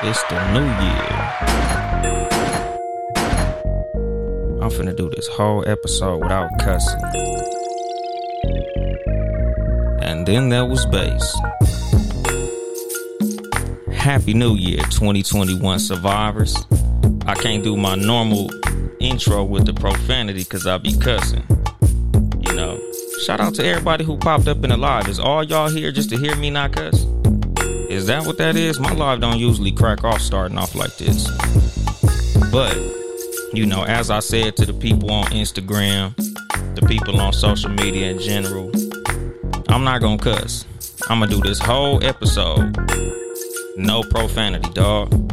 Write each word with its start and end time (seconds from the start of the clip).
It's 0.00 0.22
the 0.24 0.38
new 0.52 0.64
year. 0.64 1.08
I'm 4.62 4.70
finna 4.70 4.96
do 4.96 5.10
this 5.10 5.26
whole 5.28 5.68
episode 5.68 6.22
without 6.22 6.50
cussing. 6.60 7.02
And 10.02 10.26
then 10.26 10.48
there 10.48 10.64
was 10.64 10.86
bass. 10.86 11.36
Happy 13.92 14.34
New 14.34 14.54
Year, 14.54 14.78
2021 14.90 15.78
survivors. 15.80 16.56
I 17.26 17.34
can't 17.34 17.62
do 17.62 17.76
my 17.76 17.94
normal 17.94 18.48
intro 19.08 19.42
with 19.42 19.64
the 19.64 19.72
profanity 19.72 20.40
because 20.40 20.66
I 20.66 20.76
be 20.76 20.96
cussing. 20.96 21.42
You 22.40 22.54
know, 22.54 22.80
shout 23.24 23.40
out 23.40 23.54
to 23.54 23.64
everybody 23.64 24.04
who 24.04 24.18
popped 24.18 24.48
up 24.48 24.62
in 24.64 24.70
the 24.70 24.76
live. 24.76 25.08
Is 25.08 25.18
all 25.18 25.42
y'all 25.42 25.68
here 25.68 25.90
just 25.90 26.10
to 26.10 26.18
hear 26.18 26.36
me 26.36 26.50
not 26.50 26.72
cuss? 26.72 27.04
Is 27.88 28.06
that 28.06 28.26
what 28.26 28.36
that 28.38 28.54
is? 28.54 28.78
My 28.78 28.92
live 28.92 29.20
don't 29.20 29.38
usually 29.38 29.72
crack 29.72 30.04
off 30.04 30.20
starting 30.20 30.58
off 30.58 30.74
like 30.74 30.94
this. 30.98 31.26
But, 32.52 32.76
you 33.54 33.64
know, 33.64 33.84
as 33.84 34.10
I 34.10 34.20
said 34.20 34.56
to 34.56 34.66
the 34.66 34.74
people 34.74 35.10
on 35.10 35.26
Instagram, 35.26 36.14
the 36.74 36.86
people 36.86 37.18
on 37.20 37.32
social 37.32 37.70
media 37.70 38.10
in 38.10 38.18
general, 38.18 38.70
I'm 39.68 39.84
not 39.84 40.02
gonna 40.02 40.18
cuss. 40.18 40.66
I'm 41.08 41.20
gonna 41.20 41.30
do 41.30 41.40
this 41.40 41.58
whole 41.58 42.04
episode. 42.04 42.76
No 43.76 44.02
profanity, 44.02 44.70
dog. 44.74 45.27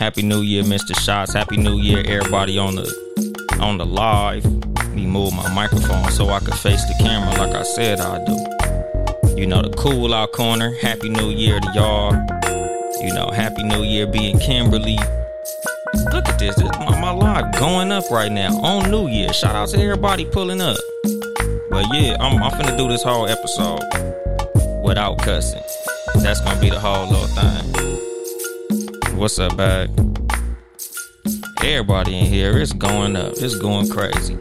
Happy 0.00 0.22
New 0.22 0.40
Year, 0.40 0.62
Mr. 0.62 0.98
Shots. 0.98 1.34
Happy 1.34 1.58
New 1.58 1.76
Year, 1.76 2.02
everybody 2.06 2.56
on 2.56 2.74
the 2.74 3.58
on 3.60 3.76
the 3.76 3.84
live. 3.84 4.46
Me 4.94 5.04
move 5.04 5.34
my 5.34 5.52
microphone 5.52 6.10
so 6.10 6.30
I 6.30 6.38
can 6.38 6.56
face 6.56 6.82
the 6.86 6.94
camera 7.00 7.36
like 7.36 7.54
I 7.54 7.62
said 7.62 8.00
I'd 8.00 8.24
do. 8.24 9.38
You 9.38 9.46
know, 9.46 9.60
the 9.60 9.68
cool 9.76 10.14
out 10.14 10.32
corner. 10.32 10.74
Happy 10.80 11.10
New 11.10 11.28
Year 11.28 11.60
to 11.60 11.72
y'all. 11.74 12.14
You 13.06 13.12
know, 13.12 13.30
Happy 13.30 13.62
New 13.62 13.82
Year 13.82 14.06
being 14.06 14.38
Kimberly. 14.38 14.96
Look 16.10 16.26
at 16.30 16.38
this. 16.38 16.56
this 16.56 16.70
my, 16.78 16.98
my 16.98 17.10
live 17.10 17.52
going 17.58 17.92
up 17.92 18.10
right 18.10 18.32
now 18.32 18.56
on 18.56 18.90
New 18.90 19.06
Year. 19.06 19.34
Shout 19.34 19.54
out 19.54 19.68
to 19.68 19.78
everybody 19.78 20.24
pulling 20.24 20.62
up. 20.62 20.78
But 21.68 21.84
yeah, 21.92 22.16
I'm, 22.18 22.42
I'm 22.42 22.52
finna 22.52 22.74
do 22.78 22.88
this 22.88 23.02
whole 23.02 23.28
episode 23.28 23.82
without 24.82 25.18
cussing. 25.18 25.62
That's 26.22 26.40
gonna 26.40 26.58
be 26.58 26.70
the 26.70 26.80
whole 26.80 27.06
little 27.06 27.26
thing. 27.26 27.89
What's 29.20 29.38
up, 29.38 29.54
bag? 29.54 29.90
Everybody 31.62 32.18
in 32.18 32.24
here 32.24 32.56
is 32.56 32.72
going 32.72 33.16
up. 33.16 33.34
It's 33.36 33.54
going 33.54 33.90
crazy. 33.90 34.38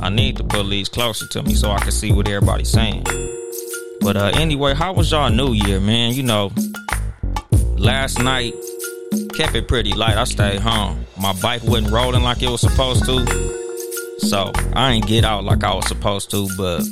I 0.00 0.08
need 0.08 0.36
the 0.36 0.44
police 0.44 0.88
closer 0.88 1.26
to 1.26 1.42
me 1.42 1.54
so 1.54 1.72
I 1.72 1.80
can 1.80 1.90
see 1.90 2.12
what 2.12 2.28
everybody's 2.28 2.70
saying. 2.70 3.02
But 4.00 4.16
uh 4.16 4.30
anyway, 4.34 4.74
how 4.74 4.92
was 4.92 5.10
y'all 5.10 5.30
New 5.30 5.52
Year, 5.52 5.80
man? 5.80 6.14
You 6.14 6.22
know, 6.22 6.52
last 7.76 8.22
night 8.22 8.54
kept 9.34 9.56
it 9.56 9.66
pretty 9.66 9.94
light. 9.94 10.16
I 10.16 10.22
stayed 10.22 10.60
home. 10.60 11.06
My 11.18 11.32
bike 11.32 11.64
wasn't 11.64 11.90
rolling 11.90 12.22
like 12.22 12.40
it 12.40 12.50
was 12.50 12.60
supposed 12.60 13.06
to. 13.06 13.26
So 14.20 14.52
I 14.74 14.92
ain't 14.92 15.08
get 15.08 15.24
out 15.24 15.42
like 15.42 15.64
I 15.64 15.74
was 15.74 15.88
supposed 15.88 16.30
to, 16.30 16.48
but 16.56 16.84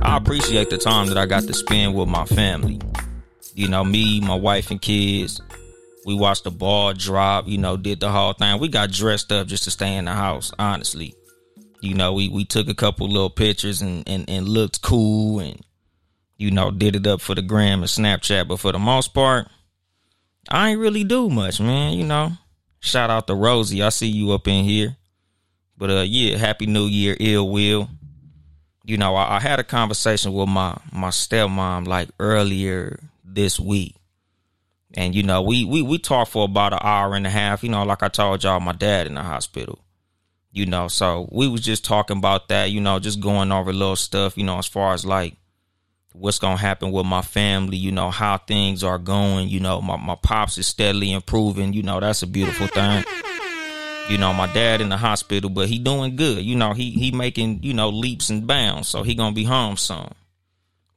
I 0.00 0.16
appreciate 0.16 0.70
the 0.70 0.78
time 0.78 1.08
that 1.08 1.18
I 1.18 1.26
got 1.26 1.42
to 1.42 1.52
spend 1.52 1.94
with 1.94 2.08
my 2.08 2.24
family. 2.24 2.80
You 3.54 3.68
know, 3.68 3.84
me, 3.84 4.22
my 4.22 4.34
wife 4.34 4.70
and 4.70 4.80
kids. 4.80 5.38
We 6.04 6.14
watched 6.14 6.44
the 6.44 6.50
ball 6.50 6.92
drop, 6.94 7.46
you 7.46 7.58
know, 7.58 7.76
did 7.76 8.00
the 8.00 8.10
whole 8.10 8.32
thing. 8.32 8.60
We 8.60 8.68
got 8.68 8.90
dressed 8.90 9.30
up 9.30 9.46
just 9.46 9.64
to 9.64 9.70
stay 9.70 9.96
in 9.96 10.06
the 10.06 10.12
house, 10.12 10.52
honestly. 10.58 11.14
You 11.80 11.94
know, 11.94 12.12
we, 12.12 12.28
we 12.28 12.44
took 12.44 12.68
a 12.68 12.74
couple 12.74 13.08
little 13.08 13.30
pictures 13.30 13.82
and, 13.82 14.08
and, 14.08 14.28
and 14.28 14.48
looked 14.48 14.82
cool 14.82 15.40
and, 15.40 15.60
you 16.36 16.50
know, 16.50 16.70
did 16.70 16.96
it 16.96 17.06
up 17.06 17.20
for 17.20 17.34
the 17.34 17.42
gram 17.42 17.80
and 17.80 17.88
Snapchat. 17.88 18.48
But 18.48 18.58
for 18.60 18.72
the 18.72 18.78
most 18.78 19.14
part, 19.14 19.48
I 20.48 20.70
ain't 20.70 20.80
really 20.80 21.04
do 21.04 21.28
much, 21.28 21.60
man. 21.60 21.94
You 21.94 22.04
know, 22.04 22.32
shout 22.80 23.10
out 23.10 23.26
to 23.28 23.34
Rosie. 23.34 23.82
I 23.82 23.90
see 23.90 24.08
you 24.08 24.32
up 24.32 24.48
in 24.48 24.64
here. 24.64 24.96
But 25.76 25.90
uh, 25.90 26.04
yeah, 26.06 26.36
happy 26.36 26.66
New 26.66 26.86
Year, 26.86 27.16
ill 27.18 27.48
will. 27.48 27.88
You 28.84 28.96
know, 28.96 29.14
I, 29.14 29.36
I 29.36 29.40
had 29.40 29.60
a 29.60 29.64
conversation 29.64 30.32
with 30.32 30.48
my 30.48 30.76
my 30.92 31.08
stepmom 31.08 31.86
like 31.86 32.08
earlier 32.18 32.98
this 33.24 33.58
week, 33.58 33.96
and 34.94 35.14
you 35.14 35.22
know, 35.22 35.42
we 35.42 35.64
we 35.64 35.82
we 35.82 35.98
talked 35.98 36.32
for 36.32 36.44
about 36.44 36.72
an 36.72 36.80
hour 36.82 37.14
and 37.14 37.26
a 37.26 37.30
half. 37.30 37.62
You 37.62 37.70
know, 37.70 37.84
like 37.84 38.02
I 38.02 38.08
told 38.08 38.44
y'all, 38.44 38.60
my 38.60 38.72
dad 38.72 39.06
in 39.06 39.14
the 39.14 39.22
hospital. 39.22 39.78
You 40.54 40.66
know, 40.66 40.88
so 40.88 41.28
we 41.32 41.48
was 41.48 41.62
just 41.62 41.84
talking 41.84 42.18
about 42.18 42.48
that. 42.48 42.70
You 42.70 42.80
know, 42.80 42.98
just 42.98 43.20
going 43.20 43.50
over 43.52 43.72
little 43.72 43.96
stuff. 43.96 44.36
You 44.36 44.44
know, 44.44 44.58
as 44.58 44.66
far 44.66 44.92
as 44.92 45.04
like 45.04 45.36
what's 46.12 46.38
gonna 46.38 46.56
happen 46.56 46.92
with 46.92 47.06
my 47.06 47.22
family, 47.22 47.76
you 47.76 47.92
know, 47.92 48.10
how 48.10 48.38
things 48.38 48.84
are 48.84 48.98
going, 48.98 49.48
you 49.48 49.60
know, 49.60 49.80
my, 49.80 49.96
my 49.96 50.14
pops 50.14 50.58
is 50.58 50.66
steadily 50.66 51.12
improving, 51.12 51.72
you 51.72 51.82
know, 51.82 52.00
that's 52.00 52.22
a 52.22 52.26
beautiful 52.26 52.66
thing. 52.66 53.04
You 54.10 54.18
know, 54.18 54.32
my 54.32 54.52
dad 54.52 54.80
in 54.80 54.88
the 54.88 54.96
hospital, 54.96 55.48
but 55.48 55.68
he 55.68 55.78
doing 55.78 56.16
good. 56.16 56.44
You 56.44 56.56
know, 56.56 56.72
he 56.72 56.90
he 56.90 57.12
making, 57.12 57.62
you 57.62 57.72
know, 57.72 57.88
leaps 57.88 58.30
and 58.30 58.46
bounds, 58.46 58.88
so 58.88 59.02
he 59.02 59.14
gonna 59.14 59.34
be 59.34 59.44
home 59.44 59.76
soon. 59.76 60.12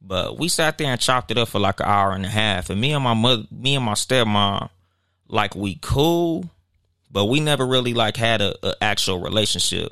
But 0.07 0.37
we 0.37 0.49
sat 0.49 0.77
there 0.77 0.87
and 0.87 1.01
chopped 1.01 1.31
it 1.31 1.37
up 1.37 1.47
for 1.47 1.59
like 1.59 1.79
an 1.79 1.87
hour 1.87 2.11
and 2.11 2.25
a 2.25 2.29
half. 2.29 2.69
And 2.69 2.79
me 2.79 2.93
and 2.93 3.03
my 3.03 3.15
mother 3.15 3.43
me 3.51 3.75
and 3.75 3.85
my 3.85 3.93
stepmom, 3.93 4.69
like 5.27 5.55
we 5.55 5.79
cool, 5.81 6.49
but 7.09 7.25
we 7.25 7.39
never 7.39 7.65
really 7.65 7.93
like 7.93 8.15
had 8.15 8.41
a, 8.41 8.55
a 8.65 8.75
actual 8.81 9.19
relationship 9.19 9.91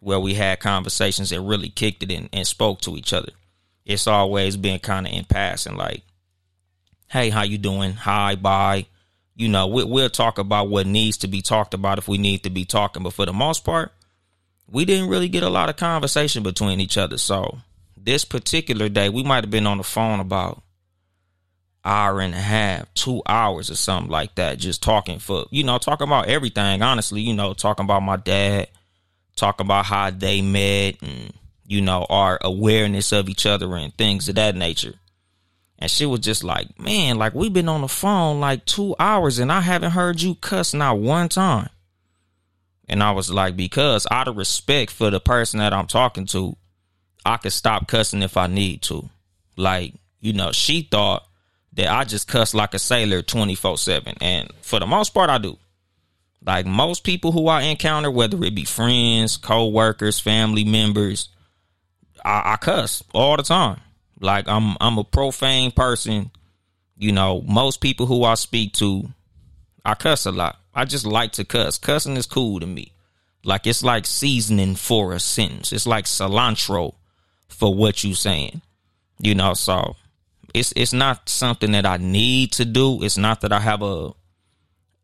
where 0.00 0.18
we 0.18 0.34
had 0.34 0.58
conversations 0.58 1.30
that 1.30 1.40
really 1.40 1.68
kicked 1.68 2.02
it 2.02 2.10
in 2.10 2.28
and 2.32 2.46
spoke 2.46 2.80
to 2.80 2.96
each 2.96 3.12
other. 3.12 3.32
It's 3.84 4.08
always 4.08 4.56
been 4.56 4.80
kind 4.80 5.06
of 5.06 5.12
in 5.12 5.24
passing 5.24 5.76
like 5.76 6.02
hey 7.08 7.30
how 7.30 7.42
you 7.42 7.58
doing? 7.58 7.92
Hi 7.92 8.34
bye. 8.34 8.86
You 9.36 9.48
know 9.48 9.68
we, 9.68 9.84
we'll 9.84 10.10
talk 10.10 10.38
about 10.38 10.68
what 10.68 10.88
needs 10.88 11.18
to 11.18 11.28
be 11.28 11.40
talked 11.40 11.72
about 11.72 11.98
if 11.98 12.08
we 12.08 12.18
need 12.18 12.42
to 12.42 12.50
be 12.50 12.64
talking. 12.64 13.04
But 13.04 13.12
for 13.12 13.26
the 13.26 13.32
most 13.32 13.64
part 13.64 13.92
we 14.68 14.84
didn't 14.84 15.08
really 15.08 15.28
get 15.28 15.44
a 15.44 15.48
lot 15.48 15.68
of 15.68 15.76
conversation 15.76 16.42
between 16.42 16.80
each 16.80 16.98
other. 16.98 17.18
So 17.18 17.58
this 18.06 18.24
particular 18.24 18.88
day 18.88 19.10
we 19.10 19.22
might 19.22 19.44
have 19.44 19.50
been 19.50 19.66
on 19.66 19.78
the 19.78 19.84
phone 19.84 20.20
about 20.20 20.62
hour 21.84 22.20
and 22.20 22.34
a 22.34 22.38
half 22.38 22.92
two 22.94 23.22
hours 23.26 23.70
or 23.70 23.76
something 23.76 24.10
like 24.10 24.34
that 24.36 24.58
just 24.58 24.82
talking 24.82 25.18
for 25.18 25.44
you 25.50 25.62
know 25.62 25.78
talking 25.78 26.06
about 26.06 26.26
everything 26.26 26.82
honestly 26.82 27.20
you 27.20 27.34
know 27.34 27.52
talking 27.52 27.84
about 27.84 28.02
my 28.02 28.16
dad 28.16 28.66
talking 29.36 29.66
about 29.66 29.84
how 29.84 30.10
they 30.10 30.40
met 30.40 30.96
and 31.02 31.32
you 31.68 31.80
know, 31.80 32.06
our 32.08 32.38
awareness 32.42 33.12
of 33.12 33.28
each 33.28 33.46
other 33.46 33.74
and 33.76 33.94
things 33.96 34.28
of 34.28 34.36
that 34.36 34.54
nature. 34.54 34.94
And 35.78 35.90
she 35.90 36.06
was 36.06 36.20
just 36.20 36.42
like, 36.42 36.78
man, 36.78 37.18
like 37.18 37.34
we've 37.34 37.52
been 37.52 37.68
on 37.68 37.82
the 37.82 37.88
phone 37.88 38.40
like 38.40 38.64
two 38.64 38.94
hours 38.98 39.38
and 39.38 39.52
I 39.52 39.60
haven't 39.60 39.90
heard 39.90 40.22
you 40.22 40.34
cuss 40.36 40.72
not 40.72 40.98
one 40.98 41.28
time. 41.28 41.68
And 42.88 43.02
I 43.02 43.10
was 43.10 43.30
like, 43.30 43.56
because 43.56 44.06
out 44.10 44.28
of 44.28 44.36
respect 44.36 44.92
for 44.92 45.10
the 45.10 45.20
person 45.20 45.58
that 45.58 45.72
I'm 45.72 45.88
talking 45.88 46.24
to, 46.26 46.56
I 47.26 47.38
could 47.38 47.52
stop 47.52 47.88
cussing 47.88 48.22
if 48.22 48.36
I 48.36 48.46
need 48.46 48.82
to. 48.82 49.08
Like, 49.56 49.94
you 50.20 50.32
know, 50.32 50.52
she 50.52 50.82
thought 50.82 51.26
that 51.72 51.88
I 51.88 52.04
just 52.04 52.28
cuss 52.28 52.54
like 52.54 52.72
a 52.72 52.78
sailor 52.78 53.20
24 53.20 53.78
7. 53.78 54.14
And 54.20 54.50
for 54.62 54.78
the 54.78 54.86
most 54.86 55.12
part, 55.12 55.28
I 55.28 55.38
do. 55.38 55.58
Like 56.44 56.66
most 56.66 57.02
people 57.02 57.32
who 57.32 57.48
I 57.48 57.62
encounter, 57.62 58.12
whether 58.12 58.42
it 58.44 58.54
be 58.54 58.64
friends, 58.64 59.36
co 59.36 59.66
workers, 59.66 60.20
family 60.20 60.64
members, 60.64 61.28
I, 62.24 62.52
I 62.52 62.56
cuss 62.56 63.02
all 63.12 63.36
the 63.36 63.42
time. 63.42 63.80
Like 64.20 64.46
I'm 64.46 64.76
I'm 64.80 64.96
a 64.96 65.04
profane 65.04 65.72
person. 65.72 66.30
You 66.96 67.10
know, 67.10 67.42
most 67.42 67.80
people 67.80 68.06
who 68.06 68.22
I 68.22 68.34
speak 68.34 68.72
to, 68.74 69.08
I 69.84 69.94
cuss 69.94 70.26
a 70.26 70.32
lot. 70.32 70.60
I 70.72 70.84
just 70.84 71.04
like 71.04 71.32
to 71.32 71.44
cuss. 71.44 71.76
Cussing 71.76 72.16
is 72.16 72.26
cool 72.26 72.60
to 72.60 72.66
me. 72.66 72.92
Like 73.44 73.66
it's 73.66 73.82
like 73.82 74.06
seasoning 74.06 74.76
for 74.76 75.12
a 75.12 75.18
sentence. 75.18 75.72
It's 75.72 75.86
like 75.86 76.04
cilantro 76.04 76.94
for 77.48 77.74
what 77.74 78.04
you 78.04 78.14
saying. 78.14 78.62
You 79.18 79.34
know, 79.34 79.54
so 79.54 79.96
it's 80.54 80.72
it's 80.76 80.92
not 80.92 81.28
something 81.28 81.72
that 81.72 81.86
I 81.86 81.96
need 81.96 82.52
to 82.52 82.64
do. 82.64 83.02
It's 83.02 83.18
not 83.18 83.40
that 83.42 83.52
I 83.52 83.60
have 83.60 83.82
a 83.82 84.12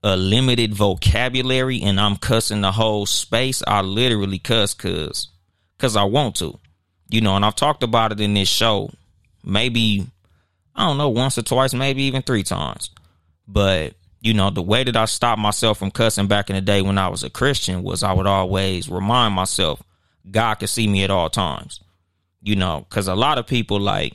a 0.05 0.17
limited 0.17 0.75
vocabulary 0.75 1.81
and 1.81 2.01
I'm 2.01 2.17
cussing 2.17 2.61
the 2.61 2.73
whole 2.73 3.07
space. 3.07 3.63
I 3.67 3.83
literally 3.83 4.39
cuss 4.39 4.75
cause 4.75 5.29
because 5.77 5.97
I 5.97 6.05
want 6.05 6.37
to. 6.37 6.59
You 7.09 7.21
know, 7.21 7.37
and 7.37 7.45
I've 7.45 7.55
talked 7.55 7.83
about 7.83 8.13
it 8.13 8.21
in 8.21 8.35
this 8.35 8.49
show 8.49 8.91
maybe, 9.45 10.07
I 10.75 10.87
don't 10.87 10.99
know, 10.99 11.09
once 11.09 11.39
or 11.39 11.43
twice, 11.43 11.75
maybe 11.75 12.05
even 12.05 12.23
three 12.23 12.43
times. 12.43 12.91
But, 13.47 13.95
you 14.21 14.35
know, 14.35 14.51
the 14.51 14.63
way 14.63 14.85
that 14.85 14.97
I 14.97 15.05
stopped 15.07 15.41
myself 15.41 15.79
from 15.79 15.91
cussing 15.91 16.29
back 16.29 16.49
in 16.49 16.57
the 16.57 16.63
day 16.63 16.83
when 16.83 16.99
I 16.99 17.09
was 17.09 17.25
a 17.25 17.31
Christian 17.31 17.83
was 17.83 18.03
I 18.03 18.13
would 18.13 18.27
always 18.27 18.89
remind 18.89 19.35
myself 19.35 19.83
God 20.31 20.57
can 20.57 20.69
see 20.69 20.87
me 20.87 21.05
at 21.05 21.11
all 21.11 21.29
times. 21.29 21.81
You 22.43 22.57
know, 22.57 22.85
because 22.89 23.07
a 23.07 23.15
lot 23.15 23.39
of 23.39 23.47
people, 23.47 23.79
like, 23.79 24.15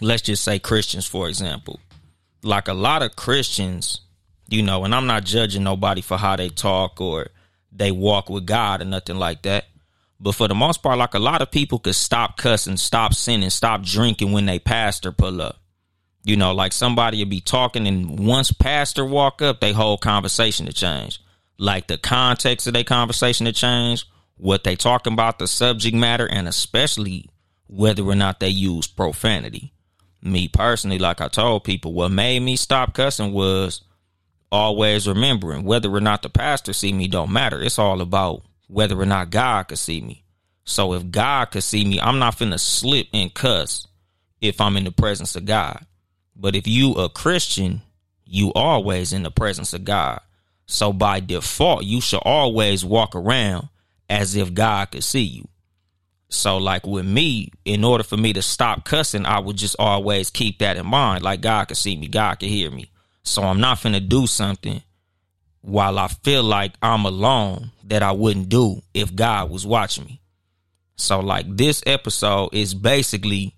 let's 0.00 0.22
just 0.22 0.42
say 0.42 0.58
Christians, 0.58 1.06
for 1.06 1.28
example, 1.28 1.80
like 2.42 2.68
a 2.68 2.74
lot 2.74 3.02
of 3.02 3.16
Christians, 3.16 4.00
you 4.48 4.62
know, 4.62 4.84
and 4.84 4.94
I'm 4.94 5.06
not 5.06 5.24
judging 5.24 5.64
nobody 5.64 6.00
for 6.00 6.16
how 6.16 6.36
they 6.36 6.48
talk 6.48 7.00
or 7.00 7.28
they 7.72 7.92
walk 7.92 8.28
with 8.28 8.46
God 8.46 8.82
or 8.82 8.84
nothing 8.84 9.16
like 9.16 9.42
that. 9.42 9.66
But 10.18 10.34
for 10.34 10.48
the 10.48 10.54
most 10.54 10.82
part, 10.82 10.98
like 10.98 11.14
a 11.14 11.18
lot 11.18 11.42
of 11.42 11.50
people 11.50 11.78
could 11.78 11.94
stop 11.94 12.36
cussing, 12.36 12.76
stop 12.76 13.14
sinning, 13.14 13.50
stop 13.50 13.82
drinking 13.82 14.32
when 14.32 14.46
they 14.46 14.58
pastor 14.58 15.12
pull 15.12 15.42
up. 15.42 15.60
You 16.24 16.36
know, 16.36 16.52
like 16.52 16.72
somebody 16.72 17.18
would 17.18 17.30
be 17.30 17.40
talking 17.40 17.86
and 17.86 18.26
once 18.26 18.50
pastor 18.50 19.04
walk 19.04 19.42
up, 19.42 19.60
they 19.60 19.72
whole 19.72 19.98
conversation 19.98 20.66
to 20.66 20.72
change. 20.72 21.20
Like 21.58 21.86
the 21.86 21.98
context 21.98 22.66
of 22.66 22.72
their 22.72 22.84
conversation 22.84 23.46
to 23.46 23.52
change, 23.52 24.06
what 24.36 24.64
they 24.64 24.76
talking 24.76 25.12
about, 25.12 25.38
the 25.38 25.46
subject 25.46 25.96
matter, 25.96 26.26
and 26.26 26.48
especially 26.48 27.28
whether 27.66 28.02
or 28.02 28.14
not 28.14 28.40
they 28.40 28.48
use 28.48 28.86
profanity. 28.86 29.72
Me 30.22 30.48
personally, 30.48 30.98
like 30.98 31.20
I 31.20 31.28
told 31.28 31.64
people, 31.64 31.92
what 31.92 32.10
made 32.10 32.40
me 32.40 32.56
stop 32.56 32.94
cussing 32.94 33.32
was 33.32 33.82
always 34.50 35.08
remembering 35.08 35.64
whether 35.64 35.90
or 35.94 36.00
not 36.00 36.22
the 36.22 36.28
pastor 36.28 36.72
see 36.72 36.92
me 36.92 37.08
don't 37.08 37.32
matter. 37.32 37.60
It's 37.60 37.78
all 37.78 38.00
about 38.00 38.42
whether 38.68 39.00
or 39.00 39.06
not 39.06 39.30
God 39.30 39.68
could 39.68 39.78
see 39.78 40.00
me. 40.00 40.24
So 40.64 40.94
if 40.94 41.10
God 41.10 41.50
could 41.52 41.62
see 41.62 41.84
me, 41.84 42.00
I'm 42.00 42.18
not 42.18 42.36
finna 42.36 42.58
slip 42.58 43.06
and 43.12 43.32
cuss 43.32 43.86
if 44.40 44.60
I'm 44.60 44.76
in 44.76 44.84
the 44.84 44.92
presence 44.92 45.36
of 45.36 45.44
God. 45.44 45.84
But 46.34 46.56
if 46.56 46.66
you 46.66 46.92
a 46.94 47.08
Christian, 47.08 47.82
you 48.24 48.52
always 48.54 49.12
in 49.12 49.22
the 49.22 49.30
presence 49.30 49.72
of 49.72 49.84
God. 49.84 50.20
So 50.66 50.92
by 50.92 51.20
default, 51.20 51.84
you 51.84 52.00
should 52.00 52.22
always 52.24 52.84
walk 52.84 53.14
around 53.14 53.68
as 54.08 54.36
if 54.36 54.54
God 54.54 54.90
could 54.90 55.04
see 55.04 55.22
you. 55.22 55.48
So 56.28 56.58
like 56.58 56.86
with 56.86 57.06
me, 57.06 57.50
in 57.64 57.84
order 57.84 58.04
for 58.04 58.16
me 58.16 58.32
to 58.32 58.42
stop 58.42 58.84
cussing, 58.84 59.26
I 59.26 59.38
would 59.38 59.56
just 59.56 59.76
always 59.78 60.30
keep 60.30 60.58
that 60.58 60.76
in 60.76 60.86
mind. 60.86 61.22
Like 61.22 61.40
God 61.40 61.68
could 61.68 61.76
see 61.76 61.96
me, 61.96 62.08
God 62.08 62.40
could 62.40 62.48
hear 62.48 62.70
me. 62.70 62.90
So 63.22 63.42
I'm 63.42 63.60
not 63.60 63.78
finna 63.78 64.06
do 64.06 64.26
something 64.26 64.82
while 65.60 65.98
I 65.98 66.08
feel 66.08 66.42
like 66.42 66.74
I'm 66.82 67.04
alone 67.04 67.72
that 67.84 68.02
I 68.02 68.12
wouldn't 68.12 68.48
do 68.48 68.82
if 68.94 69.14
God 69.14 69.50
was 69.50 69.66
watching 69.66 70.04
me. 70.04 70.20
So 70.96 71.20
like 71.20 71.46
this 71.48 71.82
episode 71.86 72.50
is 72.52 72.74
basically 72.74 73.54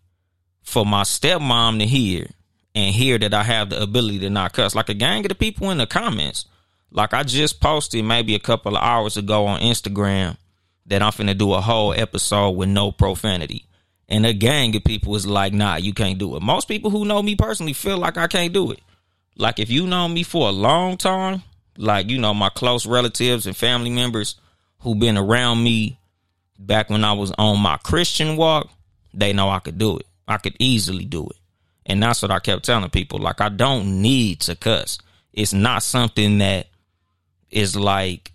for 0.63 0.85
my 0.85 1.03
stepmom 1.03 1.79
to 1.79 1.87
hear 1.87 2.29
and 2.75 2.95
hear 2.95 3.19
that 3.19 3.35
I 3.35 3.43
have 3.43 3.71
the 3.71 3.83
ability 3.83 4.21
to 4.21 4.31
not 4.31 4.53
cuss. 4.53 4.75
Like 4.75 4.89
a 4.89 4.95
gang 4.95 5.25
of 5.25 5.31
the 5.31 5.35
people 5.35 5.71
in 5.71 5.79
the 5.79 5.87
comments. 5.87 6.47
Like 6.91 7.15
I 7.15 7.23
just 7.23 7.61
posted 7.61 8.05
maybe 8.05 8.35
a 8.35 8.41
couple 8.41 8.77
of 8.77 8.83
hours 8.83 9.17
ago 9.17 9.47
on 9.47 9.61
Instagram 9.61 10.37
that 10.87 11.03
I'm 11.03 11.13
finna 11.13 11.37
do 11.37 11.53
a 11.53 11.61
whole 11.61 11.93
episode 11.93 12.51
with 12.51 12.69
no 12.69 12.93
profanity. 12.93 13.67
And 14.09 14.25
a 14.25 14.33
gang 14.33 14.75
of 14.75 14.85
people 14.85 15.15
is 15.17 15.27
like, 15.27 15.53
nah, 15.53 15.77
you 15.77 15.93
can't 15.93 16.19
do 16.19 16.35
it. 16.37 16.43
Most 16.43 16.67
people 16.67 16.91
who 16.91 17.05
know 17.05 17.23
me 17.23 17.37
personally 17.37 17.75
feel 17.75 17.99
like 17.99 18.17
I 18.17 18.27
can't 18.27 18.55
do 18.55 18.73
it. 18.73 18.81
Like 19.37 19.59
if 19.59 19.71
you 19.71 19.87
know 19.87 20.09
me 20.09 20.23
for 20.23 20.49
a 20.49 20.53
long 20.53 20.97
time, 20.97 21.43
like 21.77 22.09
you 22.09 22.19
know 22.19 22.35
my 22.35 22.49
close 22.49 22.87
relatives 22.87 23.47
and 23.47 23.57
family 23.57 23.91
members 23.91 24.37
who 24.81 24.95
been 24.95 25.19
around 25.19 25.63
me 25.63 25.99
back 26.59 26.91
when 26.91 27.05
I 27.05 27.13
was 27.13 27.33
on 27.39 27.61
my 27.61 27.77
Christian 27.79 28.37
walk, 28.37 28.69
they 29.13 29.33
know 29.33 29.49
I 29.51 29.61
could 29.61 29.79
do 29.79 29.99
it. 29.99 30.07
I 30.27 30.39
could 30.39 30.57
easily 30.59 31.05
do 31.05 31.27
it. 31.27 31.37
And 31.87 32.03
that's 32.03 32.23
what 32.23 32.31
I 32.31 32.39
kept 32.39 32.65
telling 32.65 32.91
people. 32.91 33.19
Like 33.19 33.41
I 33.41 33.49
don't 33.49 34.03
need 34.03 34.41
to 34.41 34.57
cuss. 34.57 34.99
It's 35.33 35.53
not 35.53 35.83
something 35.83 36.39
that 36.39 36.67
is 37.51 37.77
like 37.77 38.33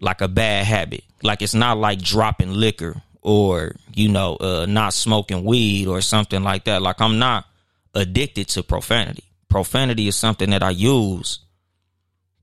like 0.00 0.20
a 0.20 0.28
bad 0.28 0.66
habit. 0.66 1.04
Like 1.22 1.42
it's 1.42 1.54
not 1.54 1.78
like 1.78 2.00
dropping 2.00 2.52
liquor 2.52 3.02
or, 3.22 3.76
you 3.94 4.08
know, 4.08 4.36
uh 4.36 4.66
not 4.66 4.92
smoking 4.94 5.44
weed 5.44 5.86
or 5.86 6.00
something 6.00 6.42
like 6.42 6.64
that. 6.64 6.82
Like 6.82 7.00
I'm 7.00 7.18
not 7.18 7.46
addicted 7.94 8.48
to 8.48 8.62
profanity. 8.62 9.24
Profanity 9.48 10.08
is 10.08 10.16
something 10.16 10.50
that 10.50 10.62
I 10.62 10.70
use 10.70 11.40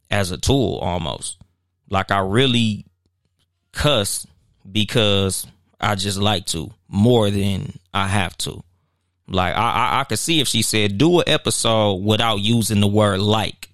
as 0.10 0.32
a 0.32 0.38
tool 0.38 0.78
almost. 0.78 1.38
Like 1.90 2.12
I 2.12 2.20
really 2.20 2.86
cuss 3.72 4.26
because 4.70 5.46
I 5.80 5.96
just 5.96 6.18
like 6.18 6.46
to 6.48 6.72
more 6.88 7.30
than 7.30 7.74
I 7.94 8.08
have 8.08 8.38
to. 8.40 8.64
Like 9.28 9.56
I, 9.56 9.60
I, 9.60 10.00
I 10.02 10.04
could 10.04 10.20
see 10.20 10.40
if 10.42 10.48
she 10.48 10.62
said 10.62 10.98
do 10.98 11.20
an 11.20 11.26
episode 11.28 11.96
without 11.96 12.40
using 12.40 12.82
the 12.82 12.88
word 12.88 13.20
like. 13.20 13.70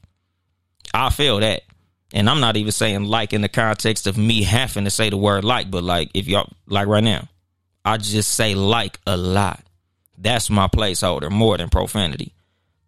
I 0.93 1.09
feel 1.09 1.39
that. 1.39 1.63
And 2.13 2.29
I'm 2.29 2.39
not 2.39 2.55
even 2.57 2.71
saying 2.71 3.03
like 3.03 3.33
in 3.33 3.41
the 3.41 3.49
context 3.49 4.07
of 4.07 4.17
me 4.17 4.43
having 4.43 4.85
to 4.85 4.89
say 4.89 5.09
the 5.09 5.17
word 5.17 5.43
like, 5.43 5.69
but 5.69 5.83
like 5.83 6.09
if 6.13 6.27
y'all 6.27 6.49
like 6.67 6.87
right 6.87 7.03
now, 7.03 7.27
I 7.83 7.97
just 7.97 8.33
say 8.33 8.55
like 8.55 8.99
a 9.05 9.17
lot. 9.17 9.63
That's 10.17 10.49
my 10.49 10.67
placeholder 10.67 11.29
more 11.29 11.57
than 11.57 11.69
profanity. 11.69 12.33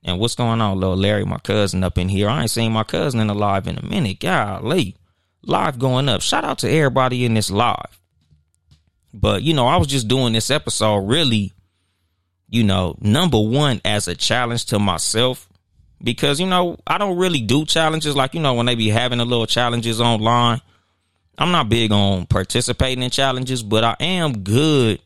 And 0.03 0.19
what's 0.19 0.35
going 0.35 0.61
on, 0.61 0.79
little 0.79 0.95
Larry, 0.95 1.25
my 1.25 1.37
cousin 1.39 1.83
up 1.83 1.97
in 1.97 2.09
here? 2.09 2.29
I 2.29 2.41
ain't 2.41 2.51
seen 2.51 2.71
my 2.71 2.83
cousin 2.83 3.19
in 3.19 3.29
a 3.29 3.33
live 3.33 3.67
in 3.67 3.77
a 3.77 3.85
minute. 3.85 4.19
Golly. 4.19 4.95
Live 5.43 5.79
going 5.79 6.09
up. 6.09 6.21
Shout 6.21 6.43
out 6.43 6.59
to 6.59 6.69
everybody 6.69 7.25
in 7.25 7.33
this 7.33 7.51
live. 7.51 7.99
But, 9.13 9.43
you 9.43 9.53
know, 9.53 9.67
I 9.67 9.77
was 9.77 9.87
just 9.87 10.07
doing 10.07 10.33
this 10.33 10.51
episode 10.51 10.97
really, 11.07 11.53
you 12.49 12.63
know, 12.63 12.95
number 13.01 13.39
one 13.39 13.81
as 13.83 14.07
a 14.07 14.15
challenge 14.15 14.65
to 14.65 14.79
myself. 14.79 15.48
Because, 16.01 16.39
you 16.39 16.47
know, 16.47 16.77
I 16.87 16.97
don't 16.97 17.17
really 17.17 17.41
do 17.41 17.65
challenges 17.65 18.15
like, 18.15 18.33
you 18.33 18.39
know, 18.39 18.53
when 18.53 18.65
they 18.65 18.75
be 18.75 18.89
having 18.89 19.19
a 19.19 19.25
little 19.25 19.47
challenges 19.47 19.99
online. 19.99 20.61
I'm 21.37 21.51
not 21.51 21.69
big 21.69 21.91
on 21.91 22.25
participating 22.25 23.03
in 23.03 23.09
challenges, 23.09 23.63
but 23.63 23.83
I 23.83 23.95
am 23.99 24.39
good 24.43 24.99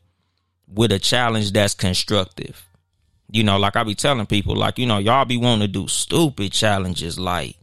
with 0.67 0.91
a 0.91 0.99
challenge 0.99 1.51
that's 1.51 1.75
constructive 1.75 2.65
you 3.33 3.43
know, 3.43 3.57
like 3.57 3.75
I 3.75 3.83
be 3.83 3.95
telling 3.95 4.27
people, 4.27 4.55
like, 4.55 4.77
you 4.77 4.85
know, 4.85 4.99
y'all 4.99 5.25
be 5.25 5.37
wanting 5.37 5.61
to 5.61 5.67
do 5.67 5.87
stupid 5.87 6.51
challenges 6.51 7.19
like 7.19 7.57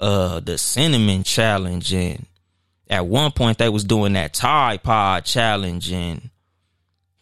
uh 0.00 0.40
the 0.40 0.58
cinnamon 0.58 1.22
challenge 1.22 1.92
and 1.92 2.26
at 2.90 3.06
one 3.06 3.30
point 3.30 3.58
they 3.58 3.68
was 3.68 3.84
doing 3.84 4.12
that 4.14 4.34
Tide 4.34 4.82
Pod 4.82 5.24
challenge 5.24 5.92
and 5.92 6.30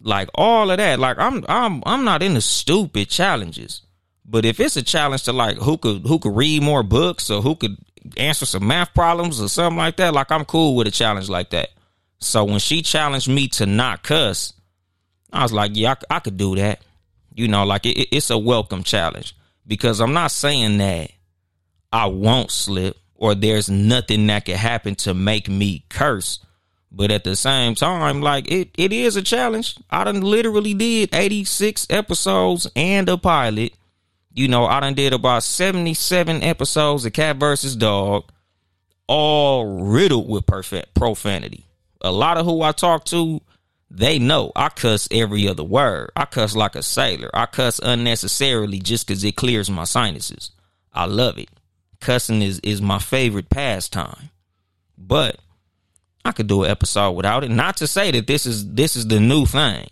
like 0.00 0.28
all 0.34 0.70
of 0.70 0.76
that. 0.76 0.98
Like 0.98 1.18
I'm 1.18 1.44
I'm 1.48 1.82
I'm 1.86 2.04
not 2.04 2.22
into 2.22 2.42
stupid 2.42 3.08
challenges. 3.08 3.80
But 4.24 4.44
if 4.44 4.60
it's 4.60 4.76
a 4.76 4.82
challenge 4.82 5.24
to 5.24 5.32
like 5.32 5.56
who 5.56 5.76
could 5.78 6.06
who 6.06 6.18
could 6.18 6.36
read 6.36 6.62
more 6.62 6.82
books 6.82 7.30
or 7.30 7.42
who 7.42 7.56
could 7.56 7.76
answer 8.16 8.46
some 8.46 8.66
math 8.66 8.94
problems 8.94 9.40
or 9.40 9.48
something 9.48 9.78
like 9.78 9.96
that, 9.96 10.14
like 10.14 10.30
I'm 10.30 10.44
cool 10.44 10.76
with 10.76 10.86
a 10.86 10.90
challenge 10.90 11.28
like 11.28 11.50
that. 11.50 11.70
So 12.20 12.44
when 12.44 12.60
she 12.60 12.82
challenged 12.82 13.28
me 13.28 13.48
to 13.48 13.66
not 13.66 14.02
cuss, 14.02 14.52
I 15.32 15.42
was 15.42 15.52
like, 15.52 15.72
yeah, 15.74 15.94
I, 16.10 16.16
I 16.16 16.20
could 16.20 16.36
do 16.36 16.54
that. 16.56 16.80
You 17.34 17.48
know, 17.48 17.64
like 17.64 17.86
it, 17.86 18.14
it's 18.14 18.30
a 18.30 18.38
welcome 18.38 18.84
challenge 18.84 19.34
because 19.66 20.00
I'm 20.00 20.12
not 20.12 20.30
saying 20.30 20.78
that 20.78 21.10
I 21.92 22.06
won't 22.06 22.50
slip 22.50 22.96
or 23.14 23.34
there's 23.34 23.68
nothing 23.68 24.26
that 24.26 24.44
could 24.44 24.56
happen 24.56 24.94
to 24.96 25.14
make 25.14 25.48
me 25.48 25.84
curse. 25.88 26.38
But 26.90 27.10
at 27.10 27.24
the 27.24 27.36
same 27.36 27.74
time, 27.74 28.20
like 28.20 28.50
it, 28.50 28.70
it 28.76 28.92
is 28.92 29.16
a 29.16 29.22
challenge. 29.22 29.76
I 29.90 30.04
done 30.04 30.20
literally 30.20 30.74
did 30.74 31.14
86 31.14 31.86
episodes 31.88 32.66
and 32.76 33.08
a 33.08 33.16
pilot. 33.16 33.72
You 34.34 34.48
know, 34.48 34.66
I 34.66 34.80
done 34.80 34.94
did 34.94 35.12
about 35.12 35.42
77 35.42 36.42
episodes 36.42 37.04
of 37.04 37.12
Cat 37.12 37.36
versus 37.36 37.76
Dog, 37.76 38.24
all 39.06 39.82
riddled 39.82 40.28
with 40.28 40.46
perfect 40.46 40.94
profanity. 40.94 41.66
A 42.00 42.10
lot 42.10 42.38
of 42.38 42.46
who 42.46 42.62
I 42.62 42.72
talk 42.72 43.04
to 43.06 43.40
they 43.94 44.18
know 44.18 44.52
I 44.56 44.70
cuss 44.70 45.06
every 45.10 45.46
other 45.46 45.62
word. 45.62 46.12
I 46.16 46.24
cuss 46.24 46.56
like 46.56 46.74
a 46.76 46.82
sailor. 46.82 47.30
I 47.34 47.44
cuss 47.44 47.78
unnecessarily 47.78 48.78
just 48.78 49.06
because 49.06 49.22
it 49.22 49.36
clears 49.36 49.68
my 49.68 49.84
sinuses. 49.84 50.50
I 50.94 51.04
love 51.04 51.38
it. 51.38 51.50
Cussing 52.00 52.40
is, 52.40 52.58
is 52.60 52.80
my 52.80 52.98
favorite 52.98 53.50
pastime. 53.50 54.30
But 54.96 55.38
I 56.24 56.32
could 56.32 56.46
do 56.46 56.64
an 56.64 56.70
episode 56.70 57.12
without 57.12 57.44
it. 57.44 57.50
Not 57.50 57.76
to 57.78 57.86
say 57.86 58.10
that 58.12 58.26
this 58.26 58.46
is 58.46 58.72
this 58.72 58.96
is 58.96 59.08
the 59.08 59.20
new 59.20 59.44
thing. 59.44 59.88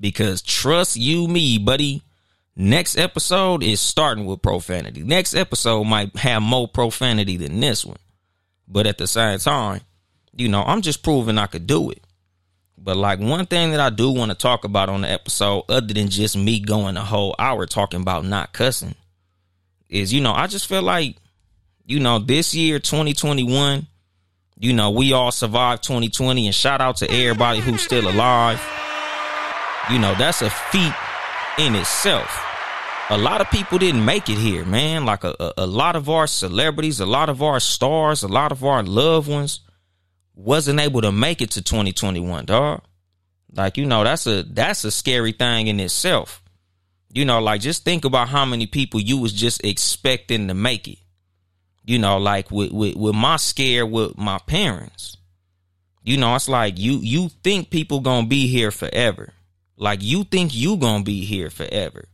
Because 0.00 0.42
trust 0.42 0.96
you 0.96 1.28
me, 1.28 1.58
buddy, 1.58 2.02
next 2.60 2.98
episode 2.98 3.62
is 3.62 3.80
starting 3.80 4.26
with 4.26 4.42
profanity. 4.42 5.02
Next 5.02 5.34
episode 5.34 5.84
might 5.84 6.14
have 6.16 6.42
more 6.42 6.68
profanity 6.68 7.36
than 7.36 7.58
this 7.60 7.84
one. 7.84 7.96
But 8.68 8.86
at 8.86 8.98
the 8.98 9.06
same 9.06 9.38
time, 9.38 9.80
you 10.36 10.48
know, 10.48 10.62
I'm 10.62 10.82
just 10.82 11.02
proving 11.02 11.38
I 11.38 11.46
could 11.46 11.66
do 11.66 11.90
it. 11.90 12.04
But 12.78 12.96
like 12.96 13.18
one 13.18 13.46
thing 13.46 13.72
that 13.72 13.80
I 13.80 13.90
do 13.90 14.10
want 14.10 14.30
to 14.30 14.36
talk 14.36 14.64
about 14.64 14.88
on 14.88 15.02
the 15.02 15.08
episode, 15.10 15.64
other 15.68 15.92
than 15.92 16.08
just 16.08 16.36
me 16.36 16.60
going 16.60 16.96
a 16.96 17.04
whole 17.04 17.34
hour 17.38 17.66
talking 17.66 18.00
about 18.00 18.24
not 18.24 18.52
cussing, 18.52 18.94
is 19.88 20.12
you 20.12 20.20
know, 20.20 20.32
I 20.32 20.46
just 20.46 20.66
feel 20.66 20.82
like, 20.82 21.16
you 21.84 21.98
know, 21.98 22.18
this 22.20 22.54
year, 22.54 22.78
2021, 22.78 23.86
You 24.62 24.74
know, 24.74 24.90
we 24.90 25.14
all 25.14 25.32
survived 25.32 25.82
2020 25.84 26.46
and 26.46 26.54
shout 26.54 26.82
out 26.82 26.96
to 26.98 27.10
everybody 27.10 27.60
who's 27.60 27.80
still 27.80 28.06
alive. 28.06 28.60
You 29.90 29.98
know, 29.98 30.14
that's 30.14 30.42
a 30.42 30.50
feat 30.50 30.92
in 31.58 31.74
itself. 31.74 32.49
A 33.10 33.18
lot 33.18 33.40
of 33.40 33.50
people 33.50 33.78
didn't 33.78 34.04
make 34.04 34.28
it 34.28 34.38
here, 34.38 34.64
man. 34.64 35.04
Like 35.04 35.24
a, 35.24 35.34
a, 35.40 35.52
a 35.58 35.66
lot 35.66 35.96
of 35.96 36.08
our 36.08 36.28
celebrities, 36.28 37.00
a 37.00 37.06
lot 37.06 37.28
of 37.28 37.42
our 37.42 37.58
stars, 37.58 38.22
a 38.22 38.28
lot 38.28 38.52
of 38.52 38.64
our 38.64 38.84
loved 38.84 39.28
ones 39.28 39.60
wasn't 40.36 40.78
able 40.78 41.00
to 41.02 41.10
make 41.10 41.42
it 41.42 41.50
to 41.52 41.62
2021, 41.62 42.44
dog. 42.44 42.82
Like, 43.52 43.76
you 43.76 43.84
know, 43.84 44.04
that's 44.04 44.28
a 44.28 44.44
that's 44.44 44.84
a 44.84 44.92
scary 44.92 45.32
thing 45.32 45.66
in 45.66 45.80
itself. 45.80 46.40
You 47.12 47.24
know, 47.24 47.40
like 47.40 47.60
just 47.60 47.84
think 47.84 48.04
about 48.04 48.28
how 48.28 48.44
many 48.44 48.68
people 48.68 49.00
you 49.00 49.18
was 49.18 49.32
just 49.32 49.64
expecting 49.64 50.46
to 50.46 50.54
make 50.54 50.86
it. 50.86 50.98
You 51.84 51.98
know, 51.98 52.18
like 52.18 52.52
with 52.52 52.70
with, 52.70 52.94
with 52.94 53.16
my 53.16 53.38
scare 53.38 53.84
with 53.84 54.16
my 54.16 54.38
parents. 54.38 55.16
You 56.04 56.16
know, 56.16 56.36
it's 56.36 56.48
like 56.48 56.78
you 56.78 56.98
you 57.02 57.28
think 57.42 57.70
people 57.70 57.98
gonna 57.98 58.28
be 58.28 58.46
here 58.46 58.70
forever. 58.70 59.32
Like 59.76 60.00
you 60.00 60.22
think 60.22 60.54
you 60.54 60.76
gonna 60.76 61.02
be 61.02 61.24
here 61.24 61.50
forever. 61.50 62.04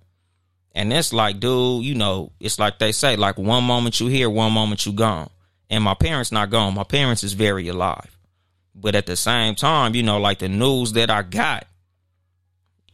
And 0.76 0.92
it's 0.92 1.14
like, 1.14 1.40
dude, 1.40 1.84
you 1.84 1.94
know, 1.94 2.32
it's 2.38 2.58
like 2.58 2.78
they 2.78 2.92
say, 2.92 3.16
like 3.16 3.38
one 3.38 3.64
moment 3.64 3.98
you 3.98 4.08
here, 4.08 4.28
one 4.28 4.52
moment 4.52 4.84
you 4.84 4.92
gone. 4.92 5.30
And 5.70 5.82
my 5.82 5.94
parents 5.94 6.30
not 6.30 6.50
gone. 6.50 6.74
My 6.74 6.84
parents 6.84 7.24
is 7.24 7.32
very 7.32 7.66
alive. 7.68 8.14
But 8.74 8.94
at 8.94 9.06
the 9.06 9.16
same 9.16 9.54
time, 9.54 9.94
you 9.94 10.02
know, 10.02 10.18
like 10.18 10.38
the 10.38 10.50
news 10.50 10.92
that 10.92 11.08
I 11.08 11.22
got, 11.22 11.66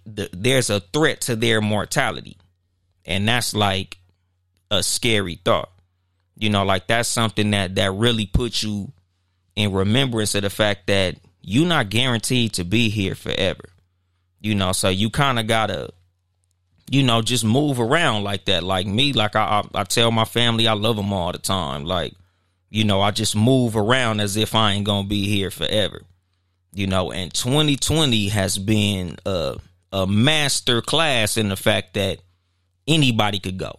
the, 0.06 0.30
there's 0.32 0.70
a 0.70 0.78
threat 0.78 1.22
to 1.22 1.34
their 1.34 1.60
mortality. 1.60 2.36
And 3.04 3.26
that's 3.26 3.52
like 3.52 3.98
a 4.70 4.84
scary 4.84 5.40
thought. 5.44 5.70
You 6.36 6.50
know, 6.50 6.64
like 6.64 6.86
that's 6.86 7.08
something 7.08 7.50
that 7.50 7.74
that 7.74 7.92
really 7.92 8.26
puts 8.26 8.62
you 8.62 8.92
in 9.56 9.72
remembrance 9.72 10.36
of 10.36 10.42
the 10.42 10.50
fact 10.50 10.86
that 10.86 11.16
you're 11.40 11.66
not 11.66 11.90
guaranteed 11.90 12.52
to 12.54 12.64
be 12.64 12.90
here 12.90 13.16
forever. 13.16 13.64
You 14.40 14.54
know, 14.54 14.70
so 14.70 14.88
you 14.88 15.10
kind 15.10 15.40
of 15.40 15.48
gotta, 15.48 15.90
you 16.92 17.02
know, 17.02 17.22
just 17.22 17.42
move 17.42 17.80
around 17.80 18.22
like 18.22 18.44
that. 18.44 18.62
Like 18.62 18.86
me, 18.86 19.14
like 19.14 19.34
I, 19.34 19.62
I, 19.74 19.80
I 19.80 19.84
tell 19.84 20.10
my 20.10 20.26
family 20.26 20.68
I 20.68 20.74
love 20.74 20.96
them 20.96 21.10
all 21.10 21.32
the 21.32 21.38
time. 21.38 21.86
Like, 21.86 22.12
you 22.68 22.84
know, 22.84 23.00
I 23.00 23.10
just 23.12 23.34
move 23.34 23.76
around 23.76 24.20
as 24.20 24.36
if 24.36 24.54
I 24.54 24.72
ain't 24.72 24.84
gonna 24.84 25.08
be 25.08 25.26
here 25.26 25.50
forever. 25.50 26.02
You 26.74 26.86
know, 26.86 27.10
and 27.10 27.32
2020 27.32 28.28
has 28.28 28.58
been 28.58 29.16
a 29.24 29.56
a 29.90 30.06
master 30.06 30.82
class 30.82 31.38
in 31.38 31.48
the 31.48 31.56
fact 31.56 31.94
that 31.94 32.18
anybody 32.86 33.38
could 33.38 33.56
go. 33.56 33.78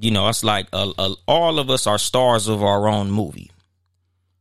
You 0.00 0.10
know, 0.10 0.28
it's 0.28 0.42
like 0.42 0.66
a, 0.72 0.92
a, 0.98 1.14
all 1.28 1.60
of 1.60 1.70
us 1.70 1.86
are 1.86 1.98
stars 1.98 2.48
of 2.48 2.62
our 2.64 2.88
own 2.88 3.12
movie. 3.12 3.52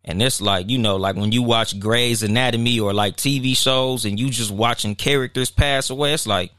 And 0.03 0.23
it's 0.23 0.41
like, 0.41 0.69
you 0.69 0.79
know, 0.79 0.95
like 0.95 1.17
when 1.17 1.31
you 1.31 1.43
watch 1.43 1.79
Grey's 1.79 2.23
Anatomy 2.23 2.79
or 2.79 2.93
like 2.93 3.15
TV 3.15 3.55
shows 3.55 4.05
and 4.05 4.19
you 4.19 4.31
just 4.31 4.49
watching 4.49 4.95
characters 4.95 5.51
pass 5.51 5.91
away, 5.91 6.13
it's 6.13 6.25
like 6.25 6.51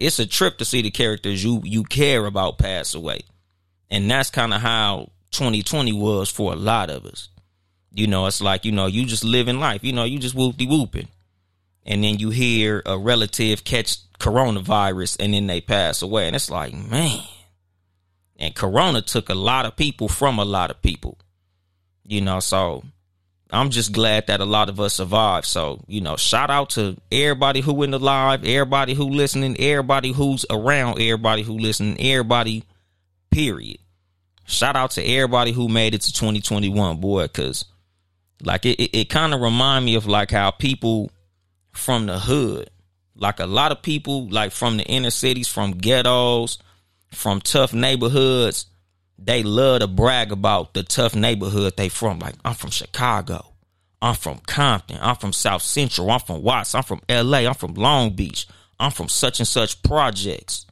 it's 0.00 0.18
a 0.18 0.26
trip 0.26 0.58
to 0.58 0.64
see 0.64 0.82
the 0.82 0.90
characters 0.90 1.44
you 1.44 1.60
you 1.62 1.84
care 1.84 2.26
about 2.26 2.58
pass 2.58 2.94
away. 2.94 3.20
And 3.90 4.10
that's 4.10 4.30
kind 4.30 4.54
of 4.54 4.60
how 4.60 5.10
2020 5.32 5.92
was 5.92 6.30
for 6.30 6.52
a 6.52 6.56
lot 6.56 6.90
of 6.90 7.04
us. 7.04 7.28
You 7.92 8.06
know, 8.06 8.26
it's 8.26 8.40
like, 8.40 8.64
you 8.64 8.72
know, 8.72 8.86
you 8.86 9.04
just 9.04 9.24
living 9.24 9.60
life. 9.60 9.84
You 9.84 9.92
know, 9.92 10.04
you 10.04 10.18
just 10.18 10.36
whoopty 10.36 10.68
whooping. 10.68 11.08
And 11.84 12.02
then 12.02 12.18
you 12.18 12.30
hear 12.30 12.82
a 12.86 12.96
relative 12.96 13.64
catch 13.64 13.98
coronavirus 14.18 15.16
and 15.20 15.34
then 15.34 15.46
they 15.46 15.60
pass 15.60 16.02
away. 16.02 16.26
And 16.26 16.36
it's 16.36 16.50
like, 16.50 16.72
man. 16.72 17.22
And 18.38 18.54
corona 18.54 19.02
took 19.02 19.28
a 19.28 19.34
lot 19.34 19.66
of 19.66 19.76
people 19.76 20.08
from 20.08 20.38
a 20.38 20.44
lot 20.44 20.70
of 20.70 20.80
people. 20.80 21.18
You 22.04 22.20
know, 22.22 22.40
so 22.40 22.84
I'm 23.52 23.70
just 23.70 23.92
glad 23.92 24.28
that 24.28 24.40
a 24.40 24.44
lot 24.44 24.68
of 24.68 24.78
us 24.80 24.94
survived. 24.94 25.46
So, 25.46 25.80
you 25.86 26.00
know, 26.00 26.16
shout 26.16 26.50
out 26.50 26.70
to 26.70 26.96
everybody 27.10 27.60
who 27.60 27.74
went 27.74 27.94
alive, 27.94 28.44
everybody 28.44 28.94
who 28.94 29.08
listening, 29.08 29.56
everybody 29.58 30.12
who's 30.12 30.46
around, 30.50 31.00
everybody 31.00 31.42
who 31.42 31.58
listening, 31.58 31.96
everybody, 32.00 32.64
period. 33.30 33.78
Shout 34.46 34.76
out 34.76 34.92
to 34.92 35.04
everybody 35.04 35.52
who 35.52 35.68
made 35.68 35.94
it 35.94 36.02
to 36.02 36.12
2021, 36.12 37.00
boy, 37.00 37.24
because 37.24 37.64
like 38.42 38.66
it, 38.66 38.80
it, 38.80 38.98
it 38.98 39.10
kind 39.10 39.34
of 39.34 39.40
remind 39.40 39.84
me 39.84 39.94
of 39.94 40.06
like 40.06 40.30
how 40.30 40.50
people 40.50 41.10
from 41.72 42.06
the 42.06 42.18
hood, 42.18 42.70
like 43.16 43.40
a 43.40 43.46
lot 43.46 43.72
of 43.72 43.82
people 43.82 44.28
like 44.28 44.52
from 44.52 44.76
the 44.76 44.84
inner 44.84 45.10
cities, 45.10 45.48
from 45.48 45.72
ghettos, 45.72 46.58
from 47.12 47.40
tough 47.40 47.72
neighborhoods, 47.72 48.66
they 49.22 49.42
love 49.42 49.80
to 49.80 49.86
brag 49.86 50.32
about 50.32 50.74
the 50.74 50.82
tough 50.82 51.14
neighborhood 51.14 51.76
they 51.76 51.88
from. 51.88 52.18
Like, 52.18 52.34
I'm 52.44 52.54
from 52.54 52.70
Chicago. 52.70 53.46
I'm 54.02 54.14
from 54.14 54.38
Compton. 54.38 54.98
I'm 55.00 55.16
from 55.16 55.32
South 55.32 55.62
Central. 55.62 56.10
I'm 56.10 56.20
from 56.20 56.42
Watts. 56.42 56.74
I'm 56.74 56.82
from 56.82 57.02
LA. 57.08 57.40
I'm 57.40 57.54
from 57.54 57.74
Long 57.74 58.14
Beach. 58.14 58.48
I'm 58.78 58.90
from 58.90 59.08
such 59.08 59.40
and 59.40 59.48
such 59.48 59.82
projects. 59.82 60.66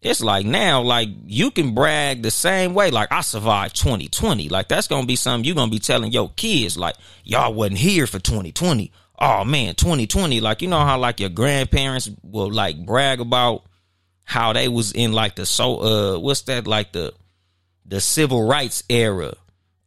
It's 0.00 0.20
like 0.22 0.46
now, 0.46 0.82
like 0.82 1.08
you 1.24 1.50
can 1.50 1.74
brag 1.74 2.22
the 2.22 2.30
same 2.30 2.74
way. 2.74 2.90
Like 2.92 3.10
I 3.10 3.22
survived 3.22 3.74
2020. 3.76 4.48
Like 4.48 4.68
that's 4.68 4.86
gonna 4.86 5.06
be 5.06 5.16
something 5.16 5.44
you're 5.44 5.56
gonna 5.56 5.70
be 5.70 5.80
telling 5.80 6.12
your 6.12 6.30
kids. 6.36 6.76
Like 6.76 6.94
y'all 7.24 7.52
wasn't 7.52 7.78
here 7.78 8.06
for 8.06 8.20
2020. 8.20 8.92
Oh 9.18 9.44
man, 9.44 9.74
2020. 9.74 10.40
Like 10.40 10.62
you 10.62 10.68
know 10.68 10.78
how 10.78 10.98
like 10.98 11.18
your 11.18 11.30
grandparents 11.30 12.08
will 12.22 12.52
like 12.52 12.84
brag 12.86 13.20
about 13.20 13.64
how 14.22 14.52
they 14.52 14.68
was 14.68 14.92
in 14.92 15.12
like 15.12 15.34
the 15.34 15.46
so 15.46 15.78
uh 15.80 16.18
what's 16.18 16.42
that 16.42 16.66
like 16.68 16.92
the 16.92 17.12
the 17.88 18.00
civil 18.00 18.46
rights 18.46 18.82
era 18.88 19.34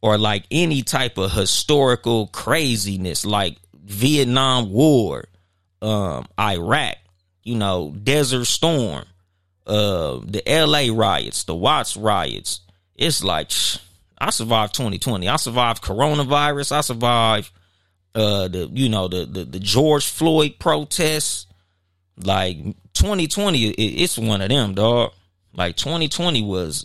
or 0.02 0.16
like 0.16 0.44
any 0.50 0.82
type 0.82 1.18
of 1.18 1.32
historical 1.32 2.26
craziness 2.28 3.24
like 3.24 3.58
Vietnam 3.74 4.70
War, 4.70 5.24
um, 5.82 6.26
Iraq, 6.38 6.96
you 7.42 7.56
know, 7.56 7.94
Desert 8.02 8.46
Storm, 8.46 9.04
uh, 9.66 10.20
the 10.24 10.42
LA 10.46 10.94
riots, 10.94 11.44
the 11.44 11.54
Watts 11.54 11.96
riots. 11.96 12.60
It's 12.94 13.22
like 13.22 13.50
I 14.18 14.30
survived 14.30 14.74
2020. 14.74 15.28
I 15.28 15.36
survived 15.36 15.82
coronavirus. 15.82 16.72
I 16.72 16.80
survived 16.82 17.50
uh 18.12 18.48
the 18.48 18.68
you 18.72 18.88
know 18.88 19.06
the 19.06 19.24
the, 19.24 19.44
the 19.44 19.60
George 19.60 20.08
Floyd 20.08 20.56
protests. 20.58 21.46
Like 22.22 22.58
2020, 22.92 23.68
it, 23.70 23.74
it's 23.78 24.18
one 24.18 24.42
of 24.42 24.50
them, 24.50 24.74
dog. 24.74 25.12
Like 25.54 25.76
2020 25.76 26.42
was 26.42 26.84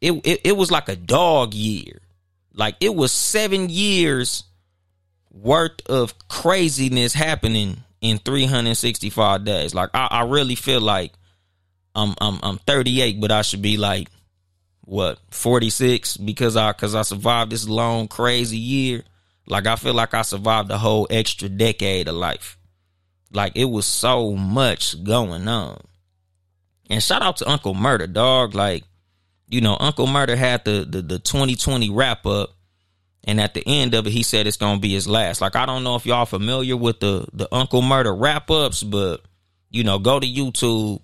it, 0.00 0.12
it 0.24 0.40
it 0.44 0.56
was 0.56 0.70
like 0.70 0.88
a 0.88 0.96
dog 0.96 1.54
year. 1.54 2.00
Like 2.54 2.76
it 2.80 2.94
was 2.94 3.12
seven 3.12 3.68
years 3.68 4.44
worth 5.30 5.86
of 5.86 6.14
craziness 6.28 7.14
happening 7.14 7.84
in 8.00 8.18
365 8.18 9.44
days. 9.44 9.74
Like 9.74 9.90
I, 9.94 10.08
I 10.10 10.24
really 10.24 10.54
feel 10.54 10.80
like 10.80 11.12
I'm 11.94 12.14
I'm 12.20 12.38
I'm 12.42 12.58
38, 12.58 13.20
but 13.20 13.30
I 13.30 13.42
should 13.42 13.62
be 13.62 13.76
like 13.76 14.08
what 14.82 15.18
46 15.30 16.16
because 16.16 16.56
I 16.56 16.72
because 16.72 16.94
I 16.94 17.02
survived 17.02 17.52
this 17.52 17.68
long 17.68 18.08
crazy 18.08 18.58
year. 18.58 19.04
Like 19.46 19.66
I 19.66 19.76
feel 19.76 19.94
like 19.94 20.14
I 20.14 20.22
survived 20.22 20.68
the 20.68 20.78
whole 20.78 21.06
extra 21.10 21.48
decade 21.48 22.08
of 22.08 22.14
life. 22.14 22.56
Like 23.32 23.52
it 23.54 23.66
was 23.66 23.86
so 23.86 24.32
much 24.32 25.02
going 25.04 25.46
on. 25.46 25.80
And 26.88 27.02
shout 27.02 27.22
out 27.22 27.36
to 27.36 27.48
Uncle 27.48 27.74
Murda, 27.74 28.12
dog. 28.12 28.54
Like 28.54 28.84
you 29.50 29.60
know, 29.60 29.76
Uncle 29.78 30.06
Murda 30.06 30.36
had 30.36 30.64
the, 30.64 30.86
the, 30.88 31.02
the 31.02 31.18
2020 31.18 31.90
wrap 31.90 32.24
up. 32.24 32.54
And 33.24 33.38
at 33.38 33.52
the 33.52 33.62
end 33.66 33.92
of 33.92 34.06
it, 34.06 34.10
he 34.10 34.22
said 34.22 34.46
it's 34.46 34.56
gonna 34.56 34.80
be 34.80 34.94
his 34.94 35.06
last. 35.06 35.42
Like 35.42 35.54
I 35.54 35.66
don't 35.66 35.84
know 35.84 35.94
if 35.94 36.06
y'all 36.06 36.24
familiar 36.24 36.74
with 36.74 37.00
the 37.00 37.26
the 37.34 37.54
Uncle 37.54 37.82
Murda 37.82 38.18
wrap 38.18 38.50
ups, 38.50 38.82
but 38.82 39.20
you 39.68 39.84
know, 39.84 39.98
go 39.98 40.18
to 40.18 40.26
YouTube 40.26 41.02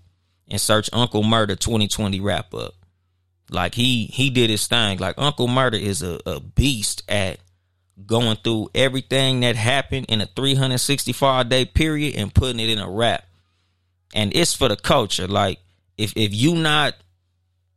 and 0.49 0.59
search 0.59 0.89
Uncle 0.95 1.23
Murda 1.23 1.59
2020 1.59 2.21
wrap 2.21 2.55
up. 2.55 2.73
Like 3.51 3.75
he 3.75 4.07
he 4.07 4.31
did 4.31 4.49
his 4.49 4.67
thing. 4.67 4.99
Like 4.99 5.17
Uncle 5.19 5.47
Murda 5.47 5.79
is 5.79 6.03
a, 6.03 6.19
a 6.25 6.41
beast 6.41 7.03
at 7.07 7.39
going 8.07 8.37
through 8.37 8.71
everything 8.75 9.41
that 9.41 9.57
happened 9.57 10.07
in 10.09 10.21
a 10.21 10.27
365 10.27 11.49
day 11.49 11.67
period 11.67 12.17
and 12.17 12.35
putting 12.35 12.61
it 12.61 12.71
in 12.71 12.79
a 12.79 12.91
rap. 12.91 13.25
And 14.15 14.35
it's 14.35 14.55
for 14.55 14.69
the 14.69 14.77
culture. 14.77 15.29
Like 15.29 15.59
if 15.97 16.13
if 16.17 16.35
you 16.35 16.55
not 16.57 16.95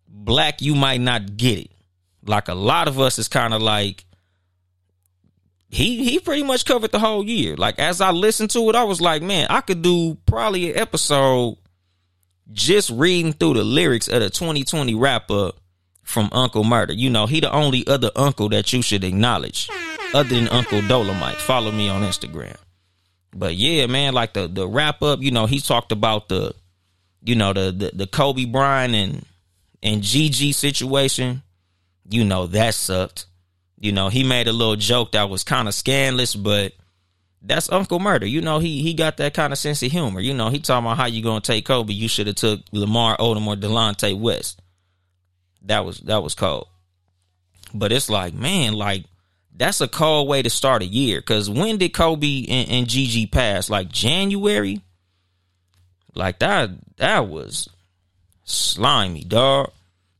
black, 0.09 0.61
you 0.61 0.75
might 0.75 1.01
not 1.01 1.37
get 1.37 1.59
it. 1.59 1.71
Like 2.25 2.47
a 2.47 2.55
lot 2.55 2.87
of 2.87 2.99
us 2.99 3.19
is 3.19 3.27
kind 3.27 3.53
of 3.53 3.61
like 3.61 4.05
he 5.69 6.03
he 6.03 6.19
pretty 6.19 6.43
much 6.43 6.65
covered 6.65 6.91
the 6.91 6.99
whole 6.99 7.23
year. 7.23 7.55
Like 7.55 7.79
as 7.79 8.01
I 8.01 8.11
listened 8.11 8.51
to 8.51 8.69
it, 8.69 8.75
I 8.75 8.83
was 8.83 8.99
like, 8.99 9.21
man, 9.21 9.47
I 9.49 9.61
could 9.61 9.81
do 9.81 10.17
probably 10.25 10.71
an 10.71 10.77
episode 10.77 11.57
just 12.51 12.89
reading 12.89 13.33
through 13.33 13.53
the 13.53 13.63
lyrics 13.63 14.07
of 14.07 14.21
the 14.21 14.29
2020 14.29 14.95
wrap 14.95 15.29
up 15.29 15.57
from 16.03 16.29
Uncle 16.31 16.63
Murda. 16.63 16.97
You 16.97 17.09
know, 17.09 17.27
he 17.27 17.39
the 17.39 17.51
only 17.51 17.85
other 17.87 18.09
uncle 18.15 18.49
that 18.49 18.73
you 18.73 18.81
should 18.81 19.03
acknowledge 19.03 19.69
other 20.13 20.29
than 20.29 20.47
Uncle 20.47 20.81
Dolemite. 20.81 21.35
Follow 21.35 21.71
me 21.71 21.87
on 21.87 22.01
Instagram. 22.01 22.57
But 23.31 23.55
yeah, 23.55 23.85
man, 23.85 24.13
like 24.13 24.33
the 24.33 24.47
the 24.47 24.67
wrap 24.67 25.03
up, 25.03 25.21
you 25.21 25.31
know, 25.31 25.45
he 25.45 25.59
talked 25.59 25.91
about 25.91 26.29
the 26.29 26.53
you 27.23 27.35
know, 27.35 27.53
the 27.53 27.71
the, 27.71 27.91
the 27.93 28.07
Kobe 28.07 28.45
Bryant 28.45 28.95
and 28.95 29.25
and 29.81 30.01
Gigi 30.01 30.51
situation, 30.51 31.41
you 32.09 32.25
know, 32.25 32.47
that 32.47 32.73
sucked. 32.73 33.25
You 33.79 33.91
know, 33.93 34.09
he 34.09 34.23
made 34.23 34.47
a 34.47 34.53
little 34.53 34.75
joke 34.75 35.13
that 35.13 35.29
was 35.29 35.43
kind 35.43 35.67
of 35.67 35.73
scandalous, 35.73 36.35
but 36.35 36.73
that's 37.41 37.71
Uncle 37.71 37.99
Murda. 37.99 38.29
You 38.29 38.41
know, 38.41 38.59
he 38.59 38.81
he 38.81 38.93
got 38.93 39.17
that 39.17 39.33
kind 39.33 39.53
of 39.53 39.59
sense 39.59 39.81
of 39.83 39.91
humor. 39.91 40.19
You 40.19 40.33
know, 40.33 40.49
he 40.49 40.59
talking 40.59 40.85
about 40.85 40.97
how 40.97 41.05
you 41.05 41.23
gonna 41.23 41.41
take 41.41 41.65
Kobe. 41.65 41.93
You 41.93 42.09
should 42.09 42.27
have 42.27 42.35
took 42.35 42.61
Lamar 42.71 43.15
Odom 43.17 43.47
or 43.47 43.55
Delonte 43.55 44.19
West. 44.19 44.61
That 45.63 45.85
was 45.85 45.99
that 46.01 46.23
was 46.23 46.35
cold. 46.35 46.67
But 47.73 47.91
it's 47.91 48.09
like, 48.09 48.33
man, 48.33 48.73
like 48.73 49.05
that's 49.55 49.79
a 49.79 49.87
cold 49.87 50.27
way 50.27 50.41
to 50.41 50.49
start 50.49 50.81
a 50.81 50.85
year. 50.85 51.21
Cause 51.21 51.49
when 51.49 51.77
did 51.77 51.93
Kobe 51.93 52.45
and, 52.47 52.69
and 52.69 52.87
Gigi 52.89 53.27
pass? 53.27 53.69
Like 53.69 53.89
January? 53.89 54.81
Like 56.15 56.39
that 56.39 56.71
that 56.97 57.27
was 57.27 57.69
slimy, 58.49 59.23
dog. 59.23 59.71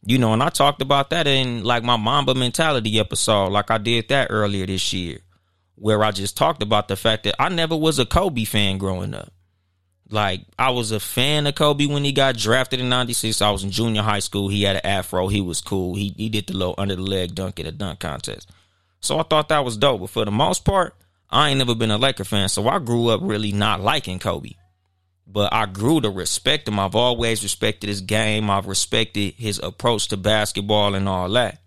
You 0.06 0.18
know, 0.18 0.34
and 0.34 0.42
I 0.42 0.50
talked 0.50 0.82
about 0.82 1.10
that 1.10 1.28
in 1.28 1.64
like 1.64 1.84
my 1.84 1.98
Mamba 1.98 2.34
mentality 2.34 3.00
episode, 3.00 3.50
like 3.50 3.70
I 3.70 3.78
did 3.78 4.08
that 4.10 4.28
earlier 4.30 4.66
this 4.66 4.94
year 4.94 5.20
where 5.80 6.04
I 6.04 6.12
just 6.12 6.38
talked 6.38 6.62
about 6.62 6.88
the 6.88 6.96
fact 6.96 7.24
that 7.24 7.36
I 7.40 7.50
never 7.50 7.76
was 7.76 8.00
a 8.00 8.06
Kobe 8.06 8.44
fan 8.44 8.78
growing 8.78 9.14
up. 9.14 9.32
Like 10.10 10.42
I 10.58 10.72
was 10.72 10.92
a 10.92 11.00
fan 11.00 11.48
of 11.48 11.56
Kobe 11.56 11.86
when 11.86 12.04
he 12.04 12.12
got 12.12 12.36
drafted 12.36 12.80
in 12.80 12.90
'96. 12.90 13.42
I 13.42 13.52
was 13.52 13.64
in 13.64 13.72
junior 13.72 14.02
high 14.02 14.20
school. 14.20 14.50
He 14.50 14.64
had 14.64 14.78
an 14.78 14.86
afro. 14.86 15.28
He 15.28 15.42
was 15.42 15.62
cool. 15.62 15.96
He 15.96 16.14
he 16.18 16.30
did 16.30 16.48
the 16.48 16.54
little 16.54 16.76
under 16.78 16.96
the 16.96 17.02
leg 17.02 17.36
dunk 17.36 17.60
in 17.60 17.68
a 17.68 17.72
dunk 17.72 18.00
contest. 18.00 18.50
So 19.02 19.20
I 19.20 19.24
thought 19.24 19.50
that 19.50 19.64
was 19.64 19.78
dope. 19.78 20.02
But 20.02 20.10
for 20.10 20.26
the 20.26 20.32
most 20.32 20.66
part, 20.66 20.96
I 21.30 21.50
ain't 21.50 21.60
never 21.60 21.76
been 21.76 21.92
a 21.92 21.98
Laker 21.98 22.24
fan. 22.24 22.50
So 22.50 22.68
I 22.68 22.80
grew 22.80 23.10
up 23.10 23.22
really 23.24 23.52
not 23.52 23.82
liking 23.82 24.20
Kobe. 24.20 24.52
But 25.32 25.54
I 25.54 25.68
grew 25.68 26.02
to 26.02 26.10
respect 26.10 26.68
him. 26.68 26.80
I've 26.80 26.96
always 26.96 27.44
respected 27.44 27.88
his 27.88 28.02
game. 28.02 28.50
I've 28.50 28.66
respected 28.66 29.36
his 29.36 29.60
approach 29.60 30.08
to 30.08 30.18
basketball 30.18 30.96
and 30.96 31.08
all 31.08 31.30
that. 31.30 31.62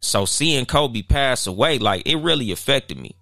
So 0.00 0.26
seeing 0.26 0.66
Kobe 0.66 1.02
pass 1.02 1.46
away, 1.46 1.78
like 1.78 2.06
it 2.06 2.16
really 2.16 2.52
affected 2.52 2.98
me 2.98 3.16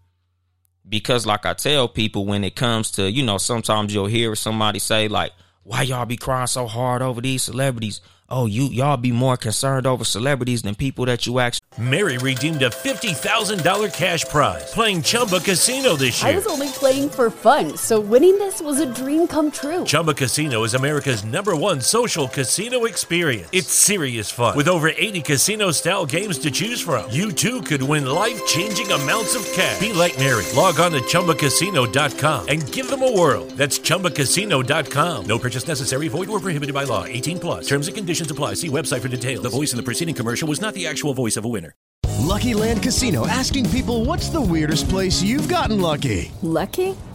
because 0.88 1.26
like 1.26 1.46
I 1.46 1.54
tell 1.54 1.88
people 1.88 2.26
when 2.26 2.44
it 2.44 2.56
comes 2.56 2.92
to, 2.92 3.10
you 3.10 3.22
know, 3.22 3.38
sometimes 3.38 3.92
you'll 3.94 4.06
hear 4.06 4.34
somebody 4.34 4.78
say 4.78 5.08
like, 5.08 5.32
why 5.62 5.82
y'all 5.82 6.06
be 6.06 6.16
crying 6.16 6.46
so 6.46 6.66
hard 6.66 7.02
over 7.02 7.20
these 7.20 7.42
celebrities? 7.42 8.00
Oh, 8.28 8.46
you 8.46 8.68
y'all 8.68 8.96
be 8.96 9.10
more 9.10 9.36
concerned 9.36 9.86
over 9.86 10.04
celebrities 10.04 10.62
than 10.62 10.74
people 10.74 11.06
that 11.06 11.26
you 11.26 11.40
actually. 11.40 11.64
Mary 11.78 12.18
redeemed 12.18 12.62
a 12.62 12.70
fifty 12.70 13.14
thousand 13.14 13.64
dollar 13.64 13.88
cash 13.88 14.24
prize 14.26 14.70
playing 14.72 15.02
Chumba 15.02 15.40
Casino 15.40 15.96
this 15.96 16.22
year. 16.22 16.32
I 16.32 16.34
was 16.34 16.46
only 16.46 16.68
playing 16.68 17.08
for 17.10 17.30
fun, 17.30 17.76
so 17.76 17.98
winning 18.00 18.38
this 18.38 18.60
was 18.60 18.80
a 18.80 18.86
dream 18.94 19.26
come 19.26 19.50
true. 19.50 19.84
Chumba 19.84 20.14
Casino 20.14 20.64
is 20.64 20.74
America's 20.74 21.24
number 21.24 21.56
one 21.56 21.80
social 21.80 22.28
casino 22.28 22.84
experience. 22.84 23.48
It's 23.52 23.72
serious 23.72 24.30
fun 24.30 24.56
with 24.56 24.68
over 24.68 24.88
eighty 24.88 25.22
casino-style 25.22 26.06
games 26.06 26.38
to 26.38 26.50
choose 26.50 26.80
from. 26.80 27.10
You 27.10 27.32
too 27.32 27.62
could 27.62 27.82
win 27.82 28.06
life-changing 28.06 28.90
amounts 28.90 29.34
of 29.34 29.44
cash. 29.52 29.78
Be 29.80 29.92
like 29.92 30.18
Mary. 30.18 30.44
Log 30.54 30.80
on 30.80 30.92
to 30.92 31.00
ChumbaCasino.com 31.00 32.48
and 32.48 32.72
give 32.72 32.90
them 32.90 33.02
a 33.02 33.12
whirl. 33.16 33.44
That's 33.56 33.78
ChumbaCasino.com. 33.78 35.26
No 35.26 35.38
purchase 35.38 35.68
necessary. 35.68 36.08
Void 36.08 36.28
where 36.28 36.40
prohibited 36.40 36.74
by 36.74 36.84
law. 36.84 37.04
18 37.04 37.40
plus. 37.40 37.68
Terms 37.68 37.86
and 37.86 37.96
conditions 37.96 38.17
Conditions 38.18 38.32
apply. 38.32 38.54
See 38.54 38.68
website 38.68 39.00
for 39.00 39.08
details. 39.08 39.44
The 39.44 39.48
voice 39.48 39.72
in 39.72 39.76
the 39.76 39.82
preceding 39.82 40.14
commercial 40.14 40.48
was 40.48 40.60
not 40.60 40.74
the 40.74 40.88
actual 40.88 41.14
voice 41.14 41.36
of 41.36 41.44
a 41.44 41.48
winner. 41.48 41.72
Lucky 42.18 42.52
Land 42.52 42.82
Casino 42.82 43.26
asking 43.28 43.70
people 43.70 44.04
what's 44.04 44.28
the 44.28 44.40
weirdest 44.40 44.88
place 44.88 45.22
you've 45.22 45.48
gotten 45.48 45.80
lucky? 45.80 46.32
Lucky? 46.42 46.96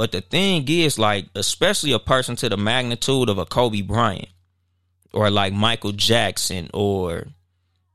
But 0.00 0.12
the 0.12 0.22
thing 0.22 0.66
is, 0.66 0.98
like, 0.98 1.26
especially 1.34 1.92
a 1.92 1.98
person 1.98 2.34
to 2.36 2.48
the 2.48 2.56
magnitude 2.56 3.28
of 3.28 3.36
a 3.36 3.44
Kobe 3.44 3.82
Bryant 3.82 4.30
or 5.12 5.28
like 5.28 5.52
Michael 5.52 5.92
Jackson 5.92 6.70
or 6.72 7.26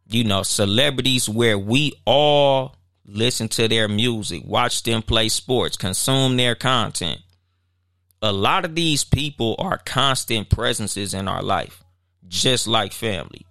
you 0.07 0.23
know 0.23 0.43
celebrities 0.43 1.27
where 1.27 1.57
we 1.57 1.93
all 2.05 2.75
listen 3.07 3.47
to 3.47 3.67
their 3.67 3.87
music, 3.87 4.43
watch 4.45 4.83
them 4.83 5.01
play 5.01 5.29
sports, 5.29 5.77
consume 5.77 6.37
their 6.37 6.53
content. 6.53 7.21
A 8.21 8.31
lot 8.31 8.65
of 8.65 8.75
these 8.75 9.03
people 9.03 9.55
are 9.57 9.79
constant 9.79 10.51
presences 10.51 11.15
in 11.15 11.27
our 11.27 11.41
life, 11.41 11.83
just 12.27 12.67
like 12.67 12.93
family. 12.93 13.47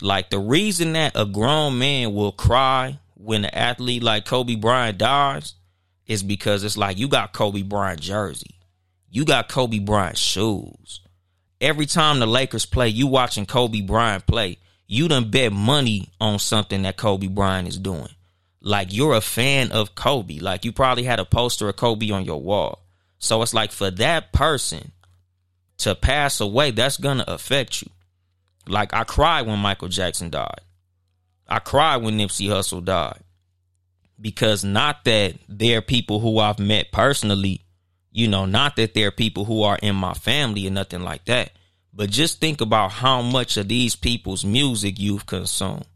Like 0.00 0.30
the 0.30 0.38
reason 0.38 0.92
that 0.92 1.16
a 1.16 1.26
grown 1.26 1.80
man 1.80 2.14
will 2.14 2.30
cry 2.30 3.00
when 3.14 3.44
an 3.44 3.52
athlete 3.52 4.04
like 4.04 4.26
Kobe 4.26 4.54
Bryant 4.54 4.98
dies 4.98 5.54
is 6.10 6.22
because 6.22 6.64
it's 6.64 6.76
like 6.76 6.98
you 6.98 7.08
got 7.08 7.32
Kobe 7.32 7.62
Bryant 7.62 8.00
jersey. 8.00 8.56
You 9.08 9.24
got 9.24 9.48
Kobe 9.48 9.78
Bryant 9.78 10.18
shoes 10.18 11.00
every 11.60 11.86
time 11.86 12.18
the 12.18 12.26
Lakers 12.26 12.66
play, 12.66 12.88
you 12.88 13.06
watching 13.06 13.46
Kobe 13.46 13.82
Bryant 13.82 14.26
play, 14.26 14.58
you 14.86 15.08
done 15.08 15.30
bet 15.30 15.52
money 15.52 16.08
on 16.20 16.38
something 16.38 16.82
that 16.82 16.96
Kobe 16.96 17.28
Bryant 17.28 17.68
is 17.68 17.78
doing. 17.78 18.08
Like 18.62 18.92
you're 18.92 19.14
a 19.14 19.20
fan 19.20 19.72
of 19.72 19.94
Kobe. 19.94 20.38
Like 20.38 20.64
you 20.64 20.72
probably 20.72 21.04
had 21.04 21.20
a 21.20 21.24
poster 21.24 21.68
of 21.68 21.76
Kobe 21.76 22.10
on 22.10 22.24
your 22.24 22.40
wall. 22.40 22.80
So 23.18 23.42
it's 23.42 23.54
like 23.54 23.72
for 23.72 23.90
that 23.92 24.32
person 24.32 24.92
to 25.78 25.94
pass 25.94 26.40
away, 26.40 26.70
that's 26.70 26.96
gonna 26.96 27.24
affect 27.28 27.82
you. 27.82 27.90
Like 28.66 28.92
I 28.92 29.04
cried 29.04 29.46
when 29.46 29.58
Michael 29.58 29.88
Jackson 29.88 30.30
died. 30.30 30.60
I 31.48 31.58
cried 31.58 31.98
when 31.98 32.18
Nipsey 32.18 32.48
Hussle 32.48 32.84
died. 32.84 33.20
Because 34.20 34.64
not 34.64 35.04
that 35.04 35.36
they're 35.48 35.82
people 35.82 36.20
who 36.20 36.38
I've 36.38 36.58
met 36.58 36.92
personally 36.92 37.64
you 38.12 38.28
know, 38.28 38.44
not 38.44 38.76
that 38.76 38.94
they're 38.94 39.10
people 39.10 39.44
who 39.44 39.62
are 39.62 39.78
in 39.82 39.94
my 39.94 40.14
family 40.14 40.66
or 40.66 40.70
nothing 40.70 41.02
like 41.02 41.24
that, 41.26 41.52
but 41.92 42.10
just 42.10 42.40
think 42.40 42.60
about 42.60 42.92
how 42.92 43.22
much 43.22 43.56
of 43.56 43.68
these 43.68 43.96
people's 43.96 44.44
music 44.44 44.98
you've 44.98 45.26
consumed. 45.26 45.86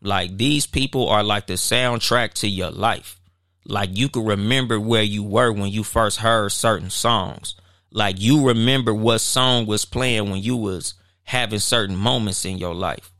Like 0.00 0.36
these 0.36 0.66
people 0.66 1.08
are 1.08 1.22
like 1.22 1.46
the 1.46 1.54
soundtrack 1.54 2.34
to 2.34 2.48
your 2.48 2.70
life. 2.70 3.20
Like 3.66 3.90
you 3.92 4.08
can 4.08 4.24
remember 4.24 4.80
where 4.80 5.02
you 5.02 5.22
were 5.22 5.52
when 5.52 5.70
you 5.70 5.84
first 5.84 6.18
heard 6.18 6.52
certain 6.52 6.90
songs. 6.90 7.56
Like 7.90 8.20
you 8.20 8.46
remember 8.46 8.94
what 8.94 9.18
song 9.18 9.66
was 9.66 9.84
playing 9.84 10.30
when 10.30 10.40
you 10.40 10.56
was 10.56 10.94
having 11.24 11.58
certain 11.58 11.96
moments 11.96 12.44
in 12.44 12.58
your 12.58 12.74
life. 12.74 13.12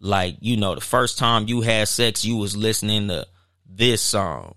Like, 0.00 0.36
you 0.40 0.56
know, 0.56 0.74
the 0.74 0.80
first 0.80 1.18
time 1.18 1.48
you 1.48 1.62
had 1.62 1.88
sex, 1.88 2.24
you 2.24 2.36
was 2.36 2.56
listening 2.56 3.08
to 3.08 3.26
this 3.68 4.02
song 4.02 4.54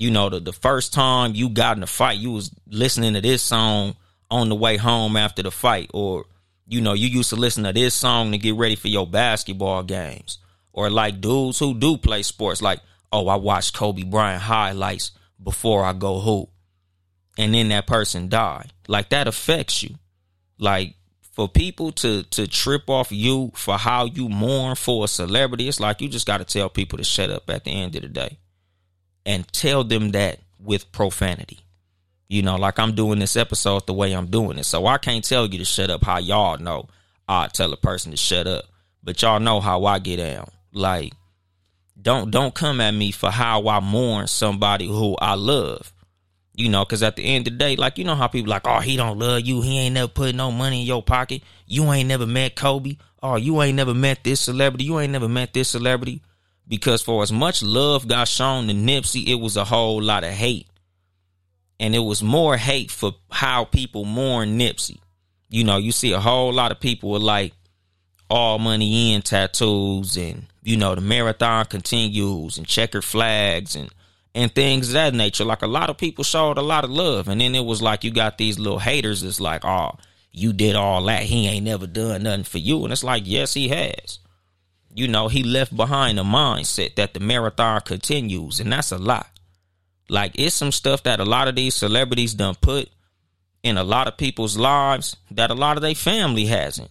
you 0.00 0.10
know, 0.10 0.30
the, 0.30 0.40
the 0.40 0.52
first 0.54 0.94
time 0.94 1.34
you 1.34 1.50
got 1.50 1.76
in 1.76 1.82
a 1.82 1.86
fight, 1.86 2.18
you 2.18 2.30
was 2.30 2.50
listening 2.66 3.12
to 3.12 3.20
this 3.20 3.42
song 3.42 3.96
on 4.30 4.48
the 4.48 4.54
way 4.54 4.78
home 4.78 5.14
after 5.14 5.42
the 5.42 5.50
fight, 5.50 5.90
or 5.92 6.24
you 6.66 6.80
know, 6.80 6.94
you 6.94 7.06
used 7.06 7.28
to 7.30 7.36
listen 7.36 7.64
to 7.64 7.72
this 7.74 7.92
song 7.92 8.32
to 8.32 8.38
get 8.38 8.54
ready 8.54 8.76
for 8.76 8.88
your 8.88 9.06
basketball 9.06 9.82
games, 9.82 10.38
or 10.72 10.88
like 10.88 11.20
dudes 11.20 11.58
who 11.58 11.78
do 11.78 11.98
play 11.98 12.22
sports, 12.22 12.62
like, 12.62 12.80
oh, 13.12 13.28
I 13.28 13.36
watched 13.36 13.74
Kobe 13.74 14.04
Bryant 14.04 14.40
highlights 14.40 15.10
before 15.42 15.84
I 15.84 15.92
go 15.92 16.18
hoop, 16.18 16.48
and 17.36 17.52
then 17.52 17.68
that 17.68 17.86
person 17.86 18.30
die. 18.30 18.68
Like 18.88 19.10
that 19.10 19.28
affects 19.28 19.82
you. 19.82 19.96
Like 20.58 20.94
for 21.32 21.46
people 21.46 21.92
to 21.92 22.22
to 22.22 22.46
trip 22.48 22.88
off 22.88 23.12
you 23.12 23.52
for 23.54 23.76
how 23.76 24.06
you 24.06 24.30
mourn 24.30 24.76
for 24.76 25.04
a 25.04 25.08
celebrity, 25.08 25.68
it's 25.68 25.78
like 25.78 26.00
you 26.00 26.08
just 26.08 26.26
got 26.26 26.38
to 26.38 26.44
tell 26.44 26.70
people 26.70 26.96
to 26.96 27.04
shut 27.04 27.28
up 27.28 27.50
at 27.50 27.64
the 27.64 27.70
end 27.70 27.96
of 27.96 28.00
the 28.00 28.08
day 28.08 28.38
and 29.30 29.46
tell 29.52 29.84
them 29.84 30.10
that 30.10 30.40
with 30.58 30.90
profanity. 30.90 31.60
You 32.28 32.42
know, 32.42 32.56
like 32.56 32.80
I'm 32.80 32.96
doing 32.96 33.20
this 33.20 33.36
episode 33.36 33.86
the 33.86 33.92
way 33.92 34.12
I'm 34.12 34.26
doing 34.26 34.58
it. 34.58 34.66
So 34.66 34.86
I 34.86 34.98
can't 34.98 35.24
tell 35.24 35.46
you 35.46 35.58
to 35.58 35.64
shut 35.64 35.88
up 35.88 36.02
how 36.02 36.18
y'all 36.18 36.58
know 36.58 36.88
I 37.28 37.46
tell 37.46 37.72
a 37.72 37.76
person 37.76 38.10
to 38.10 38.16
shut 38.16 38.48
up. 38.48 38.64
But 39.04 39.22
y'all 39.22 39.38
know 39.38 39.60
how 39.60 39.84
I 39.84 40.00
get 40.00 40.16
down. 40.16 40.48
Like, 40.72 41.12
don't 42.00 42.32
don't 42.32 42.54
come 42.54 42.80
at 42.80 42.90
me 42.90 43.12
for 43.12 43.30
how 43.30 43.68
I 43.68 43.78
mourn 43.78 44.26
somebody 44.26 44.88
who 44.88 45.16
I 45.20 45.34
love. 45.34 45.92
You 46.56 46.68
know, 46.68 46.84
because 46.84 47.04
at 47.04 47.14
the 47.14 47.22
end 47.22 47.46
of 47.46 47.52
the 47.52 47.58
day, 47.58 47.76
like 47.76 47.98
you 47.98 48.04
know 48.04 48.16
how 48.16 48.26
people 48.26 48.50
like, 48.50 48.66
oh, 48.66 48.80
he 48.80 48.96
don't 48.96 49.18
love 49.18 49.42
you. 49.42 49.62
He 49.62 49.78
ain't 49.78 49.94
never 49.94 50.08
put 50.08 50.34
no 50.34 50.50
money 50.50 50.80
in 50.80 50.86
your 50.86 51.04
pocket. 51.04 51.42
You 51.66 51.90
ain't 51.92 52.08
never 52.08 52.26
met 52.26 52.56
Kobe. 52.56 52.96
Oh, 53.22 53.36
you 53.36 53.62
ain't 53.62 53.76
never 53.76 53.94
met 53.94 54.24
this 54.24 54.40
celebrity. 54.40 54.84
You 54.84 54.98
ain't 54.98 55.12
never 55.12 55.28
met 55.28 55.52
this 55.52 55.68
celebrity 55.68 56.20
because 56.70 57.02
for 57.02 57.22
as 57.24 57.32
much 57.32 57.64
love 57.64 58.06
got 58.06 58.28
shown 58.28 58.68
to 58.68 58.72
Nipsey, 58.72 59.26
it 59.26 59.34
was 59.34 59.56
a 59.56 59.64
whole 59.64 60.00
lot 60.00 60.22
of 60.22 60.30
hate. 60.30 60.68
And 61.80 61.96
it 61.96 61.98
was 61.98 62.22
more 62.22 62.56
hate 62.56 62.92
for 62.92 63.12
how 63.28 63.64
people 63.64 64.04
mourn 64.04 64.56
Nipsey. 64.56 64.98
You 65.48 65.64
know, 65.64 65.78
you 65.78 65.90
see 65.90 66.12
a 66.12 66.20
whole 66.20 66.52
lot 66.52 66.70
of 66.70 66.78
people 66.78 67.10
with 67.10 67.22
like 67.22 67.54
all 68.30 68.60
money 68.60 69.12
in 69.12 69.22
tattoos 69.22 70.16
and, 70.16 70.46
you 70.62 70.76
know, 70.76 70.94
the 70.94 71.00
marathon 71.00 71.64
continues 71.64 72.56
and 72.56 72.66
checkered 72.68 73.04
flags 73.04 73.74
and 73.74 73.90
and 74.32 74.54
things 74.54 74.90
of 74.90 74.92
that 74.92 75.12
nature. 75.12 75.44
Like 75.44 75.62
a 75.62 75.66
lot 75.66 75.90
of 75.90 75.98
people 75.98 76.22
showed 76.22 76.56
a 76.56 76.62
lot 76.62 76.84
of 76.84 76.90
love, 76.90 77.26
and 77.26 77.40
then 77.40 77.56
it 77.56 77.64
was 77.64 77.82
like 77.82 78.04
you 78.04 78.12
got 78.12 78.38
these 78.38 78.60
little 78.60 78.78
haters. 78.78 79.24
It's 79.24 79.40
like, 79.40 79.64
oh, 79.64 79.96
you 80.30 80.52
did 80.52 80.76
all 80.76 81.02
that. 81.06 81.24
He 81.24 81.48
ain't 81.48 81.64
never 81.64 81.88
done 81.88 82.22
nothing 82.22 82.44
for 82.44 82.58
you, 82.58 82.84
and 82.84 82.92
it's 82.92 83.02
like, 83.02 83.24
yes, 83.26 83.54
he 83.54 83.66
has. 83.70 84.20
You 84.92 85.06
know, 85.08 85.28
he 85.28 85.42
left 85.42 85.76
behind 85.76 86.18
a 86.18 86.22
mindset 86.22 86.96
that 86.96 87.14
the 87.14 87.20
marathon 87.20 87.80
continues, 87.82 88.58
and 88.60 88.72
that's 88.72 88.92
a 88.92 88.98
lot. 88.98 89.28
Like 90.08 90.32
it's 90.34 90.56
some 90.56 90.72
stuff 90.72 91.04
that 91.04 91.20
a 91.20 91.24
lot 91.24 91.46
of 91.46 91.54
these 91.54 91.74
celebrities 91.74 92.34
done 92.34 92.56
put 92.60 92.90
in 93.62 93.78
a 93.78 93.84
lot 93.84 94.08
of 94.08 94.16
people's 94.16 94.56
lives 94.56 95.16
that 95.30 95.50
a 95.50 95.54
lot 95.54 95.76
of 95.76 95.82
their 95.82 95.94
family 95.94 96.46
hasn't. 96.46 96.90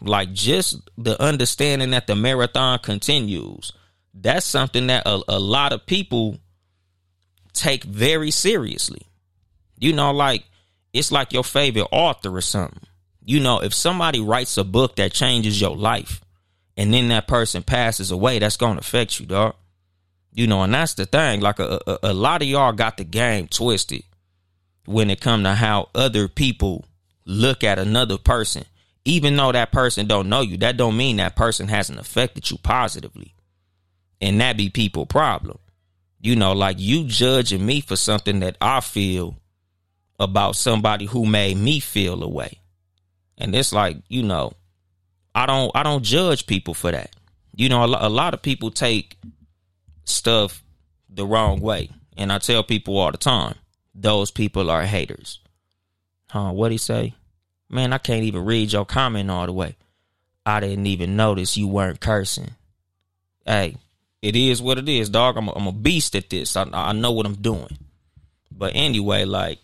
Like 0.00 0.32
just 0.32 0.76
the 0.98 1.20
understanding 1.22 1.90
that 1.90 2.06
the 2.06 2.16
marathon 2.16 2.80
continues. 2.80 3.72
That's 4.12 4.44
something 4.44 4.88
that 4.88 5.06
a, 5.06 5.22
a 5.28 5.38
lot 5.38 5.72
of 5.72 5.86
people 5.86 6.38
take 7.54 7.84
very 7.84 8.30
seriously. 8.30 9.06
You 9.78 9.94
know, 9.94 10.10
like 10.10 10.44
it's 10.92 11.12
like 11.12 11.32
your 11.32 11.44
favorite 11.44 11.88
author 11.90 12.36
or 12.36 12.42
something. 12.42 12.82
You 13.24 13.40
know, 13.40 13.60
if 13.60 13.72
somebody 13.72 14.20
writes 14.20 14.58
a 14.58 14.64
book 14.64 14.96
that 14.96 15.12
changes 15.12 15.60
your 15.60 15.76
life 15.76 16.20
and 16.76 16.92
then 16.92 17.08
that 17.08 17.28
person 17.28 17.62
passes 17.62 18.10
away, 18.10 18.38
that's 18.38 18.56
going 18.56 18.74
to 18.74 18.80
affect 18.80 19.20
you, 19.20 19.26
dog. 19.26 19.54
You 20.32 20.46
know, 20.46 20.62
and 20.62 20.72
that's 20.72 20.94
the 20.94 21.04
thing. 21.04 21.40
Like 21.40 21.58
a, 21.58 21.80
a, 21.86 21.98
a 22.04 22.12
lot 22.14 22.40
of 22.42 22.48
y'all 22.48 22.72
got 22.72 22.96
the 22.96 23.04
game 23.04 23.48
twisted 23.48 24.04
when 24.86 25.10
it 25.10 25.20
come 25.20 25.44
to 25.44 25.54
how 25.54 25.90
other 25.94 26.28
people 26.28 26.86
look 27.26 27.62
at 27.62 27.78
another 27.78 28.16
person. 28.18 28.64
Even 29.04 29.36
though 29.36 29.52
that 29.52 29.72
person 29.72 30.06
don't 30.06 30.28
know 30.28 30.40
you, 30.40 30.56
that 30.58 30.76
don't 30.76 30.96
mean 30.96 31.16
that 31.16 31.36
person 31.36 31.68
hasn't 31.68 31.98
affected 31.98 32.50
you 32.50 32.56
positively. 32.58 33.34
And 34.20 34.40
that 34.40 34.56
be 34.56 34.70
people 34.70 35.06
problem. 35.06 35.58
You 36.20 36.36
know, 36.36 36.52
like 36.52 36.76
you 36.78 37.04
judging 37.04 37.66
me 37.66 37.80
for 37.80 37.96
something 37.96 38.40
that 38.40 38.56
I 38.60 38.80
feel 38.80 39.36
about 40.20 40.54
somebody 40.54 41.04
who 41.04 41.26
made 41.26 41.56
me 41.56 41.80
feel 41.80 42.22
a 42.22 42.28
way. 42.28 42.60
And 43.36 43.54
it's 43.54 43.72
like, 43.72 43.98
you 44.08 44.22
know, 44.22 44.52
I 45.34 45.46
don't 45.46 45.70
I 45.74 45.82
don't 45.82 46.04
judge 46.04 46.46
people 46.46 46.74
for 46.74 46.90
that. 46.90 47.14
You 47.54 47.68
know, 47.68 47.82
a, 47.82 48.08
a 48.08 48.08
lot 48.08 48.34
of 48.34 48.42
people 48.42 48.70
take 48.70 49.16
stuff 50.04 50.62
the 51.08 51.26
wrong 51.26 51.60
way. 51.60 51.90
And 52.16 52.32
I 52.32 52.38
tell 52.38 52.62
people 52.62 52.98
all 52.98 53.10
the 53.10 53.18
time, 53.18 53.54
those 53.94 54.30
people 54.30 54.70
are 54.70 54.84
haters. 54.84 55.40
Huh, 56.28 56.52
what 56.52 56.72
he 56.72 56.78
say? 56.78 57.14
Man, 57.68 57.92
I 57.92 57.98
can't 57.98 58.24
even 58.24 58.44
read 58.44 58.72
your 58.72 58.84
comment 58.84 59.30
all 59.30 59.46
the 59.46 59.52
way. 59.52 59.76
I 60.44 60.60
didn't 60.60 60.86
even 60.86 61.16
notice 61.16 61.56
you 61.56 61.68
weren't 61.68 62.00
cursing. 62.00 62.50
Hey, 63.46 63.76
it 64.20 64.36
is 64.36 64.60
what 64.60 64.78
it 64.78 64.88
is, 64.88 65.08
dog. 65.08 65.36
I'm 65.36 65.48
a, 65.48 65.52
I'm 65.52 65.66
a 65.66 65.72
beast 65.72 66.14
at 66.14 66.30
this. 66.30 66.56
I, 66.56 66.66
I 66.72 66.92
know 66.92 67.12
what 67.12 67.26
I'm 67.26 67.36
doing. 67.36 67.78
But 68.50 68.72
anyway, 68.74 69.24
like, 69.24 69.58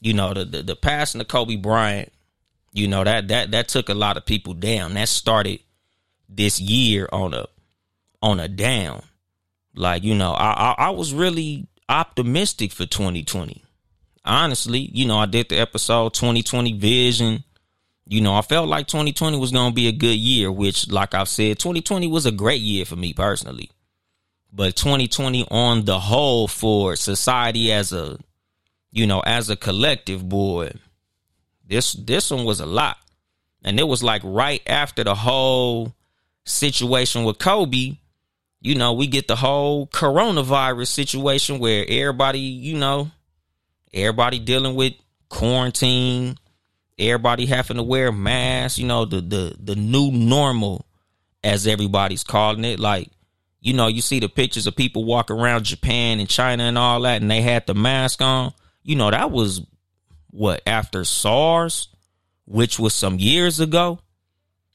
you 0.00 0.14
know, 0.14 0.32
the, 0.32 0.44
the, 0.44 0.62
the 0.62 0.76
passing 0.76 1.20
of 1.20 1.28
Kobe 1.28 1.56
Bryant, 1.56 2.12
you 2.74 2.86
know, 2.86 3.02
that, 3.02 3.28
that, 3.28 3.52
that 3.52 3.68
took 3.68 3.88
a 3.88 3.94
lot 3.94 4.18
of 4.18 4.26
people 4.26 4.52
down. 4.52 4.92
That 4.92 5.08
started 5.08 5.60
this 6.28 6.60
year 6.60 7.08
on 7.10 7.32
a, 7.32 7.46
on 8.22 8.38
a 8.38 8.48
down. 8.48 9.02
Like, 9.74 10.04
you 10.04 10.14
know, 10.14 10.32
I, 10.32 10.52
I, 10.52 10.74
I 10.88 10.90
was 10.90 11.14
really 11.14 11.66
optimistic 11.88 12.72
for 12.72 12.84
2020. 12.84 13.62
Honestly, 14.26 14.80
you 14.92 15.06
know, 15.06 15.16
I 15.16 15.24
did 15.24 15.48
the 15.48 15.58
episode 15.58 16.12
2020 16.12 16.74
vision 16.74 17.44
you 18.06 18.20
know, 18.20 18.34
I 18.34 18.42
felt 18.42 18.68
like 18.68 18.86
2020 18.86 19.38
was 19.38 19.52
going 19.52 19.70
to 19.70 19.74
be 19.74 19.88
a 19.88 19.92
good 19.92 20.18
year, 20.18 20.52
which, 20.52 20.90
like 20.90 21.14
I've 21.14 21.28
said, 21.28 21.58
2020 21.58 22.06
was 22.08 22.26
a 22.26 22.32
great 22.32 22.60
year 22.60 22.84
for 22.84 22.96
me 22.96 23.14
personally. 23.14 23.70
But 24.52 24.76
2020 24.76 25.48
on 25.50 25.84
the 25.84 25.98
whole 25.98 26.46
for 26.46 26.96
society 26.96 27.72
as 27.72 27.92
a, 27.92 28.18
you 28.92 29.06
know, 29.06 29.20
as 29.20 29.48
a 29.48 29.56
collective, 29.56 30.28
boy, 30.28 30.72
this 31.66 31.92
this 31.92 32.30
one 32.30 32.44
was 32.44 32.60
a 32.60 32.66
lot. 32.66 32.98
And 33.64 33.80
it 33.80 33.88
was 33.88 34.02
like 34.02 34.22
right 34.24 34.62
after 34.66 35.04
the 35.04 35.14
whole 35.14 35.94
situation 36.44 37.24
with 37.24 37.38
Kobe, 37.38 37.96
you 38.60 38.74
know, 38.74 38.92
we 38.92 39.06
get 39.06 39.26
the 39.28 39.36
whole 39.36 39.86
coronavirus 39.86 40.88
situation 40.88 41.58
where 41.58 41.84
everybody, 41.88 42.40
you 42.40 42.76
know, 42.76 43.10
everybody 43.92 44.38
dealing 44.38 44.74
with 44.74 44.94
quarantine, 45.30 46.36
everybody 46.98 47.46
having 47.46 47.78
to 47.78 47.82
wear 47.82 48.12
masks, 48.12 48.78
you 48.78 48.86
know, 48.86 49.04
the 49.04 49.20
the 49.20 49.56
the 49.58 49.76
new 49.76 50.10
normal 50.10 50.86
as 51.42 51.66
everybody's 51.66 52.24
calling 52.24 52.64
it. 52.64 52.78
Like, 52.78 53.10
you 53.60 53.72
know, 53.72 53.86
you 53.86 54.02
see 54.02 54.20
the 54.20 54.28
pictures 54.28 54.66
of 54.66 54.76
people 54.76 55.04
walking 55.04 55.36
around 55.36 55.64
Japan 55.64 56.20
and 56.20 56.28
China 56.28 56.64
and 56.64 56.78
all 56.78 57.00
that, 57.02 57.22
and 57.22 57.30
they 57.30 57.40
had 57.40 57.66
the 57.66 57.74
mask 57.74 58.20
on. 58.20 58.52
You 58.82 58.96
know, 58.96 59.10
that 59.10 59.30
was 59.30 59.62
what 60.34 60.62
after 60.66 61.04
SARS, 61.04 61.88
which 62.44 62.78
was 62.78 62.92
some 62.92 63.18
years 63.18 63.60
ago. 63.60 64.00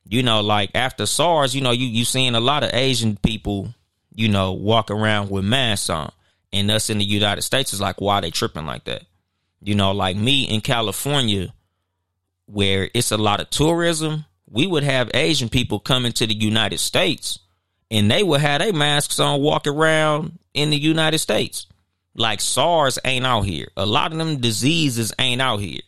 You 0.05 0.23
know, 0.23 0.41
like 0.41 0.71
after 0.73 1.05
SARS, 1.05 1.53
you 1.53 1.61
know, 1.61 1.71
you 1.71 1.85
you 1.85 2.05
seeing 2.05 2.33
a 2.33 2.39
lot 2.39 2.63
of 2.63 2.73
Asian 2.73 3.17
people, 3.17 3.73
you 4.15 4.29
know, 4.29 4.53
walk 4.53 4.89
around 4.89 5.29
with 5.29 5.45
masks 5.45 5.89
on. 5.89 6.11
And 6.51 6.71
us 6.71 6.89
in 6.89 6.97
the 6.97 7.05
United 7.05 7.43
States 7.43 7.73
is 7.73 7.81
like, 7.81 8.01
why 8.01 8.21
they 8.21 8.31
tripping 8.31 8.65
like 8.65 8.85
that? 8.85 9.03
You 9.61 9.75
know, 9.75 9.91
like 9.91 10.15
me 10.15 10.45
in 10.45 10.61
California, 10.61 11.53
where 12.47 12.89
it's 12.95 13.11
a 13.11 13.17
lot 13.17 13.39
of 13.39 13.51
tourism, 13.51 14.25
we 14.49 14.65
would 14.65 14.83
have 14.83 15.11
Asian 15.13 15.49
people 15.49 15.79
coming 15.79 16.11
to 16.13 16.25
the 16.25 16.33
United 16.33 16.79
States 16.79 17.37
and 17.91 18.09
they 18.09 18.23
would 18.23 18.41
have 18.41 18.61
their 18.61 18.73
masks 18.73 19.19
on 19.19 19.41
walk 19.41 19.67
around 19.67 20.39
in 20.53 20.69
the 20.69 20.77
United 20.77 21.19
States. 21.19 21.67
Like 22.15 22.41
SARS 22.41 22.99
ain't 23.05 23.25
out 23.25 23.41
here. 23.41 23.67
A 23.77 23.85
lot 23.85 24.11
of 24.11 24.17
them 24.17 24.41
diseases 24.41 25.13
ain't 25.19 25.41
out 25.41 25.59
here. 25.59 25.81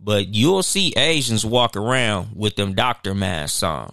But 0.00 0.28
you'll 0.28 0.62
see 0.62 0.92
Asians 0.96 1.44
walk 1.44 1.76
around 1.76 2.36
with 2.36 2.56
them 2.56 2.74
doctor 2.74 3.14
masks 3.14 3.62
on. 3.62 3.92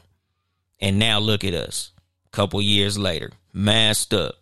And 0.80 1.00
now 1.00 1.20
look 1.20 1.44
at 1.44 1.54
us. 1.54 1.92
Couple 2.32 2.62
years 2.62 2.98
later, 2.98 3.32
masked 3.54 4.14
up. 4.14 4.36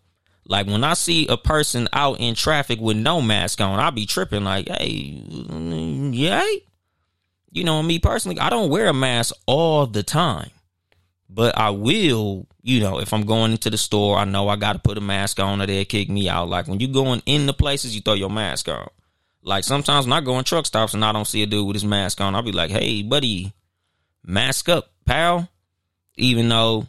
Like 0.46 0.66
when 0.66 0.82
I 0.82 0.94
see 0.94 1.28
a 1.28 1.36
person 1.36 1.88
out 1.92 2.18
in 2.18 2.34
traffic 2.34 2.80
with 2.80 2.96
no 2.96 3.20
mask 3.20 3.60
on, 3.60 3.78
I'll 3.78 3.92
be 3.92 4.06
tripping 4.06 4.44
like, 4.44 4.68
hey, 4.68 4.88
yeah, 4.88 6.44
you 7.52 7.64
know, 7.64 7.82
me 7.82 7.98
personally, 7.98 8.38
I 8.38 8.50
don't 8.50 8.70
wear 8.70 8.88
a 8.88 8.92
mask 8.92 9.34
all 9.46 9.86
the 9.86 10.02
time, 10.02 10.50
but 11.32 11.56
I 11.56 11.70
will, 11.70 12.46
you 12.62 12.80
know, 12.80 12.98
if 12.98 13.12
I'm 13.12 13.24
going 13.24 13.52
into 13.52 13.70
the 13.70 13.78
store, 13.78 14.18
I 14.18 14.24
know 14.24 14.48
I 14.48 14.56
got 14.56 14.72
to 14.72 14.78
put 14.80 14.98
a 14.98 15.00
mask 15.00 15.38
on 15.38 15.62
or 15.62 15.66
they'll 15.66 15.84
kick 15.84 16.08
me 16.08 16.28
out. 16.28 16.48
Like 16.48 16.66
when 16.66 16.80
you're 16.80 16.90
going 16.90 17.22
in 17.24 17.46
the 17.46 17.52
places, 17.52 17.94
you 17.94 18.00
throw 18.00 18.14
your 18.14 18.30
mask 18.30 18.68
on. 18.68 18.88
Like 19.42 19.64
sometimes 19.64 20.06
when 20.06 20.12
I 20.12 20.20
go 20.20 20.38
in 20.38 20.44
truck 20.44 20.66
stops 20.66 20.92
and 20.92 21.04
I 21.04 21.12
don't 21.12 21.26
see 21.26 21.42
a 21.42 21.46
dude 21.46 21.66
with 21.66 21.76
his 21.76 21.84
mask 21.84 22.20
on, 22.20 22.34
I'll 22.34 22.42
be 22.42 22.52
like, 22.52 22.70
hey, 22.70 23.02
buddy, 23.02 23.52
mask 24.24 24.68
up, 24.68 24.90
pal. 25.06 25.48
Even 26.16 26.48
though 26.48 26.86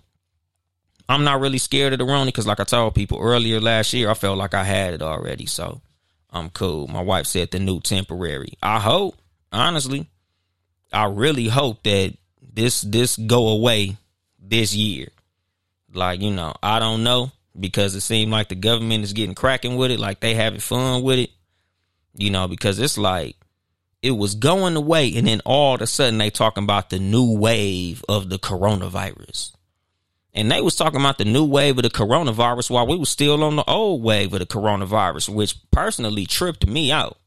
I'm 1.08 1.24
not 1.24 1.40
really 1.40 1.60
scared 1.60 1.94
of 1.94 2.00
the 2.00 2.06
Rona 2.06 2.26
because, 2.26 2.48
like 2.48 2.60
I 2.60 2.64
told 2.64 2.96
people 2.96 3.20
earlier 3.22 3.62
last 3.62 3.94
year, 3.94 4.10
I 4.10 4.16
felt 4.16 4.38
like 4.38 4.54
I 4.54 4.64
had 4.64 4.94
it 4.94 5.02
already. 5.02 5.46
So 5.46 5.82
I'm 6.32 6.50
cool. 6.50 6.88
My 6.88 7.02
wife 7.02 7.28
said 7.28 7.52
the 7.52 7.60
new 7.60 7.80
temporary. 7.80 8.54
I 8.62 8.80
hope, 8.80 9.16
honestly, 9.52 10.08
I 10.92 11.06
really 11.06 11.48
hope 11.48 11.84
that 11.84 12.18
this 12.42 12.82
this 12.82 13.16
go 13.16 13.50
away 13.50 13.96
this 14.42 14.76
year. 14.76 15.10
Like, 15.94 16.22
you 16.22 16.32
know, 16.32 16.54
I 16.62 16.80
don't 16.80 17.04
know 17.04 17.32
because 17.60 17.96
it 17.96 18.02
seemed 18.02 18.32
like 18.32 18.50
the 18.50 18.56
government 18.56 19.04
is 19.04 19.14
getting 19.14 19.36
cracking 19.36 19.76
with 19.76 19.92
it, 19.92 20.00
like 20.00 20.20
they 20.20 20.34
having 20.34 20.60
fun 20.60 21.04
with 21.04 21.20
it. 21.20 21.30
You 22.16 22.30
know, 22.30 22.48
because 22.48 22.80
it's 22.80 22.98
like 22.98 23.38
it 24.02 24.12
was 24.12 24.36
going 24.36 24.76
away 24.76 25.16
and 25.16 25.28
then 25.28 25.42
all 25.46 25.76
of 25.76 25.82
a 25.82 25.88
sudden 25.88 26.18
they 26.18 26.30
talking 26.30 26.64
about 26.64 26.90
the 26.90 27.00
new 27.00 27.38
wave 27.38 28.04
of 28.10 28.30
the 28.30 28.40
coronavirus. 28.40 29.54
And 30.34 30.50
they 30.50 30.62
was 30.62 30.76
talking 30.76 31.00
about 31.00 31.18
the 31.18 31.26
new 31.26 31.44
wave 31.44 31.78
of 31.78 31.84
the 31.84 31.90
coronavirus 31.90 32.70
while 32.70 32.88
we 32.88 32.98
was 32.98 33.10
still 33.10 33.44
on 33.44 33.58
the 33.58 33.70
old 33.70 34.02
wave 34.02 34.34
of 34.34 34.40
the 34.40 34.46
coronavirus, 34.46 35.30
which 35.30 35.56
personally 35.72 36.26
tripped 36.26 36.66
me 36.66 36.92
out. 36.92 37.18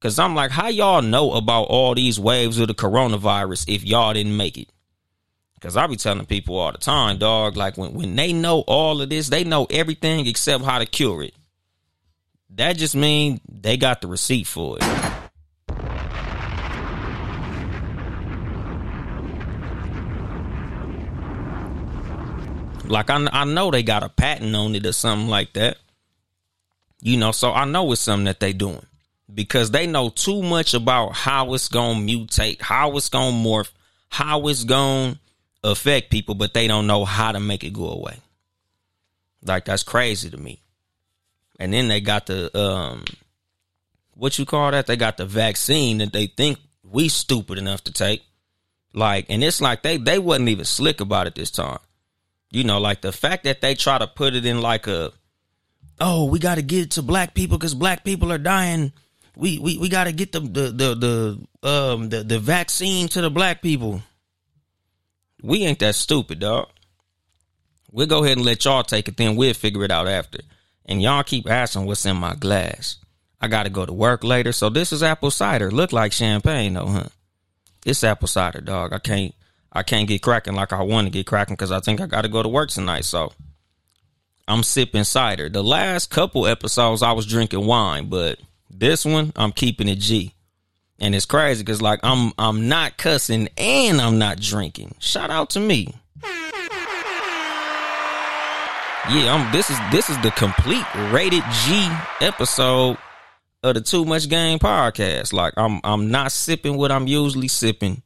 Cause 0.00 0.20
I'm 0.20 0.36
like, 0.36 0.52
how 0.52 0.68
y'all 0.68 1.02
know 1.02 1.32
about 1.32 1.64
all 1.64 1.96
these 1.96 2.20
waves 2.20 2.58
of 2.58 2.68
the 2.68 2.74
coronavirus 2.74 3.68
if 3.68 3.84
y'all 3.84 4.14
didn't 4.14 4.36
make 4.36 4.56
it? 4.56 4.68
Cause 5.60 5.76
I 5.76 5.88
be 5.88 5.96
telling 5.96 6.24
people 6.24 6.56
all 6.56 6.70
the 6.70 6.78
time, 6.78 7.18
dog, 7.18 7.56
like 7.56 7.76
when, 7.76 7.92
when 7.92 8.14
they 8.14 8.32
know 8.32 8.60
all 8.60 9.02
of 9.02 9.10
this, 9.10 9.28
they 9.28 9.42
know 9.42 9.66
everything 9.70 10.26
except 10.26 10.62
how 10.62 10.78
to 10.78 10.86
cure 10.86 11.24
it. 11.24 11.34
That 12.50 12.76
just 12.76 12.94
means 12.94 13.40
they 13.48 13.76
got 13.76 14.00
the 14.00 14.06
receipt 14.06 14.46
for 14.46 14.78
it. 14.78 14.84
Like 22.84 23.10
I, 23.10 23.28
I 23.32 23.44
know 23.44 23.72
they 23.72 23.82
got 23.82 24.04
a 24.04 24.08
patent 24.08 24.54
on 24.54 24.76
it 24.76 24.86
or 24.86 24.92
something 24.92 25.28
like 25.28 25.54
that. 25.54 25.78
You 27.00 27.16
know, 27.16 27.32
so 27.32 27.52
I 27.52 27.64
know 27.64 27.90
it's 27.92 28.00
something 28.00 28.24
that 28.24 28.40
they 28.40 28.52
doing 28.52 28.84
because 29.32 29.72
they 29.72 29.86
know 29.86 30.08
too 30.08 30.42
much 30.42 30.74
about 30.74 31.14
how 31.14 31.52
it's 31.54 31.68
to 31.70 31.78
mutate, 31.78 32.60
how 32.62 32.96
it's 32.96 33.10
to 33.10 33.18
morph, 33.18 33.70
how 34.08 34.46
it's 34.46 34.64
to 34.64 35.18
affect 35.64 36.10
people, 36.10 36.34
but 36.34 36.54
they 36.54 36.66
don't 36.66 36.86
know 36.86 37.04
how 37.04 37.32
to 37.32 37.40
make 37.40 37.64
it 37.64 37.72
go 37.72 37.88
away. 37.90 38.18
Like 39.42 39.64
that's 39.64 39.82
crazy 39.82 40.30
to 40.30 40.36
me. 40.36 40.60
and 41.58 41.72
then 41.72 41.88
they 41.88 42.00
got 42.00 42.26
the 42.26 42.56
um, 42.58 43.04
what 44.14 44.38
you 44.38 44.44
call 44.46 44.70
that? 44.70 44.86
They 44.86 44.96
got 44.96 45.16
the 45.16 45.26
vaccine 45.26 45.98
that 45.98 46.12
they 46.12 46.26
think 46.26 46.58
we 46.82 47.08
stupid 47.08 47.58
enough 47.58 47.84
to 47.84 47.92
take. 47.92 48.22
Like, 48.94 49.26
and 49.28 49.44
it's 49.44 49.60
like 49.60 49.82
they 49.82 49.96
they 49.96 50.18
wasn't 50.18 50.48
even 50.48 50.64
slick 50.64 51.00
about 51.00 51.26
it 51.26 51.34
this 51.34 51.50
time. 51.50 51.78
You 52.50 52.64
know, 52.64 52.78
like 52.78 53.02
the 53.02 53.12
fact 53.12 53.44
that 53.44 53.60
they 53.60 53.74
try 53.74 53.98
to 53.98 54.06
put 54.06 54.34
it 54.34 54.46
in 54.46 54.60
like 54.62 54.86
a, 54.86 55.12
oh, 56.00 56.24
we 56.24 56.38
got 56.38 56.54
to 56.54 56.62
get 56.62 56.84
it 56.84 56.90
to 56.92 57.02
black 57.02 57.34
people 57.34 57.58
because 57.58 57.74
black 57.74 58.04
people 58.04 58.32
are 58.32 58.38
dying. 58.38 58.92
We 59.36 59.58
we 59.58 59.78
we 59.78 59.88
got 59.88 60.04
to 60.04 60.12
get 60.12 60.32
the 60.32 60.40
the 60.40 60.70
the 60.70 61.38
the 61.62 61.68
um 61.68 62.08
the 62.08 62.24
the 62.24 62.38
vaccine 62.38 63.08
to 63.08 63.20
the 63.20 63.30
black 63.30 63.62
people. 63.62 64.02
We 65.42 65.64
ain't 65.64 65.78
that 65.80 65.94
stupid, 65.94 66.40
dog. 66.40 66.68
We'll 67.90 68.06
go 68.06 68.24
ahead 68.24 68.36
and 68.36 68.46
let 68.46 68.64
y'all 68.64 68.82
take 68.82 69.08
it, 69.08 69.16
then 69.16 69.36
we'll 69.36 69.54
figure 69.54 69.84
it 69.84 69.90
out 69.90 70.08
after. 70.08 70.40
And 70.84 71.02
y'all 71.02 71.22
keep 71.22 71.48
asking 71.48 71.86
what's 71.86 72.06
in 72.06 72.16
my 72.16 72.34
glass. 72.34 72.96
I 73.40 73.48
gotta 73.48 73.70
go 73.70 73.86
to 73.86 73.92
work 73.92 74.24
later, 74.24 74.52
so 74.52 74.68
this 74.68 74.92
is 74.92 75.02
apple 75.02 75.30
cider. 75.30 75.70
Look 75.70 75.92
like 75.92 76.12
champagne 76.12 76.74
though, 76.74 76.86
huh? 76.86 77.08
It's 77.86 78.02
apple 78.02 78.28
cider, 78.28 78.60
dog. 78.60 78.92
I 78.92 78.98
can't 78.98 79.34
I 79.72 79.82
can't 79.82 80.08
get 80.08 80.22
cracking 80.22 80.54
like 80.54 80.72
I 80.72 80.82
want 80.82 81.06
to 81.06 81.10
get 81.10 81.26
cracking 81.26 81.54
because 81.54 81.70
I 81.70 81.80
think 81.80 82.00
I 82.00 82.06
gotta 82.06 82.28
go 82.28 82.42
to 82.42 82.48
work 82.48 82.70
tonight. 82.70 83.04
So 83.04 83.32
I'm 84.48 84.62
sipping 84.62 85.04
cider. 85.04 85.48
The 85.48 85.62
last 85.62 86.10
couple 86.10 86.46
episodes 86.46 87.02
I 87.02 87.12
was 87.12 87.26
drinking 87.26 87.64
wine, 87.64 88.08
but 88.08 88.40
this 88.68 89.04
one 89.04 89.32
I'm 89.36 89.52
keeping 89.52 89.88
it 89.88 89.98
G. 89.98 90.34
And 90.98 91.14
it's 91.14 91.26
crazy 91.26 91.62
because 91.62 91.80
like 91.80 92.00
I'm 92.02 92.32
I'm 92.38 92.68
not 92.68 92.96
cussing 92.96 93.48
and 93.56 94.00
I'm 94.00 94.18
not 94.18 94.40
drinking. 94.40 94.94
Shout 94.98 95.30
out 95.30 95.50
to 95.50 95.60
me. 95.60 95.94
Yeah, 99.10 99.32
I'm 99.32 99.52
this 99.52 99.70
is 99.70 99.78
this 99.90 100.10
is 100.10 100.20
the 100.22 100.30
complete 100.32 100.84
rated 101.12 101.44
G 101.64 101.88
episode 102.20 102.98
of 103.62 103.74
the 103.74 103.80
Too 103.80 104.04
Much 104.04 104.28
Game 104.28 104.58
podcast. 104.58 105.32
Like 105.32 105.54
I'm 105.56 105.80
I'm 105.84 106.10
not 106.10 106.32
sipping 106.32 106.76
what 106.76 106.92
I'm 106.92 107.06
usually 107.06 107.48
sipping, 107.48 108.02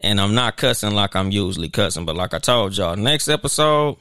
and 0.00 0.20
I'm 0.20 0.34
not 0.34 0.56
cussing 0.56 0.92
like 0.92 1.14
I'm 1.14 1.30
usually 1.30 1.68
cussing. 1.68 2.04
But 2.04 2.16
like 2.16 2.34
I 2.34 2.38
told 2.38 2.76
y'all, 2.76 2.96
next 2.96 3.28
episode, 3.28 3.96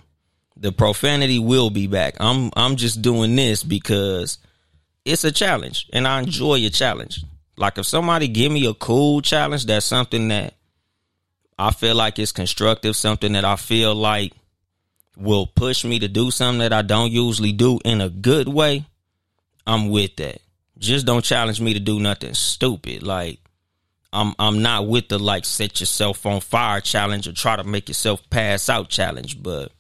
the 0.58 0.72
profanity 0.72 1.40
will 1.40 1.70
be 1.70 1.88
back. 1.88 2.16
I'm 2.20 2.52
I'm 2.56 2.78
just 2.78 3.02
doing 3.02 3.36
this 3.36 3.64
because 3.64 4.40
it's 5.06 5.26
a 5.26 5.32
challenge, 5.32 5.88
and 5.94 6.08
I 6.08 6.20
enjoy 6.20 6.66
a 6.66 6.70
challenge. 6.70 7.24
Like 7.60 7.78
if 7.78 7.86
somebody 7.86 8.30
give 8.30 8.54
me 8.54 8.66
a 8.68 8.74
cool 8.74 9.22
challenge, 9.22 9.66
that's 9.66 9.86
something 9.86 10.30
that 10.30 10.54
I 11.58 11.72
feel 11.72 11.94
like 11.94 12.18
is 12.18 12.32
constructive, 12.32 12.96
something 12.96 13.34
that 13.34 13.44
I 13.44 13.58
feel 13.58 13.94
like 13.94 14.32
will 15.18 15.46
push 15.46 15.84
me 15.84 16.00
to 16.00 16.08
do 16.08 16.32
something 16.32 16.60
that 16.60 16.72
I 16.72 16.84
don't 16.84 17.12
usually 17.12 17.52
do 17.52 17.78
in 17.84 18.00
a 18.00 18.10
good 18.10 18.48
way, 18.48 18.86
I'm 19.68 19.90
with 19.90 20.16
that. 20.16 20.40
Just 20.78 21.06
don't 21.06 21.24
challenge 21.24 21.60
me 21.60 21.74
to 21.74 21.82
do 21.82 22.00
nothing 22.00 22.34
stupid. 22.34 23.04
Like 23.04 23.40
I'm 24.14 24.34
I'm 24.40 24.62
not 24.62 24.88
with 24.88 25.10
the 25.10 25.20
like 25.20 25.44
set 25.44 25.82
yourself 25.82 26.26
on 26.26 26.40
fire 26.40 26.80
challenge 26.80 27.28
or 27.28 27.34
try 27.34 27.58
to 27.58 27.66
make 27.66 27.90
yourself 27.90 28.28
pass 28.30 28.70
out 28.70 28.88
challenge, 28.88 29.44
but 29.44 29.74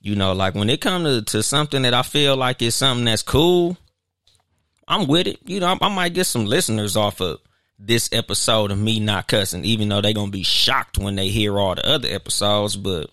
you 0.00 0.16
know, 0.16 0.32
like 0.32 0.56
when 0.56 0.68
it 0.68 0.80
comes 0.80 1.04
to, 1.04 1.22
to 1.22 1.42
something 1.44 1.82
that 1.82 1.94
I 1.94 2.02
feel 2.02 2.36
like 2.36 2.60
is 2.60 2.74
something 2.74 3.04
that's 3.04 3.22
cool, 3.22 3.76
I'm 4.86 5.06
with 5.06 5.26
it. 5.26 5.38
You 5.44 5.60
know, 5.60 5.66
I, 5.66 5.78
I 5.86 5.88
might 5.88 6.14
get 6.14 6.24
some 6.26 6.46
listeners 6.46 6.96
off 6.96 7.20
of 7.20 7.40
this 7.78 8.08
episode 8.12 8.70
of 8.70 8.78
me 8.78 9.00
not 9.00 9.26
cussing, 9.26 9.64
even 9.64 9.88
though 9.88 10.00
they're 10.00 10.12
gonna 10.12 10.30
be 10.30 10.42
shocked 10.42 10.98
when 10.98 11.16
they 11.16 11.28
hear 11.28 11.58
all 11.58 11.74
the 11.74 11.86
other 11.86 12.08
episodes, 12.08 12.76
but 12.76 13.10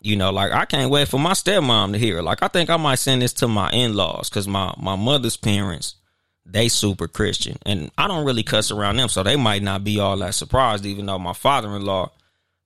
you 0.00 0.16
know, 0.16 0.30
like 0.30 0.52
I 0.52 0.64
can't 0.64 0.90
wait 0.90 1.08
for 1.08 1.20
my 1.20 1.32
stepmom 1.32 1.92
to 1.92 1.98
hear 1.98 2.18
it. 2.18 2.22
Like 2.22 2.42
I 2.42 2.48
think 2.48 2.70
I 2.70 2.76
might 2.76 2.96
send 2.96 3.22
this 3.22 3.34
to 3.34 3.48
my 3.48 3.70
in 3.70 3.94
laws 3.94 4.28
because 4.28 4.48
my 4.48 4.74
my 4.78 4.96
mother's 4.96 5.36
parents, 5.36 5.96
they 6.44 6.68
super 6.68 7.06
Christian, 7.06 7.58
and 7.64 7.90
I 7.98 8.08
don't 8.08 8.24
really 8.24 8.42
cuss 8.42 8.70
around 8.70 8.96
them, 8.96 9.08
so 9.08 9.22
they 9.22 9.36
might 9.36 9.62
not 9.62 9.84
be 9.84 10.00
all 10.00 10.16
that 10.18 10.34
surprised. 10.34 10.86
Even 10.86 11.06
though 11.06 11.18
my 11.18 11.34
father 11.34 11.74
in 11.76 11.84
law 11.84 12.10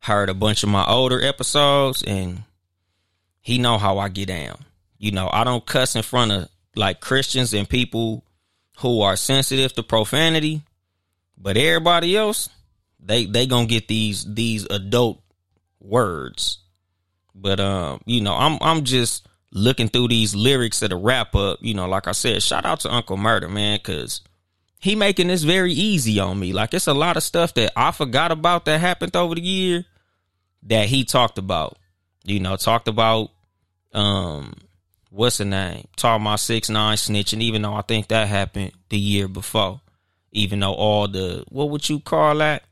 heard 0.00 0.28
a 0.28 0.34
bunch 0.34 0.62
of 0.62 0.68
my 0.68 0.86
older 0.86 1.20
episodes, 1.20 2.02
and 2.02 2.44
he 3.40 3.58
know 3.58 3.78
how 3.78 3.98
I 3.98 4.08
get 4.08 4.28
down. 4.28 4.58
You 4.96 5.10
know, 5.10 5.28
I 5.30 5.44
don't 5.44 5.66
cuss 5.66 5.96
in 5.96 6.02
front 6.02 6.32
of 6.32 6.48
like 6.76 7.00
Christians 7.00 7.52
and 7.54 7.68
people 7.68 8.24
who 8.78 9.02
are 9.02 9.16
sensitive 9.16 9.72
to 9.74 9.82
profanity, 9.82 10.62
but 11.38 11.56
everybody 11.56 12.16
else, 12.16 12.48
they 13.00 13.26
they 13.26 13.46
gonna 13.46 13.66
get 13.66 13.88
these 13.88 14.24
these 14.34 14.64
adult 14.66 15.20
words 15.80 16.58
but 17.34 17.60
um, 17.60 18.00
you 18.06 18.20
know, 18.20 18.34
I'm 18.34 18.58
I'm 18.60 18.84
just 18.84 19.26
looking 19.50 19.88
through 19.88 20.08
these 20.08 20.34
lyrics 20.34 20.82
of 20.82 20.90
the 20.90 20.96
wrap 20.96 21.34
up. 21.34 21.58
You 21.60 21.74
know, 21.74 21.88
like 21.88 22.06
I 22.06 22.12
said, 22.12 22.42
shout 22.42 22.64
out 22.64 22.80
to 22.80 22.94
Uncle 22.94 23.16
Murda, 23.16 23.50
man, 23.50 23.78
because 23.78 24.20
he 24.78 24.94
making 24.94 25.28
this 25.28 25.42
very 25.42 25.72
easy 25.72 26.20
on 26.20 26.38
me. 26.38 26.52
Like 26.52 26.74
it's 26.74 26.86
a 26.86 26.94
lot 26.94 27.16
of 27.16 27.22
stuff 27.22 27.54
that 27.54 27.72
I 27.76 27.90
forgot 27.90 28.30
about 28.30 28.66
that 28.66 28.80
happened 28.80 29.16
over 29.16 29.34
the 29.34 29.42
year 29.42 29.84
that 30.64 30.88
he 30.88 31.04
talked 31.04 31.38
about. 31.38 31.76
You 32.24 32.40
know, 32.40 32.56
talked 32.56 32.88
about 32.88 33.30
um 33.92 34.54
what's 35.14 35.38
the 35.38 35.44
name? 35.44 35.86
Talking 35.96 36.26
about 36.26 36.40
six 36.40 36.68
nine 36.68 36.96
snitching, 36.96 37.40
even 37.40 37.62
though 37.62 37.74
I 37.74 37.82
think 37.82 38.08
that 38.08 38.28
happened 38.28 38.72
the 38.88 38.98
year 38.98 39.28
before. 39.28 39.80
Even 40.32 40.60
though 40.60 40.74
all 40.74 41.08
the 41.08 41.44
what 41.48 41.70
would 41.70 41.88
you 41.88 42.00
call 42.00 42.36
that? 42.38 42.64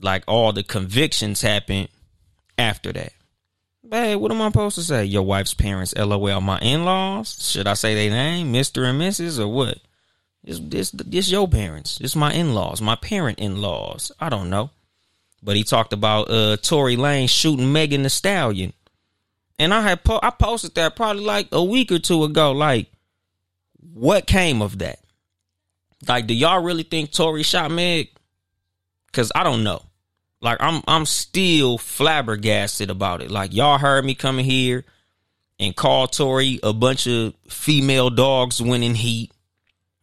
Like 0.00 0.24
all 0.26 0.52
the 0.52 0.62
convictions 0.62 1.42
happened 1.42 1.88
after 2.56 2.92
that. 2.92 3.12
Hey, 3.90 4.16
what 4.16 4.32
am 4.32 4.42
I 4.42 4.48
supposed 4.48 4.76
to 4.76 4.82
say? 4.82 5.04
Your 5.04 5.22
wife's 5.22 5.54
parents, 5.54 5.94
lol. 5.96 6.40
My 6.40 6.58
in 6.58 6.84
laws? 6.84 7.50
Should 7.50 7.66
I 7.66 7.74
say 7.74 7.94
their 7.94 8.10
name, 8.10 8.52
Mr. 8.52 8.88
and 8.88 9.00
Mrs. 9.00 9.38
or 9.38 9.48
what? 9.48 9.78
It's 10.44 10.60
this 10.60 10.90
this 10.92 11.30
your 11.30 11.48
parents. 11.48 12.00
It's 12.00 12.14
my 12.14 12.32
in 12.32 12.54
laws, 12.54 12.80
my 12.80 12.94
parent 12.94 13.40
in 13.40 13.60
laws. 13.60 14.12
I 14.20 14.28
don't 14.28 14.50
know. 14.50 14.70
But 15.42 15.56
he 15.56 15.64
talked 15.64 15.92
about 15.92 16.30
uh 16.30 16.56
Tory 16.58 16.96
Lane 16.96 17.28
shooting 17.28 17.72
Megan 17.72 18.04
Thee 18.04 18.08
Stallion. 18.08 18.72
And 19.58 19.72
I 19.72 19.80
had 19.80 20.04
po- 20.04 20.20
I 20.22 20.30
posted 20.30 20.74
that 20.74 20.96
probably 20.96 21.24
like 21.24 21.48
a 21.52 21.64
week 21.64 21.90
or 21.90 21.98
two 21.98 22.24
ago. 22.24 22.52
Like, 22.52 22.90
what 23.94 24.26
came 24.26 24.60
of 24.60 24.78
that? 24.78 24.98
Like, 26.06 26.26
do 26.26 26.34
y'all 26.34 26.62
really 26.62 26.82
think 26.82 27.10
Tory 27.10 27.42
shot 27.42 27.70
Meg? 27.70 28.10
Cause 29.12 29.32
I 29.34 29.44
don't 29.44 29.64
know. 29.64 29.82
Like 30.40 30.58
I'm 30.60 30.82
I'm 30.86 31.06
still 31.06 31.78
flabbergasted 31.78 32.90
about 32.90 33.22
it. 33.22 33.30
Like 33.30 33.54
y'all 33.54 33.78
heard 33.78 34.04
me 34.04 34.14
coming 34.14 34.44
here 34.44 34.84
and 35.58 35.74
call 35.74 36.06
Tory 36.06 36.60
a 36.62 36.72
bunch 36.72 37.06
of 37.06 37.34
female 37.48 38.10
dogs 38.10 38.60
winning 38.60 38.94
heat. 38.94 39.32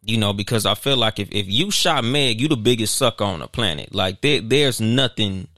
You 0.02 0.18
know, 0.18 0.34
because 0.34 0.66
I 0.66 0.74
feel 0.74 0.98
like 0.98 1.18
if, 1.18 1.30
if 1.30 1.46
you 1.48 1.70
shot 1.70 2.04
Meg, 2.04 2.38
you 2.38 2.48
the 2.48 2.58
biggest 2.58 2.96
sucker 2.96 3.24
on 3.24 3.38
the 3.38 3.46
planet. 3.46 3.94
Like 3.94 4.20
there, 4.20 4.42
there's 4.42 4.78
nothing 4.78 5.48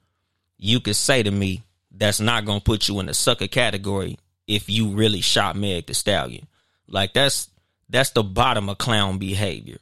you 0.57 0.79
could 0.79 0.95
say 0.95 1.23
to 1.23 1.31
me 1.31 1.63
that's 1.97 2.21
not 2.21 2.45
gonna 2.45 2.61
put 2.61 2.89
you 2.89 3.01
in 3.01 3.07
the 3.07 3.15
sucker 3.15 3.49
category 3.49 4.19
if 4.47 4.69
you 4.69 4.89
really 4.89 5.21
shot 5.21 5.57
Meg 5.57 5.87
Thee 5.87 5.95
Stallion. 5.95 6.47
Like 6.89 7.13
that's 7.13 7.49
that's 7.89 8.11
the 8.11 8.23
bottom 8.23 8.69
of 8.69 8.79
clown 8.79 9.19
behavior. 9.19 9.79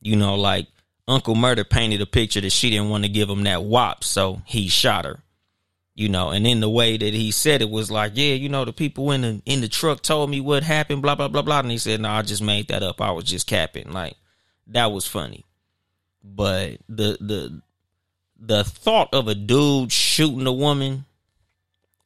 You 0.00 0.16
know, 0.16 0.34
like 0.34 0.66
Uncle 1.06 1.34
Murda 1.34 1.68
painted 1.68 2.00
a 2.00 2.06
picture 2.06 2.40
that 2.40 2.50
she 2.50 2.70
didn't 2.70 2.90
want 2.90 3.04
to 3.04 3.10
give 3.10 3.28
him 3.28 3.44
that 3.44 3.62
wop, 3.62 4.04
so 4.04 4.42
he 4.44 4.68
shot 4.68 5.04
her. 5.04 5.20
You 5.94 6.08
know, 6.08 6.30
and 6.30 6.46
in 6.46 6.60
the 6.60 6.70
way 6.70 6.96
that 6.96 7.12
he 7.12 7.30
said 7.30 7.60
it 7.60 7.68
was 7.68 7.90
like, 7.90 8.12
yeah, 8.14 8.32
you 8.32 8.48
know, 8.48 8.64
the 8.64 8.72
people 8.72 9.12
in 9.12 9.20
the 9.20 9.42
in 9.44 9.60
the 9.60 9.68
truck 9.68 10.00
told 10.02 10.30
me 10.30 10.40
what 10.40 10.62
happened, 10.62 11.02
blah 11.02 11.14
blah 11.14 11.28
blah 11.28 11.42
blah, 11.42 11.60
and 11.60 11.70
he 11.70 11.78
said, 11.78 12.00
no, 12.00 12.08
I 12.08 12.22
just 12.22 12.42
made 12.42 12.68
that 12.68 12.82
up. 12.82 13.00
I 13.00 13.10
was 13.12 13.24
just 13.24 13.46
capping. 13.46 13.92
Like 13.92 14.16
that 14.68 14.90
was 14.90 15.06
funny, 15.06 15.44
but 16.24 16.78
the 16.88 17.18
the 17.20 17.62
the 18.38 18.64
thought 18.64 19.12
of 19.12 19.28
a 19.28 19.34
dude 19.34 19.92
shooting 19.92 20.46
a 20.46 20.52
woman, 20.52 21.04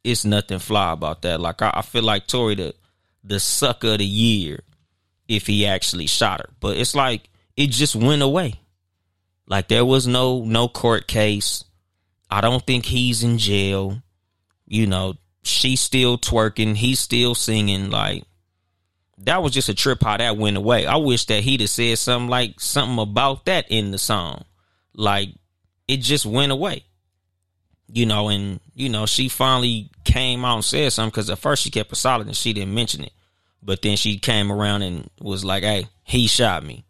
it's 0.07 0.25
nothing 0.25 0.61
fly 0.61 0.93
about 0.93 1.23
that. 1.23 1.41
Like 1.41 1.61
I, 1.63 1.73
I 1.75 1.83
feel 1.83 2.05
like 2.05 2.27
Tory 2.29 2.55
the 2.55 2.75
the 3.25 3.41
sucker 3.41 3.95
of 3.95 3.99
the 3.99 4.07
year 4.07 4.61
if 5.27 5.49
he 5.49 5.67
actually 5.67 6.07
shot 6.07 6.41
her, 6.41 6.51
but 6.61 6.77
it's 6.77 6.95
like 6.95 7.29
it 7.57 7.71
just 7.71 7.97
went 7.97 8.23
away. 8.23 8.55
Like 9.49 9.67
there 9.67 9.85
was 9.85 10.07
no 10.07 10.45
no 10.45 10.69
court 10.69 11.09
case. 11.09 11.65
I 12.31 12.41
don't 12.41 12.65
think 12.65 12.85
he's 12.85 13.25
in 13.25 13.39
jail. 13.39 14.01
You 14.67 14.87
know, 14.87 15.15
she's 15.43 15.81
still 15.81 16.19
twerking, 16.19 16.77
he's 16.77 17.01
still 17.01 17.35
singing. 17.35 17.91
Like 17.91 18.23
that 19.19 19.43
was 19.43 19.53
just 19.53 19.69
a 19.69 19.75
trip 19.75 20.05
how 20.05 20.17
that 20.17 20.37
went 20.37 20.57
away. 20.57 20.87
I 20.87 20.97
wish 20.97 21.25
that 21.27 21.43
he'd 21.43 21.61
have 21.61 21.71
said 21.71 21.99
something 21.99 22.29
like 22.29 22.61
something 22.61 23.01
about 23.01 23.47
that 23.47 23.67
in 23.71 23.91
the 23.91 23.99
song. 23.99 24.45
Like 24.95 25.31
it 25.89 25.97
just 25.99 26.27
went 26.27 26.53
away. 26.53 26.85
You 27.89 28.07
know, 28.07 28.29
and 28.29 28.61
you 28.75 28.89
know, 28.89 29.07
she 29.07 29.29
finally 29.29 29.91
came 30.07 30.45
out 30.45 30.55
and 30.55 30.65
said 30.65 30.93
something 30.93 31.11
because 31.11 31.29
at 31.29 31.39
first 31.39 31.63
she 31.63 31.71
kept 31.71 31.93
it 31.93 31.97
solid 31.97 32.27
and 32.27 32.37
she 32.37 32.53
didn't 32.53 32.75
mention 32.75 33.05
it. 33.05 33.13
But 33.63 33.83
then 33.83 33.97
she 33.97 34.19
came 34.19 34.51
around 34.51 34.83
and 34.83 35.11
was 35.21 35.45
like, 35.45 35.65
Hey, 35.65 35.89
he 36.05 36.29
shot 36.29 36.65
me. 36.65 36.85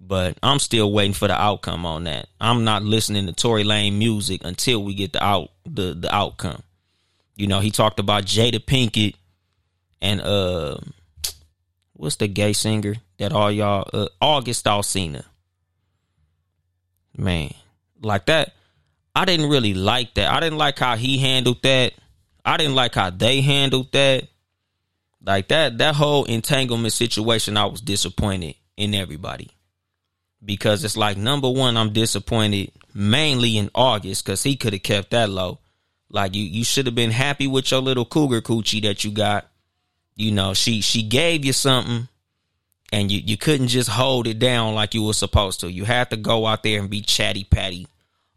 But 0.00 0.38
I'm 0.42 0.60
still 0.60 0.92
waiting 0.92 1.14
for 1.14 1.26
the 1.26 1.34
outcome 1.34 1.84
on 1.84 2.04
that. 2.04 2.28
I'm 2.40 2.64
not 2.64 2.82
listening 2.82 3.26
to 3.26 3.32
Tory 3.32 3.64
Lane 3.64 3.98
music 3.98 4.42
until 4.44 4.82
we 4.84 4.94
get 4.94 5.12
the 5.12 5.22
out 5.22 5.50
the 5.64 5.94
the 5.94 6.14
outcome. 6.14 6.62
You 7.34 7.48
know, 7.48 7.60
he 7.60 7.70
talked 7.70 7.98
about 7.98 8.24
Jada 8.24 8.64
Pinkett 8.64 9.14
and 10.00 10.20
uh 10.20 10.76
what's 11.94 12.16
the 12.16 12.28
gay 12.28 12.52
singer 12.52 12.96
that 13.18 13.32
all 13.32 13.50
y'all 13.50 13.88
uh, 13.92 14.08
August 14.20 14.64
Alsina. 14.66 15.24
Man, 17.16 17.52
like 18.02 18.26
that. 18.26 18.52
I 19.14 19.24
didn't 19.24 19.48
really 19.48 19.72
like 19.72 20.14
that. 20.14 20.30
I 20.30 20.40
didn't 20.40 20.58
like 20.58 20.78
how 20.78 20.96
he 20.96 21.16
handled 21.16 21.62
that. 21.62 21.94
I 22.46 22.56
didn't 22.56 22.76
like 22.76 22.94
how 22.94 23.10
they 23.10 23.40
handled 23.40 23.90
that. 23.92 24.28
Like 25.20 25.48
that 25.48 25.78
that 25.78 25.96
whole 25.96 26.24
entanglement 26.24 26.92
situation, 26.92 27.56
I 27.56 27.66
was 27.66 27.80
disappointed 27.80 28.54
in 28.76 28.94
everybody. 28.94 29.50
Because 30.44 30.84
it's 30.84 30.96
like 30.96 31.16
number 31.16 31.50
one, 31.50 31.76
I'm 31.76 31.92
disappointed 31.92 32.70
mainly 32.94 33.58
in 33.58 33.68
August 33.74 34.24
because 34.24 34.44
he 34.44 34.56
could 34.56 34.72
have 34.72 34.84
kept 34.84 35.10
that 35.10 35.28
low. 35.28 35.58
Like 36.08 36.36
you, 36.36 36.44
you 36.44 36.62
should 36.62 36.86
have 36.86 36.94
been 36.94 37.10
happy 37.10 37.48
with 37.48 37.70
your 37.72 37.80
little 37.80 38.04
cougar 38.04 38.40
coochie 38.40 38.82
that 38.82 39.02
you 39.02 39.10
got. 39.10 39.48
You 40.14 40.30
know, 40.30 40.54
she 40.54 40.80
she 40.80 41.02
gave 41.02 41.44
you 41.44 41.52
something, 41.52 42.06
and 42.92 43.10
you 43.10 43.20
you 43.24 43.36
couldn't 43.36 43.68
just 43.68 43.90
hold 43.90 44.28
it 44.28 44.38
down 44.38 44.74
like 44.74 44.94
you 44.94 45.02
were 45.02 45.12
supposed 45.14 45.60
to. 45.60 45.70
You 45.72 45.84
had 45.84 46.10
to 46.10 46.16
go 46.16 46.46
out 46.46 46.62
there 46.62 46.78
and 46.78 46.88
be 46.88 47.00
chatty 47.00 47.42
patty 47.42 47.88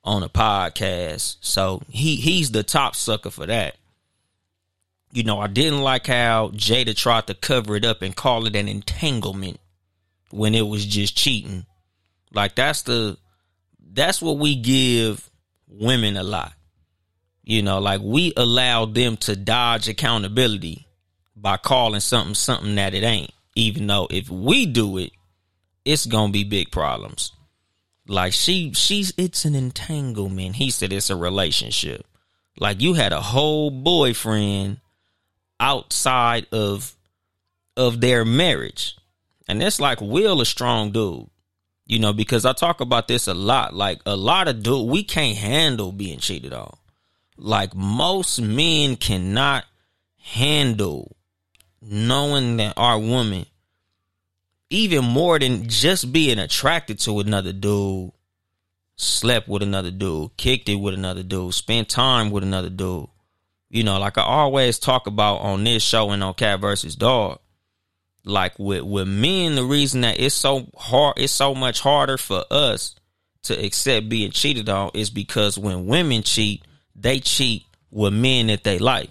on 0.03 0.23
a 0.23 0.29
podcast. 0.29 1.37
So 1.41 1.83
he 1.89 2.15
he's 2.15 2.51
the 2.51 2.63
top 2.63 2.95
sucker 2.95 3.29
for 3.29 3.45
that. 3.45 3.75
You 5.11 5.23
know, 5.23 5.39
I 5.39 5.47
didn't 5.47 5.81
like 5.81 6.07
how 6.07 6.49
Jada 6.49 6.95
tried 6.95 7.27
to 7.27 7.33
cover 7.33 7.75
it 7.75 7.85
up 7.85 8.01
and 8.01 8.15
call 8.15 8.45
it 8.45 8.55
an 8.55 8.67
entanglement 8.67 9.59
when 10.29 10.53
it 10.53 10.61
was 10.61 10.85
just 10.85 11.17
cheating. 11.17 11.65
Like 12.31 12.55
that's 12.55 12.83
the 12.83 13.17
that's 13.91 14.21
what 14.21 14.37
we 14.37 14.55
give 14.55 15.29
women 15.67 16.15
a 16.15 16.23
lot. 16.23 16.53
You 17.43 17.63
know, 17.63 17.79
like 17.79 18.01
we 18.03 18.33
allow 18.37 18.85
them 18.85 19.17
to 19.17 19.35
dodge 19.35 19.89
accountability 19.89 20.85
by 21.35 21.57
calling 21.57 22.01
something 22.01 22.35
something 22.35 22.75
that 22.75 22.93
it 22.93 23.03
ain't. 23.03 23.31
Even 23.55 23.87
though 23.87 24.07
if 24.11 24.29
we 24.29 24.67
do 24.67 24.97
it, 24.97 25.11
it's 25.85 26.05
gonna 26.05 26.31
be 26.31 26.43
big 26.43 26.71
problems. 26.71 27.31
Like 28.07 28.33
she 28.33 28.73
she's 28.73 29.13
it's 29.17 29.45
an 29.45 29.55
entanglement. 29.55 30.57
He 30.57 30.69
said 30.69 30.93
it's 30.93 31.09
a 31.09 31.15
relationship. 31.15 32.05
Like 32.59 32.81
you 32.81 32.93
had 32.93 33.13
a 33.13 33.21
whole 33.21 33.71
boyfriend 33.71 34.79
outside 35.59 36.47
of 36.51 36.95
of 37.75 38.01
their 38.01 38.25
marriage. 38.25 38.95
And 39.47 39.63
it's 39.63 39.79
like 39.79 40.01
Will 40.01 40.41
a 40.41 40.45
strong 40.45 40.91
dude. 40.91 41.27
You 41.85 41.97
know, 41.97 42.13
because 42.13 42.45
I 42.45 42.53
talk 42.53 42.81
about 42.81 43.07
this 43.07 43.27
a 43.27 43.33
lot. 43.33 43.73
Like 43.73 44.01
a 44.05 44.15
lot 44.15 44.47
of 44.47 44.61
dude, 44.61 44.87
we 44.87 45.03
can't 45.03 45.37
handle 45.37 45.91
being 45.91 46.19
cheated 46.19 46.53
on. 46.53 46.77
Like 47.35 47.73
most 47.73 48.39
men 48.39 48.95
cannot 48.95 49.65
handle 50.17 51.15
knowing 51.81 52.57
that 52.57 52.73
our 52.77 52.99
woman, 52.99 53.45
even 54.69 55.03
more 55.03 55.39
than 55.39 55.67
just 55.67 56.11
being 56.11 56.37
attracted 56.37 56.99
to 56.99 57.19
another 57.19 57.53
dude, 57.53 58.11
slept 58.95 59.47
with 59.47 59.63
another 59.63 59.91
dude, 59.91 60.35
kicked 60.37 60.69
it 60.69 60.75
with 60.75 60.93
another 60.93 61.23
dude, 61.23 61.53
spent 61.53 61.89
time 61.89 62.29
with 62.29 62.43
another 62.43 62.69
dude. 62.69 63.07
You 63.69 63.83
know, 63.83 63.99
like 63.99 64.17
I 64.17 64.23
always 64.23 64.79
talk 64.79 65.07
about 65.07 65.37
on 65.37 65.63
this 65.63 65.83
show 65.83 66.09
and 66.11 66.23
on 66.23 66.33
Cat 66.33 66.59
versus 66.59 66.95
Dog 66.95 67.39
like 68.25 68.57
with 68.59 68.83
with 68.83 69.07
men 69.07 69.55
the 69.55 69.63
reason 69.63 70.01
that 70.01 70.19
it's 70.19 70.35
so 70.35 70.67
hard 70.75 71.17
it's 71.17 71.31
so 71.31 71.55
much 71.55 71.79
harder 71.79 72.17
for 72.17 72.43
us 72.51 72.95
to 73.43 73.65
accept 73.65 74.09
being 74.09 74.31
cheated 74.31 74.69
on 74.69 74.91
is 74.93 75.09
because 75.09 75.57
when 75.57 75.87
women 75.87 76.21
cheat 76.21 76.63
they 76.95 77.19
cheat 77.19 77.65
with 77.91 78.13
men 78.13 78.47
that 78.47 78.63
they 78.63 78.77
like. 78.77 79.09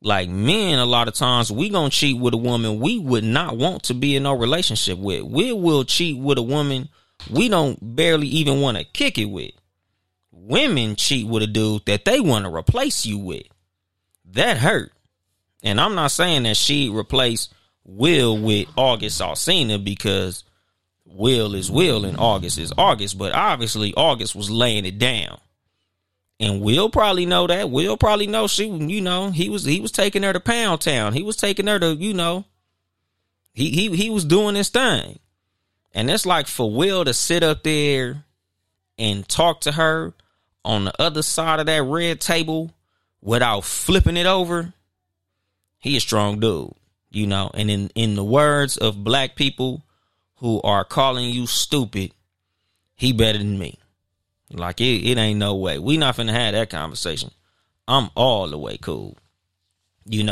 Like 0.00 0.28
men 0.28 0.78
a 0.78 0.86
lot 0.86 1.08
of 1.08 1.14
times 1.14 1.52
we 1.52 1.68
gonna 1.68 1.90
cheat 1.90 2.18
with 2.18 2.34
a 2.34 2.38
woman 2.38 2.80
we 2.80 2.98
would 2.98 3.24
not 3.24 3.56
want 3.56 3.84
to 3.84 3.94
be 3.94 4.16
in 4.16 4.24
no 4.24 4.36
relationship 4.36 4.98
with. 4.98 5.22
We 5.22 5.52
will 5.52 5.84
cheat 5.84 6.18
with 6.18 6.38
a 6.38 6.42
woman 6.42 6.88
we 7.30 7.48
don't 7.48 7.78
barely 7.94 8.26
even 8.26 8.60
want 8.60 8.78
to 8.78 8.84
kick 8.84 9.18
it 9.18 9.26
with. 9.26 9.52
Women 10.32 10.96
cheat 10.96 11.28
with 11.28 11.44
a 11.44 11.46
dude 11.46 11.86
that 11.86 12.04
they 12.04 12.18
want 12.18 12.46
to 12.46 12.54
replace 12.54 13.06
you 13.06 13.18
with 13.18 13.44
that 14.32 14.58
hurt 14.58 14.92
and 15.62 15.80
i'm 15.80 15.94
not 15.94 16.10
saying 16.10 16.42
that 16.42 16.56
she 16.56 16.88
replaced 16.88 17.52
Will 17.84 18.38
with 18.38 18.68
August 18.76 19.20
Alsina 19.20 19.82
because 19.82 20.44
Will 21.04 21.54
is 21.54 21.70
Will 21.70 22.04
and 22.04 22.16
August 22.18 22.58
is 22.58 22.72
August, 22.76 23.18
but 23.18 23.32
obviously 23.32 23.92
August 23.94 24.34
was 24.34 24.50
laying 24.50 24.86
it 24.86 24.98
down. 24.98 25.38
And 26.38 26.60
Will 26.60 26.90
probably 26.90 27.26
know 27.26 27.46
that. 27.46 27.70
Will 27.70 27.96
probably 27.96 28.26
know 28.26 28.46
she, 28.46 28.66
you 28.66 29.00
know, 29.00 29.30
he 29.30 29.48
was 29.48 29.64
he 29.64 29.80
was 29.80 29.92
taking 29.92 30.22
her 30.22 30.32
to 30.32 30.40
Pound 30.40 30.80
Town. 30.80 31.12
He 31.12 31.22
was 31.22 31.36
taking 31.36 31.66
her 31.66 31.78
to, 31.78 31.94
you 31.94 32.14
know, 32.14 32.44
he 33.52 33.70
he 33.70 33.96
he 33.96 34.10
was 34.10 34.24
doing 34.24 34.54
his 34.54 34.68
thing. 34.68 35.18
And 35.94 36.10
it's 36.10 36.26
like 36.26 36.46
for 36.46 36.72
Will 36.72 37.04
to 37.04 37.12
sit 37.12 37.42
up 37.42 37.62
there 37.62 38.24
and 38.98 39.28
talk 39.28 39.62
to 39.62 39.72
her 39.72 40.14
on 40.64 40.84
the 40.84 41.02
other 41.02 41.22
side 41.22 41.60
of 41.60 41.66
that 41.66 41.82
red 41.82 42.20
table 42.20 42.72
without 43.22 43.64
flipping 43.64 44.16
it 44.16 44.26
over, 44.26 44.74
he 45.78 45.96
a 45.96 46.00
strong 46.00 46.40
dude 46.40 46.74
you 47.12 47.26
know? 47.26 47.50
And 47.54 47.70
in 47.70 47.90
in 47.94 48.14
the 48.16 48.24
words 48.24 48.76
of 48.76 49.04
black 49.04 49.36
people 49.36 49.84
who 50.36 50.60
are 50.62 50.84
calling 50.84 51.30
you 51.30 51.46
stupid 51.46 52.12
he 52.94 53.12
better 53.12 53.38
than 53.38 53.58
me. 53.58 53.78
Like 54.50 54.80
it, 54.80 55.08
it 55.08 55.18
ain't 55.18 55.38
no 55.38 55.56
way. 55.56 55.78
We 55.78 55.96
not 55.96 56.16
finna 56.16 56.32
have 56.32 56.52
that 56.52 56.70
conversation. 56.70 57.30
I'm 57.88 58.10
all 58.14 58.48
the 58.48 58.58
way 58.58 58.78
cool 58.78 59.16
you 60.04 60.24
know 60.24 60.31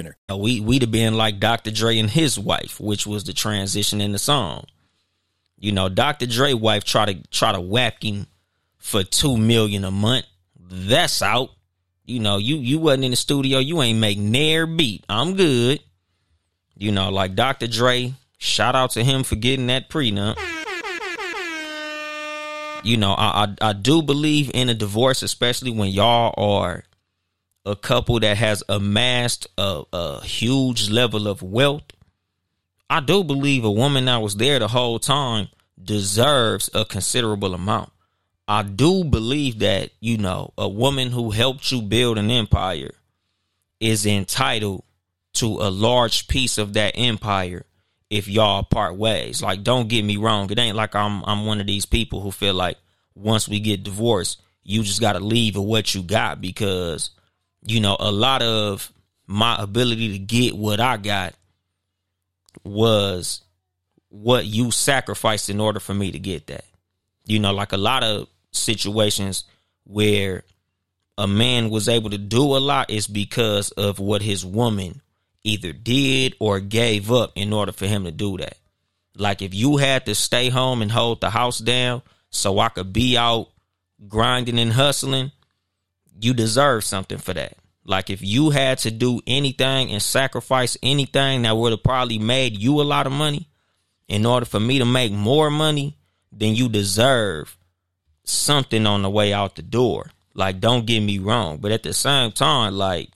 We 0.29 0.59
we'd 0.59 0.81
have 0.81 0.91
been 0.91 1.15
like 1.15 1.39
Dr. 1.39 1.71
Dre 1.71 1.97
and 1.97 2.09
his 2.09 2.37
wife, 2.39 2.79
which 2.79 3.05
was 3.05 3.23
the 3.23 3.33
transition 3.33 4.01
in 4.01 4.11
the 4.11 4.19
song. 4.19 4.65
You 5.57 5.71
know, 5.71 5.89
Dr. 5.89 6.25
Dre 6.25 6.53
wife 6.53 6.83
try 6.83 7.05
to 7.05 7.27
try 7.29 7.51
to 7.51 7.61
whack 7.61 8.03
him 8.03 8.27
for 8.77 9.03
two 9.03 9.37
million 9.37 9.85
a 9.85 9.91
month. 9.91 10.25
That's 10.59 11.21
out. 11.21 11.51
You 12.05 12.19
know, 12.19 12.37
you 12.37 12.57
you 12.57 12.79
wasn't 12.79 13.05
in 13.05 13.11
the 13.11 13.17
studio, 13.17 13.59
you 13.59 13.81
ain't 13.81 13.99
make 13.99 14.17
near 14.17 14.65
beat. 14.65 15.05
I'm 15.07 15.35
good. 15.35 15.79
You 16.75 16.91
know, 16.91 17.09
like 17.09 17.35
Dr. 17.35 17.67
Dre, 17.67 18.13
shout 18.37 18.75
out 18.75 18.91
to 18.91 19.03
him 19.03 19.23
for 19.23 19.35
getting 19.35 19.67
that 19.67 19.89
prenup. 19.89 20.37
You 22.83 22.97
know, 22.97 23.13
I, 23.13 23.55
I 23.61 23.69
I 23.69 23.73
do 23.73 24.01
believe 24.01 24.49
in 24.53 24.69
a 24.69 24.73
divorce, 24.73 25.21
especially 25.21 25.71
when 25.71 25.89
y'all 25.89 26.33
are 26.37 26.83
a 27.65 27.75
couple 27.75 28.19
that 28.19 28.37
has 28.37 28.63
amassed 28.69 29.47
a, 29.57 29.83
a 29.93 30.23
huge 30.23 30.89
level 30.89 31.27
of 31.27 31.41
wealth, 31.41 31.83
I 32.89 32.99
do 32.99 33.23
believe 33.23 33.63
a 33.63 33.71
woman 33.71 34.05
that 34.05 34.21
was 34.21 34.35
there 34.35 34.59
the 34.59 34.67
whole 34.67 34.99
time 34.99 35.47
deserves 35.81 36.69
a 36.73 36.85
considerable 36.85 37.53
amount. 37.53 37.91
I 38.47 38.63
do 38.63 39.03
believe 39.03 39.59
that, 39.59 39.91
you 39.99 40.17
know, 40.17 40.53
a 40.57 40.67
woman 40.67 41.11
who 41.11 41.31
helped 41.31 41.71
you 41.71 41.81
build 41.81 42.17
an 42.17 42.29
empire 42.29 42.91
is 43.79 44.05
entitled 44.05 44.83
to 45.33 45.45
a 45.45 45.71
large 45.71 46.27
piece 46.27 46.57
of 46.57 46.73
that 46.73 46.93
empire 46.97 47.65
if 48.09 48.27
y'all 48.27 48.63
part 48.63 48.97
ways. 48.97 49.41
Like 49.41 49.63
don't 49.63 49.87
get 49.87 50.03
me 50.03 50.17
wrong, 50.17 50.51
it 50.51 50.59
ain't 50.59 50.75
like 50.75 50.95
I'm 50.95 51.23
I'm 51.23 51.45
one 51.45 51.61
of 51.61 51.67
these 51.67 51.85
people 51.85 52.19
who 52.19 52.31
feel 52.31 52.53
like 52.53 52.77
once 53.15 53.47
we 53.47 53.59
get 53.59 53.83
divorced, 53.83 54.41
you 54.63 54.83
just 54.83 55.01
got 55.01 55.13
to 55.13 55.19
leave 55.19 55.55
with 55.55 55.65
what 55.65 55.95
you 55.95 56.03
got 56.03 56.41
because 56.41 57.11
you 57.63 57.79
know, 57.79 57.95
a 57.99 58.11
lot 58.11 58.41
of 58.41 58.91
my 59.27 59.55
ability 59.57 60.13
to 60.13 60.19
get 60.19 60.55
what 60.55 60.79
I 60.79 60.97
got 60.97 61.33
was 62.63 63.41
what 64.09 64.45
you 64.45 64.71
sacrificed 64.71 65.49
in 65.49 65.59
order 65.59 65.79
for 65.79 65.93
me 65.93 66.11
to 66.11 66.19
get 66.19 66.47
that. 66.47 66.65
You 67.25 67.39
know, 67.39 67.53
like 67.53 67.71
a 67.71 67.77
lot 67.77 68.03
of 68.03 68.27
situations 68.51 69.45
where 69.85 70.43
a 71.17 71.27
man 71.27 71.69
was 71.69 71.87
able 71.87 72.09
to 72.09 72.17
do 72.17 72.41
a 72.41 72.59
lot 72.59 72.89
is 72.89 73.07
because 73.07 73.71
of 73.71 73.99
what 73.99 74.21
his 74.21 74.45
woman 74.45 75.01
either 75.43 75.71
did 75.71 76.35
or 76.39 76.59
gave 76.59 77.11
up 77.11 77.31
in 77.35 77.53
order 77.53 77.71
for 77.71 77.85
him 77.85 78.03
to 78.03 78.11
do 78.11 78.37
that. 78.37 78.57
Like 79.15 79.41
if 79.41 79.53
you 79.53 79.77
had 79.77 80.05
to 80.05 80.15
stay 80.15 80.49
home 80.49 80.81
and 80.81 80.91
hold 80.91 81.21
the 81.21 81.29
house 81.29 81.59
down 81.59 82.01
so 82.29 82.59
I 82.59 82.69
could 82.69 82.93
be 82.93 83.17
out 83.17 83.49
grinding 84.07 84.59
and 84.59 84.73
hustling, 84.73 85.31
you 86.23 86.33
deserve 86.33 86.83
something 86.83 87.17
for 87.17 87.33
that. 87.33 87.57
Like 87.85 88.09
if 88.09 88.21
you 88.21 88.51
had 88.51 88.77
to 88.79 88.91
do 88.91 89.21
anything 89.25 89.91
and 89.91 90.01
sacrifice 90.01 90.77
anything 90.83 91.41
that 91.41 91.57
would 91.57 91.71
have 91.71 91.83
probably 91.83 92.19
made 92.19 92.57
you 92.57 92.79
a 92.79 92.83
lot 92.83 93.07
of 93.07 93.13
money 93.13 93.47
in 94.07 94.25
order 94.25 94.45
for 94.45 94.59
me 94.59 94.79
to 94.79 94.85
make 94.85 95.11
more 95.11 95.49
money, 95.49 95.97
then 96.31 96.55
you 96.55 96.69
deserve 96.69 97.57
something 98.23 98.85
on 98.85 99.01
the 99.01 99.09
way 99.09 99.33
out 99.33 99.55
the 99.55 99.61
door. 99.61 100.11
Like 100.33 100.59
don't 100.59 100.85
get 100.85 101.01
me 101.01 101.17
wrong, 101.17 101.57
but 101.57 101.71
at 101.71 101.83
the 101.83 101.93
same 101.93 102.31
time 102.31 102.75
like 102.75 103.09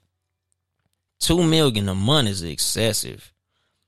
2 1.20 1.44
million 1.44 1.88
a 1.88 1.96
month 1.96 2.30
is 2.30 2.44
excessive. 2.44 3.32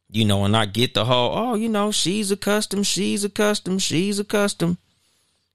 You 0.09 0.24
know, 0.24 0.45
and 0.45 0.55
I 0.55 0.65
get 0.68 0.93
the 0.93 1.03
whole, 1.03 1.38
oh, 1.38 1.55
you 1.55 1.68
know, 1.68 1.91
she's 1.91 2.32
accustomed, 2.32 2.88
she's 2.88 3.26
accustomed, 3.26 3.82
she's 3.82 4.20
accustomed. 4.20 4.78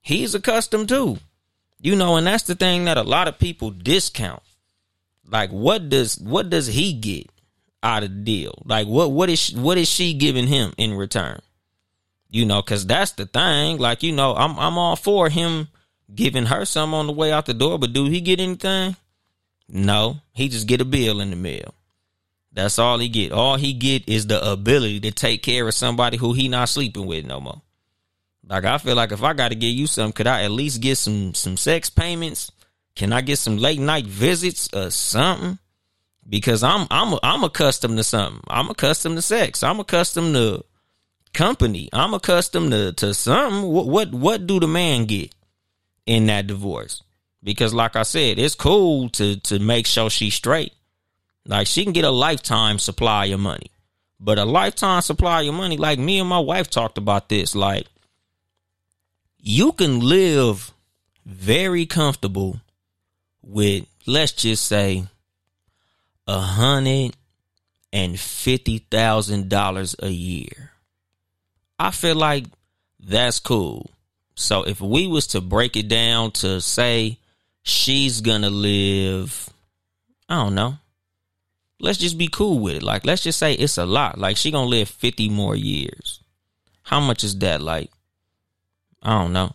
He's 0.03 0.35
accustomed 0.35 0.89
too. 0.91 1.19
You 1.83 1.97
know, 1.97 2.15
and 2.17 2.27
that's 2.27 2.45
the 2.45 2.55
thing 2.55 2.85
that 2.85 2.97
a 2.97 3.03
lot 3.03 3.27
of 3.27 3.41
people 3.41 3.73
discount. 3.73 4.43
Like 5.29 5.51
what 5.51 5.89
does 5.89 6.17
what 6.19 6.49
does 6.49 6.69
he 6.69 6.93
get 6.93 7.29
out 7.83 8.05
of 8.05 8.11
the 8.11 8.23
deal? 8.23 8.55
Like 8.65 8.87
what 8.87 9.11
what 9.11 9.29
is 9.29 9.41
she, 9.41 9.57
what 9.57 9.77
is 9.79 9.89
she 9.89 10.15
giving 10.15 10.47
him 10.47 10.73
in 10.79 10.95
return? 10.95 11.41
You 12.31 12.47
know, 12.47 12.63
cuz 12.63 12.87
that's 12.87 13.13
the 13.13 13.27
thing. 13.27 13.79
Like, 13.79 14.05
you 14.05 14.13
know, 14.13 14.35
I'm 14.35 14.57
I'm 14.59 14.79
all 14.79 14.95
for 14.95 15.29
him 15.29 15.69
giving 16.15 16.47
her 16.47 16.65
some 16.65 16.95
on 16.95 17.09
the 17.09 17.13
way 17.13 17.33
out 17.33 17.47
the 17.47 17.55
door, 17.55 17.79
but 17.79 17.93
do 17.93 18.05
he 18.05 18.21
get 18.21 18.39
anything? 18.39 18.95
No, 19.69 20.21
he 20.33 20.49
just 20.49 20.69
get 20.69 20.81
a 20.81 20.85
bill 20.85 21.21
in 21.21 21.31
the 21.31 21.37
mail. 21.37 21.75
That's 22.53 22.79
all 22.79 22.99
he 22.99 23.09
get. 23.09 23.33
All 23.33 23.57
he 23.57 23.73
get 23.73 24.09
is 24.09 24.29
the 24.29 24.53
ability 24.53 25.01
to 25.01 25.11
take 25.11 25.43
care 25.43 25.67
of 25.67 25.75
somebody 25.75 26.17
who 26.17 26.33
he 26.33 26.49
not 26.49 26.69
sleeping 26.69 27.07
with 27.07 27.27
no 27.27 27.41
more. 27.41 27.63
Like 28.47 28.65
I 28.65 28.79
feel 28.79 28.97
like 28.97 29.13
if 29.13 29.23
I 29.23 29.33
got 29.33 29.49
to 29.49 29.55
give 29.55 29.73
you 29.73 29.87
something, 29.87 30.13
could 30.13 30.27
I 30.27 30.43
at 30.43 30.51
least 30.51 30.81
get 30.81 30.99
some 30.99 31.35
some 31.35 31.57
sex 31.57 31.91
payments? 31.91 32.51
Can 32.95 33.13
I 33.13 33.21
get 33.21 33.39
some 33.39 33.57
late 33.57 33.81
night 33.81 34.07
visits 34.07 34.69
or 34.73 34.91
something? 34.91 35.59
Because 36.29 36.63
I'm 36.63 36.87
I'm 36.91 37.19
I'm 37.23 37.45
accustomed 37.45 37.99
to 37.99 38.05
something. 38.05 38.43
I'm 38.49 38.71
accustomed 38.71 39.17
to 39.17 39.23
sex. 39.23 39.63
I'm 39.63 39.81
accustomed 39.81 40.35
to 40.35 40.65
company. 41.33 41.89
I'm 41.93 42.15
accustomed 42.15 42.73
to 42.73 42.93
to 42.95 43.15
something. 43.15 43.71
What 43.71 43.87
what 43.87 44.13
what 44.13 44.47
do 44.47 44.61
the 44.61 44.69
man 44.69 45.07
get 45.07 45.35
in 46.07 46.27
that 46.27 46.47
divorce? 46.47 47.03
Because 47.43 47.73
like 47.73 47.97
I 47.97 48.03
said, 48.03 48.39
it's 48.39 48.55
cool 48.55 49.09
to 49.11 49.37
to 49.41 49.59
make 49.59 49.87
sure 49.87 50.11
she's 50.11 50.35
straight. 50.35 50.73
Like 51.47 51.67
she 51.67 51.85
can 51.85 51.93
get 51.93 52.05
a 52.05 52.11
lifetime 52.11 52.79
supply 52.79 53.27
of 53.27 53.41
money. 53.41 53.71
But 54.21 54.39
a 54.39 54.45
lifetime 54.45 55.03
supply 55.03 55.43
of 55.43 55.55
money, 55.55 55.77
like 55.77 55.99
me 55.99 56.21
and 56.21 56.29
my 56.29 56.39
wife 56.39 56.71
talked 56.71 56.97
about 56.99 57.29
this, 57.29 57.57
like 57.57 57.89
you 59.43 59.73
can 59.73 59.99
live 59.99 60.73
very 61.27 61.85
comfortable 61.85 62.61
with 63.43 63.85
let's 64.07 64.33
just 64.33 64.65
say 64.65 65.05
a 66.29 66.39
hundred 66.39 67.17
and 67.93 68.19
fifty 68.19 68.79
thousand 68.79 69.49
dollars 69.49 69.97
a 69.99 70.09
year. 70.09 70.71
I 71.79 71.91
feel 71.91 72.15
like 72.15 72.45
that's 73.01 73.41
cool. 73.41 73.91
So 74.37 74.63
if 74.63 74.81
we 74.81 75.09
was 75.09 75.27
to 75.29 75.41
break 75.41 75.77
it 75.77 75.89
down 75.89 76.31
to 76.33 76.61
say 76.61 77.19
she's 77.65 78.21
gonna 78.21 78.49
live, 78.49 79.51
I 80.29 80.37
don't 80.37 80.55
know. 80.55 80.77
Let's 81.81 81.99
just 81.99 82.17
be 82.17 82.29
cool 82.29 82.61
with 82.61 82.77
it. 82.77 82.83
Like, 82.85 83.05
let's 83.05 83.25
just 83.25 83.41
say 83.41 83.55
it's 83.55 83.77
a 83.77 83.85
lot. 83.85 84.17
Like, 84.17 84.37
she 84.37 84.53
gonna 84.53 84.69
live 84.69 84.89
50 84.89 85.29
more 85.31 85.57
years. 85.57 86.21
How 86.83 87.01
much 87.01 87.25
is 87.25 87.37
that? 87.41 87.61
Like, 87.61 87.91
I 89.03 89.21
don't 89.21 89.33
know. 89.33 89.53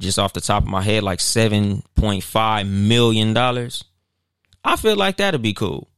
Just 0.00 0.18
off 0.18 0.32
the 0.32 0.40
top 0.40 0.62
of 0.62 0.68
my 0.68 0.82
head, 0.82 1.02
like 1.02 1.18
$7.5 1.18 2.68
million. 2.68 3.36
I 4.64 4.76
feel 4.76 4.96
like 4.96 5.18
that'd 5.18 5.42
be 5.42 5.52
cool. 5.52 5.88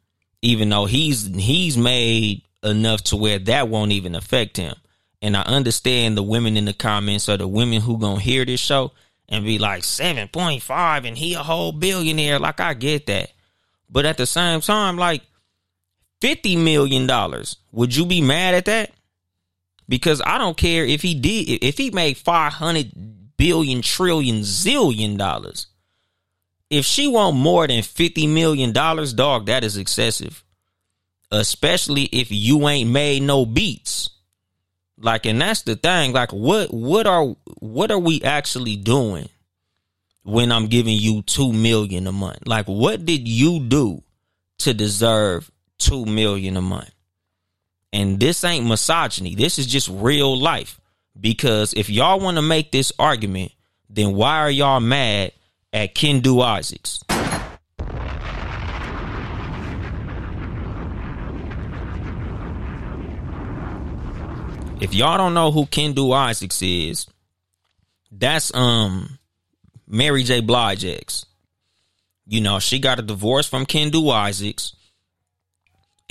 Even 0.42 0.68
though 0.68 0.86
he's 0.86 1.26
he's 1.26 1.78
made 1.78 2.42
enough 2.64 3.02
to 3.02 3.16
where 3.16 3.38
that 3.38 3.68
won't 3.68 3.92
even 3.92 4.14
affect 4.14 4.56
him. 4.56 4.74
And 5.20 5.36
I 5.36 5.42
understand 5.42 6.16
the 6.16 6.22
women 6.22 6.56
in 6.56 6.64
the 6.64 6.72
comments 6.72 7.28
or 7.28 7.36
the 7.36 7.46
women 7.46 7.80
who 7.80 7.98
gonna 7.98 8.20
hear 8.20 8.44
this 8.44 8.58
show 8.60 8.92
and 9.28 9.44
be 9.44 9.58
like 9.58 9.82
7.5 9.82 11.06
and 11.06 11.16
he 11.16 11.34
a 11.34 11.38
whole 11.38 11.70
billionaire. 11.70 12.40
Like 12.40 12.58
I 12.58 12.74
get 12.74 13.06
that. 13.06 13.30
But 13.88 14.04
at 14.04 14.16
the 14.16 14.26
same 14.26 14.60
time, 14.60 14.96
like 14.96 15.22
50 16.20 16.56
million 16.56 17.06
dollars, 17.06 17.56
would 17.70 17.94
you 17.94 18.04
be 18.04 18.20
mad 18.20 18.54
at 18.54 18.64
that? 18.64 18.90
Because 19.92 20.22
I 20.24 20.38
don't 20.38 20.56
care 20.56 20.86
if 20.86 21.02
he 21.02 21.12
did 21.12 21.62
if 21.62 21.76
he 21.76 21.90
made 21.90 22.16
500 22.16 23.36
billion 23.36 23.82
trillion 23.82 24.36
zillion 24.36 25.18
dollars. 25.18 25.66
If 26.70 26.86
she 26.86 27.06
want 27.08 27.36
more 27.36 27.68
than 27.68 27.82
50 27.82 28.26
million 28.28 28.72
dollars, 28.72 29.12
dog, 29.12 29.44
that 29.48 29.64
is 29.64 29.76
excessive. 29.76 30.44
Especially 31.30 32.04
if 32.04 32.28
you 32.30 32.66
ain't 32.68 32.88
made 32.88 33.22
no 33.22 33.44
beats. 33.44 34.08
Like, 34.96 35.26
and 35.26 35.38
that's 35.38 35.60
the 35.60 35.76
thing. 35.76 36.14
Like, 36.14 36.32
what 36.32 36.72
what 36.72 37.06
are 37.06 37.36
what 37.58 37.90
are 37.90 37.98
we 37.98 38.22
actually 38.22 38.76
doing 38.76 39.28
when 40.22 40.52
I'm 40.52 40.68
giving 40.68 40.96
you 40.96 41.20
two 41.20 41.52
million 41.52 42.06
a 42.06 42.12
month? 42.12 42.46
Like, 42.46 42.64
what 42.64 43.04
did 43.04 43.28
you 43.28 43.60
do 43.60 44.02
to 44.60 44.72
deserve 44.72 45.50
two 45.76 46.06
million 46.06 46.56
a 46.56 46.62
month? 46.62 46.92
And 47.92 48.18
this 48.18 48.42
ain't 48.44 48.66
misogyny. 48.66 49.34
This 49.34 49.58
is 49.58 49.66
just 49.66 49.88
real 49.88 50.38
life. 50.38 50.80
Because 51.18 51.74
if 51.74 51.90
y'all 51.90 52.20
want 52.20 52.36
to 52.36 52.42
make 52.42 52.72
this 52.72 52.92
argument, 52.98 53.52
then 53.90 54.14
why 54.14 54.38
are 54.38 54.50
y'all 54.50 54.80
mad 54.80 55.32
at 55.72 55.94
Kendu 55.94 56.42
Isaacs? 56.42 57.04
If 64.80 64.94
y'all 64.94 65.16
don't 65.16 65.34
know 65.34 65.52
who 65.52 65.66
Kendu 65.66 66.12
Isaacs 66.12 66.60
is, 66.62 67.06
that's 68.10 68.52
um 68.54 69.18
Mary 69.86 70.24
J. 70.24 70.40
Blige. 70.40 71.24
You 72.26 72.40
know, 72.40 72.58
she 72.58 72.78
got 72.78 72.98
a 72.98 73.02
divorce 73.02 73.46
from 73.46 73.66
Kendu 73.66 74.10
Isaacs, 74.12 74.74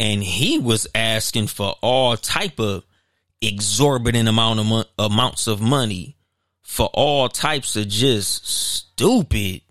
and 0.01 0.21
he 0.21 0.57
was 0.57 0.87
asking 0.93 1.47
for 1.47 1.75
all 1.81 2.17
type 2.17 2.59
of 2.59 2.83
exorbitant 3.41 4.27
amount 4.27 4.59
of 4.59 4.65
mo- 4.65 4.83
amounts 4.99 5.47
of 5.47 5.61
money 5.61 6.17
for 6.61 6.89
all 6.93 7.29
types 7.29 7.75
of 7.77 7.87
just 7.87 8.45
stupid. 8.45 9.61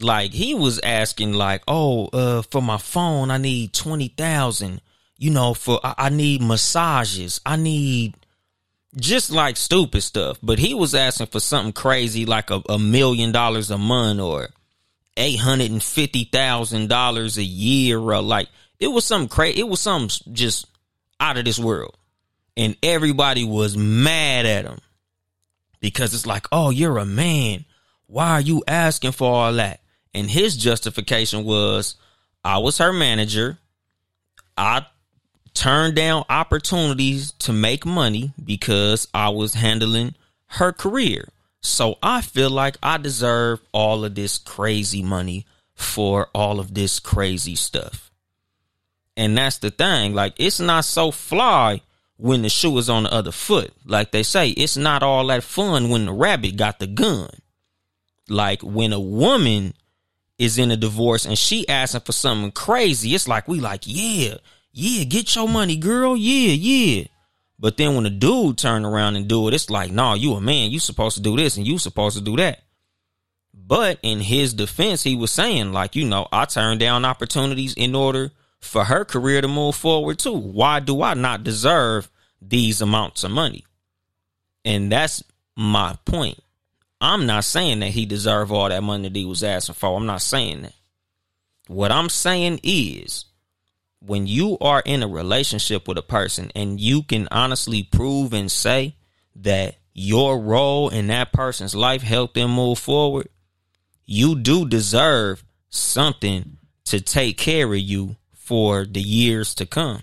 Like 0.00 0.32
he 0.32 0.54
was 0.54 0.78
asking, 0.78 1.32
like, 1.32 1.62
oh, 1.66 2.06
uh, 2.12 2.42
for 2.42 2.62
my 2.62 2.78
phone, 2.78 3.32
I 3.32 3.38
need 3.38 3.72
twenty 3.72 4.08
thousand 4.08 4.80
you 5.18 5.30
know, 5.30 5.52
for 5.52 5.80
I, 5.84 5.94
I 5.98 6.08
need 6.08 6.40
massages. 6.40 7.40
I 7.44 7.56
need 7.56 8.14
just 8.96 9.30
like 9.30 9.56
stupid 9.56 10.02
stuff. 10.02 10.38
But 10.42 10.58
he 10.58 10.74
was 10.74 10.94
asking 10.94 11.26
for 11.26 11.40
something 11.40 11.72
crazy 11.72 12.24
like 12.24 12.50
a, 12.50 12.62
a 12.68 12.78
million 12.78 13.32
dollars 13.32 13.70
a 13.70 13.76
month 13.76 14.20
or 14.20 14.48
eight 15.16 15.40
hundred 15.40 15.72
and 15.72 15.82
fifty 15.82 16.24
thousand 16.24 16.88
dollars 16.88 17.36
a 17.36 17.42
year 17.42 17.98
or 17.98 18.22
like 18.22 18.48
it 18.80 18.88
was 18.88 19.04
something 19.04 19.28
crazy. 19.28 19.60
It 19.60 19.68
was 19.68 19.80
something 19.80 20.32
just 20.32 20.66
out 21.20 21.36
of 21.36 21.44
this 21.44 21.58
world. 21.58 21.96
And 22.56 22.76
everybody 22.82 23.44
was 23.44 23.76
mad 23.76 24.46
at 24.46 24.64
him 24.64 24.78
because 25.80 26.14
it's 26.14 26.26
like, 26.26 26.46
oh, 26.50 26.70
you're 26.70 26.98
a 26.98 27.06
man. 27.06 27.64
Why 28.06 28.30
are 28.30 28.40
you 28.40 28.64
asking 28.66 29.12
for 29.12 29.30
all 29.30 29.52
that? 29.54 29.80
And 30.14 30.28
his 30.28 30.56
justification 30.56 31.44
was, 31.44 31.96
I 32.44 32.58
was 32.58 32.78
her 32.78 32.92
manager. 32.92 33.58
I 34.56 34.86
turned 35.54 35.94
down 35.94 36.24
opportunities 36.28 37.32
to 37.32 37.52
make 37.52 37.84
money 37.84 38.32
because 38.42 39.06
I 39.14 39.28
was 39.28 39.54
handling 39.54 40.14
her 40.46 40.72
career. 40.72 41.28
So 41.60 41.98
I 42.02 42.22
feel 42.22 42.50
like 42.50 42.76
I 42.82 42.96
deserve 42.96 43.60
all 43.72 44.04
of 44.04 44.14
this 44.14 44.38
crazy 44.38 45.02
money 45.02 45.46
for 45.74 46.28
all 46.34 46.60
of 46.60 46.74
this 46.74 46.98
crazy 46.98 47.54
stuff. 47.54 48.07
And 49.18 49.36
that's 49.36 49.58
the 49.58 49.72
thing. 49.72 50.14
Like, 50.14 50.34
it's 50.38 50.60
not 50.60 50.84
so 50.84 51.10
fly 51.10 51.82
when 52.18 52.42
the 52.42 52.48
shoe 52.48 52.78
is 52.78 52.88
on 52.88 53.02
the 53.02 53.12
other 53.12 53.32
foot. 53.32 53.72
Like 53.84 54.12
they 54.12 54.22
say, 54.22 54.50
it's 54.50 54.76
not 54.76 55.02
all 55.02 55.26
that 55.26 55.42
fun 55.42 55.90
when 55.90 56.06
the 56.06 56.12
rabbit 56.12 56.56
got 56.56 56.78
the 56.78 56.86
gun. 56.86 57.28
Like, 58.28 58.62
when 58.62 58.92
a 58.92 59.00
woman 59.00 59.74
is 60.38 60.56
in 60.56 60.70
a 60.70 60.76
divorce 60.76 61.26
and 61.26 61.36
she 61.36 61.68
asking 61.68 62.02
for 62.02 62.12
something 62.12 62.52
crazy, 62.52 63.12
it's 63.12 63.26
like, 63.26 63.48
we 63.48 63.58
like, 63.58 63.82
yeah, 63.86 64.36
yeah, 64.72 65.02
get 65.02 65.34
your 65.34 65.48
money, 65.48 65.76
girl. 65.76 66.16
Yeah, 66.16 66.52
yeah. 66.52 67.04
But 67.58 67.76
then 67.76 67.96
when 67.96 68.06
a 68.06 68.10
dude 68.10 68.56
turn 68.56 68.84
around 68.84 69.16
and 69.16 69.26
do 69.26 69.48
it, 69.48 69.54
it's 69.54 69.68
like, 69.68 69.90
nah, 69.90 70.14
you 70.14 70.34
a 70.34 70.40
man. 70.40 70.70
You 70.70 70.78
supposed 70.78 71.16
to 71.16 71.22
do 71.22 71.36
this 71.36 71.56
and 71.56 71.66
you 71.66 71.78
supposed 71.78 72.16
to 72.16 72.22
do 72.22 72.36
that. 72.36 72.62
But 73.52 73.98
in 74.04 74.20
his 74.20 74.54
defense, 74.54 75.02
he 75.02 75.16
was 75.16 75.32
saying, 75.32 75.72
like, 75.72 75.96
you 75.96 76.04
know, 76.04 76.28
I 76.30 76.44
turned 76.44 76.78
down 76.78 77.04
opportunities 77.04 77.74
in 77.74 77.96
order 77.96 78.30
for 78.60 78.84
her 78.84 79.04
career 79.04 79.40
to 79.40 79.48
move 79.48 79.74
forward 79.74 80.18
too. 80.18 80.36
Why 80.36 80.80
do 80.80 81.02
I 81.02 81.14
not 81.14 81.44
deserve 81.44 82.10
these 82.40 82.80
amounts 82.80 83.24
of 83.24 83.30
money? 83.30 83.64
And 84.64 84.90
that's 84.90 85.22
my 85.56 85.96
point. 86.04 86.38
I'm 87.00 87.26
not 87.26 87.44
saying 87.44 87.80
that 87.80 87.90
he 87.90 88.06
deserved 88.06 88.50
all 88.50 88.68
that 88.68 88.82
money 88.82 89.08
that 89.08 89.16
he 89.16 89.24
was 89.24 89.44
asking 89.44 89.76
for. 89.76 89.96
I'm 89.96 90.06
not 90.06 90.22
saying 90.22 90.62
that. 90.62 90.74
What 91.68 91.92
I'm 91.92 92.08
saying 92.08 92.60
is 92.62 93.26
when 94.00 94.26
you 94.26 94.58
are 94.60 94.82
in 94.84 95.02
a 95.02 95.08
relationship 95.08 95.86
with 95.86 95.98
a 95.98 96.02
person 96.02 96.50
and 96.54 96.80
you 96.80 97.02
can 97.02 97.28
honestly 97.30 97.82
prove 97.82 98.32
and 98.32 98.50
say 98.50 98.96
that 99.36 99.76
your 99.92 100.38
role 100.38 100.88
in 100.88 101.08
that 101.08 101.32
person's 101.32 101.74
life 101.74 102.02
helped 102.02 102.34
them 102.34 102.52
move 102.52 102.78
forward, 102.78 103.28
you 104.06 104.36
do 104.36 104.66
deserve 104.66 105.44
something 105.68 106.56
to 106.84 107.00
take 107.00 107.36
care 107.36 107.66
of 107.66 107.78
you 107.78 108.16
for 108.48 108.86
the 108.86 109.02
years 109.02 109.54
to 109.56 109.66
come. 109.66 110.00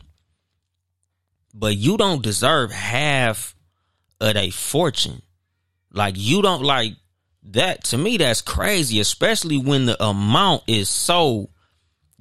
But 1.51 1.77
you 1.77 1.97
don't 1.97 2.21
deserve 2.21 2.71
half 2.71 3.55
of 4.21 4.35
a 4.35 4.51
fortune. 4.51 5.23
Like 5.91 6.13
you 6.15 6.43
don't 6.43 6.61
like 6.61 6.93
that 7.45 7.85
to 7.85 7.97
me 7.97 8.17
that's 8.17 8.43
crazy, 8.43 8.99
especially 8.99 9.57
when 9.57 9.87
the 9.87 10.01
amount 10.03 10.61
is 10.67 10.89
so 10.89 11.49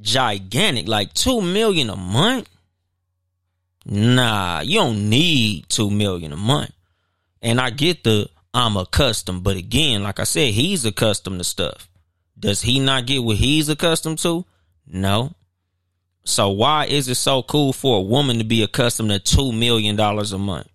gigantic. 0.01 0.89
Like 0.89 1.13
two 1.13 1.43
million 1.43 1.91
a 1.91 1.97
month? 1.97 2.49
Nah, 3.85 4.63
you 4.63 4.79
don't 4.79 5.11
need 5.11 5.69
two 5.69 5.91
million 5.91 6.33
a 6.33 6.39
month. 6.39 6.73
And 7.43 7.61
I 7.61 7.69
get 7.69 8.03
the 8.03 8.31
I'm 8.55 8.79
accustomed, 8.79 9.43
but 9.43 9.59
again, 9.59 10.05
like 10.05 10.21
I 10.21 10.25
said, 10.25 10.55
he's 10.55 10.87
accustomed 10.87 11.41
to 11.41 11.45
stuff. 11.45 11.87
Does 12.39 12.63
he 12.63 12.81
not 12.81 13.05
get 13.05 13.23
what 13.23 13.37
he's 13.37 13.69
accustomed 13.69 14.21
to? 14.21 14.47
No. 14.87 15.35
So 16.25 16.49
why 16.51 16.87
is 16.87 17.09
it 17.09 17.17
so 17.17 17.43
cool 17.43 17.73
for 17.73 17.99
a 17.99 18.03
woman 18.03 18.39
to 18.39 18.45
be 18.45 18.63
accustomed 18.63 19.11
to 19.11 19.19
two 19.19 19.53
million 19.53 19.95
dollars 19.97 20.33
a 20.33 20.39
month? 20.39 20.69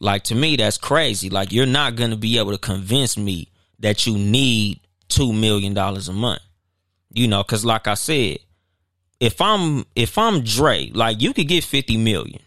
Like 0.00 0.24
to 0.24 0.34
me, 0.34 0.56
that's 0.56 0.78
crazy. 0.78 1.30
Like 1.30 1.52
you're 1.52 1.66
not 1.66 1.96
gonna 1.96 2.16
be 2.16 2.38
able 2.38 2.52
to 2.52 2.58
convince 2.58 3.16
me 3.16 3.48
that 3.78 4.06
you 4.06 4.18
need 4.18 4.80
two 5.08 5.32
million 5.32 5.74
dollars 5.74 6.08
a 6.08 6.12
month. 6.12 6.42
You 7.12 7.28
know, 7.28 7.42
cause 7.44 7.64
like 7.64 7.86
I 7.86 7.94
said, 7.94 8.38
if 9.20 9.40
I'm 9.40 9.84
if 9.94 10.18
I'm 10.18 10.42
Dre, 10.42 10.90
like 10.92 11.20
you 11.20 11.32
could 11.32 11.48
get 11.48 11.64
50 11.64 11.96
million. 11.96 12.40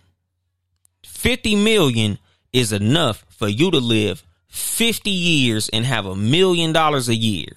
50 1.06 1.56
million 1.56 2.18
is 2.52 2.74
enough 2.74 3.26
for 3.30 3.48
you 3.48 3.72
to 3.72 3.78
live 3.78 4.24
50 4.48 5.10
years 5.10 5.70
and 5.70 5.86
have 5.86 6.06
a 6.06 6.16
million 6.16 6.74
dollars 6.74 7.08
a 7.08 7.16
year 7.16 7.48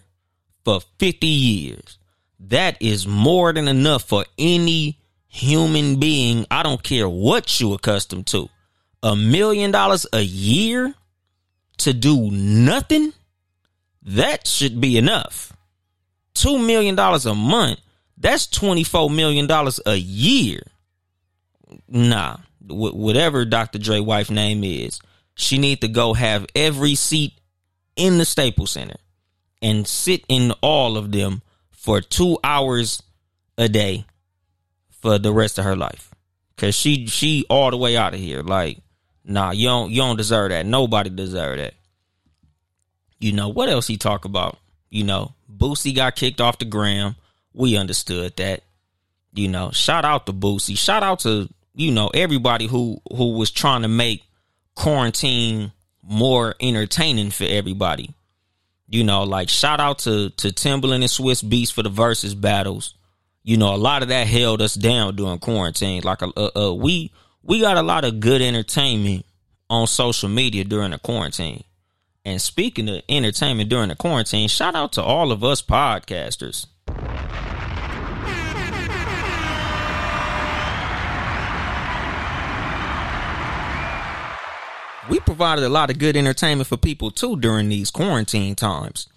for 0.65 0.81
50 0.99 1.27
years. 1.27 1.99
That 2.39 2.77
is 2.81 3.07
more 3.07 3.53
than 3.53 3.69
enough 3.69 4.05
for 4.05 4.25
any 4.39 4.99
human 5.27 5.99
being. 5.99 6.47
I 6.51 6.63
don't 6.63 6.83
care 6.83 7.09
what 7.09 7.61
you 7.61 7.75
accustomed 7.75 8.27
to. 8.29 8.49
A 9.03 9.17
million 9.17 9.71
dollars 9.71 10.07
a 10.13 10.23
year 10.23 10.95
to 11.79 11.93
do 11.93 12.31
nothing? 12.31 13.13
That 14.03 14.47
should 14.47 14.81
be 14.81 14.97
enough. 14.97 15.53
Two 16.35 16.59
million 16.59 16.95
dollars 16.95 17.27
a 17.27 17.35
month, 17.35 17.81
that's 18.17 18.47
$24 18.47 19.15
million 19.15 19.49
a 19.87 19.97
year. 19.97 20.63
Nah, 21.89 22.39
whatever 22.67 23.45
Dr. 23.45 23.79
Dre 23.79 24.01
wife 24.01 24.31
name 24.31 24.65
is, 24.65 25.01
she 25.35 25.59
need 25.59 25.81
to 25.81 25.89
go 25.89 26.15
have 26.15 26.47
every 26.55 26.95
seat 26.95 27.35
in 27.97 28.19
the 28.19 28.25
Staples 28.25 28.73
Center 28.73 28.97
and 29.61 29.87
sit 29.87 30.25
in 30.29 30.53
all 30.63 30.97
of 30.97 31.13
them 31.13 31.43
for 31.87 32.01
two 32.01 32.37
hours 32.43 33.01
a 33.57 33.69
day 33.69 34.05
for 34.91 35.21
the 35.21 35.33
rest 35.33 35.57
of 35.57 35.65
her 35.65 35.77
life. 35.77 36.11
Cause 36.57 36.75
she 36.75 37.07
she 37.07 37.47
all 37.49 37.71
the 37.71 37.77
way 37.77 37.97
out 37.97 38.13
of 38.13 38.19
here. 38.19 38.43
Like, 38.43 38.79
nah, 39.25 39.53
you 39.53 39.69
don't 39.69 39.93
you 39.93 39.99
don't 39.99 40.17
deserve 40.17 40.51
that. 40.51 40.67
Nobody 40.67 41.11
deserve 41.11 41.59
that. 41.59 41.75
You 43.21 43.33
know, 43.33 43.51
what 43.51 43.69
else 43.69 43.87
he 43.87 43.97
talk 43.97 44.25
about? 44.25 44.59
You 44.91 45.05
know, 45.05 45.35
Boosie 45.51 45.95
got 45.95 46.17
kicked 46.17 46.41
off 46.41 46.59
the 46.59 46.65
gram. 46.65 47.15
We 47.55 47.77
understood 47.77 48.35
that. 48.37 48.65
You 49.33 49.47
know, 49.47 49.71
shout 49.71 50.05
out 50.05 50.27
to 50.27 50.33
Boosie. 50.33 50.77
Shout 50.77 51.05
out 51.05 51.21
to, 51.21 51.49
you 51.75 51.93
know, 51.93 52.09
everybody 52.09 52.67
who 52.67 53.01
who 53.15 53.35
was 53.35 53.53
trying 53.53 53.83
to 53.83 53.89
make 53.89 54.25
quarantine 54.75 55.71
more 56.03 56.57
entertaining 56.61 57.31
for 57.31 57.45
everybody. 57.45 58.13
You 58.89 59.05
know, 59.05 59.25
like 59.25 59.49
shout 59.49 59.81
out 59.81 60.01
to 60.01 60.31
to 60.31 60.49
Timbaland 60.49 60.95
and 60.97 61.05
Swizz 61.05 61.45
Beatz 61.45 61.73
for 61.73 61.83
the 61.83 61.89
versus 61.89 62.35
battles. 62.35 62.95
You 63.43 63.57
know, 63.57 63.75
a 63.75 63.77
lot 63.77 64.03
of 64.03 64.09
that 64.09 64.27
held 64.27 64.61
us 64.61 64.75
down 64.75 65.17
during 65.17 65.39
quarantine. 65.39 66.03
Like, 66.03 66.23
uh, 66.23 66.51
uh, 66.57 66.75
we 66.75 67.13
we 67.43 67.61
got 67.61 67.77
a 67.77 67.83
lot 67.83 68.05
of 68.05 68.21
good 68.21 68.43
entertainment 68.43 69.25
on 69.71 69.87
social 69.87 70.29
media 70.29 70.65
during 70.65 70.91
the 70.93 70.99
quarantine. 70.99 71.65
And 72.25 72.43
speaking 72.43 72.89
of 72.89 73.03
entertainment 73.09 73.71
during 73.71 73.89
the 73.89 73.97
quarantine, 73.97 74.49
shout 74.49 74.75
out 74.75 74.93
to 74.95 75.03
all 75.03 75.31
of 75.31 75.45
us 75.45 75.63
podcasters. 75.63 76.67
We 85.09 85.21
provided 85.21 85.65
a 85.65 85.69
lot 85.69 85.91
of 85.91 85.99
good 85.99 86.17
entertainment 86.17 86.69
for 86.69 86.77
people 86.77 87.11
too 87.11 87.37
during 87.37 87.69
these 87.69 87.91
quarantine 87.91 88.55
times. 88.55 89.09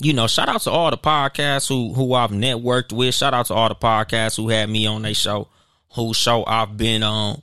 You 0.00 0.14
know, 0.14 0.26
shout 0.26 0.48
out 0.48 0.62
to 0.62 0.70
all 0.70 0.90
the 0.90 0.98
podcasts 0.98 1.68
who 1.68 1.92
who 1.92 2.14
I've 2.14 2.30
networked 2.30 2.92
with. 2.92 3.14
Shout 3.14 3.34
out 3.34 3.46
to 3.46 3.54
all 3.54 3.68
the 3.68 3.74
podcasts 3.74 4.36
who 4.36 4.48
had 4.48 4.70
me 4.70 4.86
on 4.86 5.02
their 5.02 5.14
show, 5.14 5.48
whose 5.94 6.16
show 6.16 6.44
I've 6.46 6.76
been 6.76 7.02
on. 7.02 7.42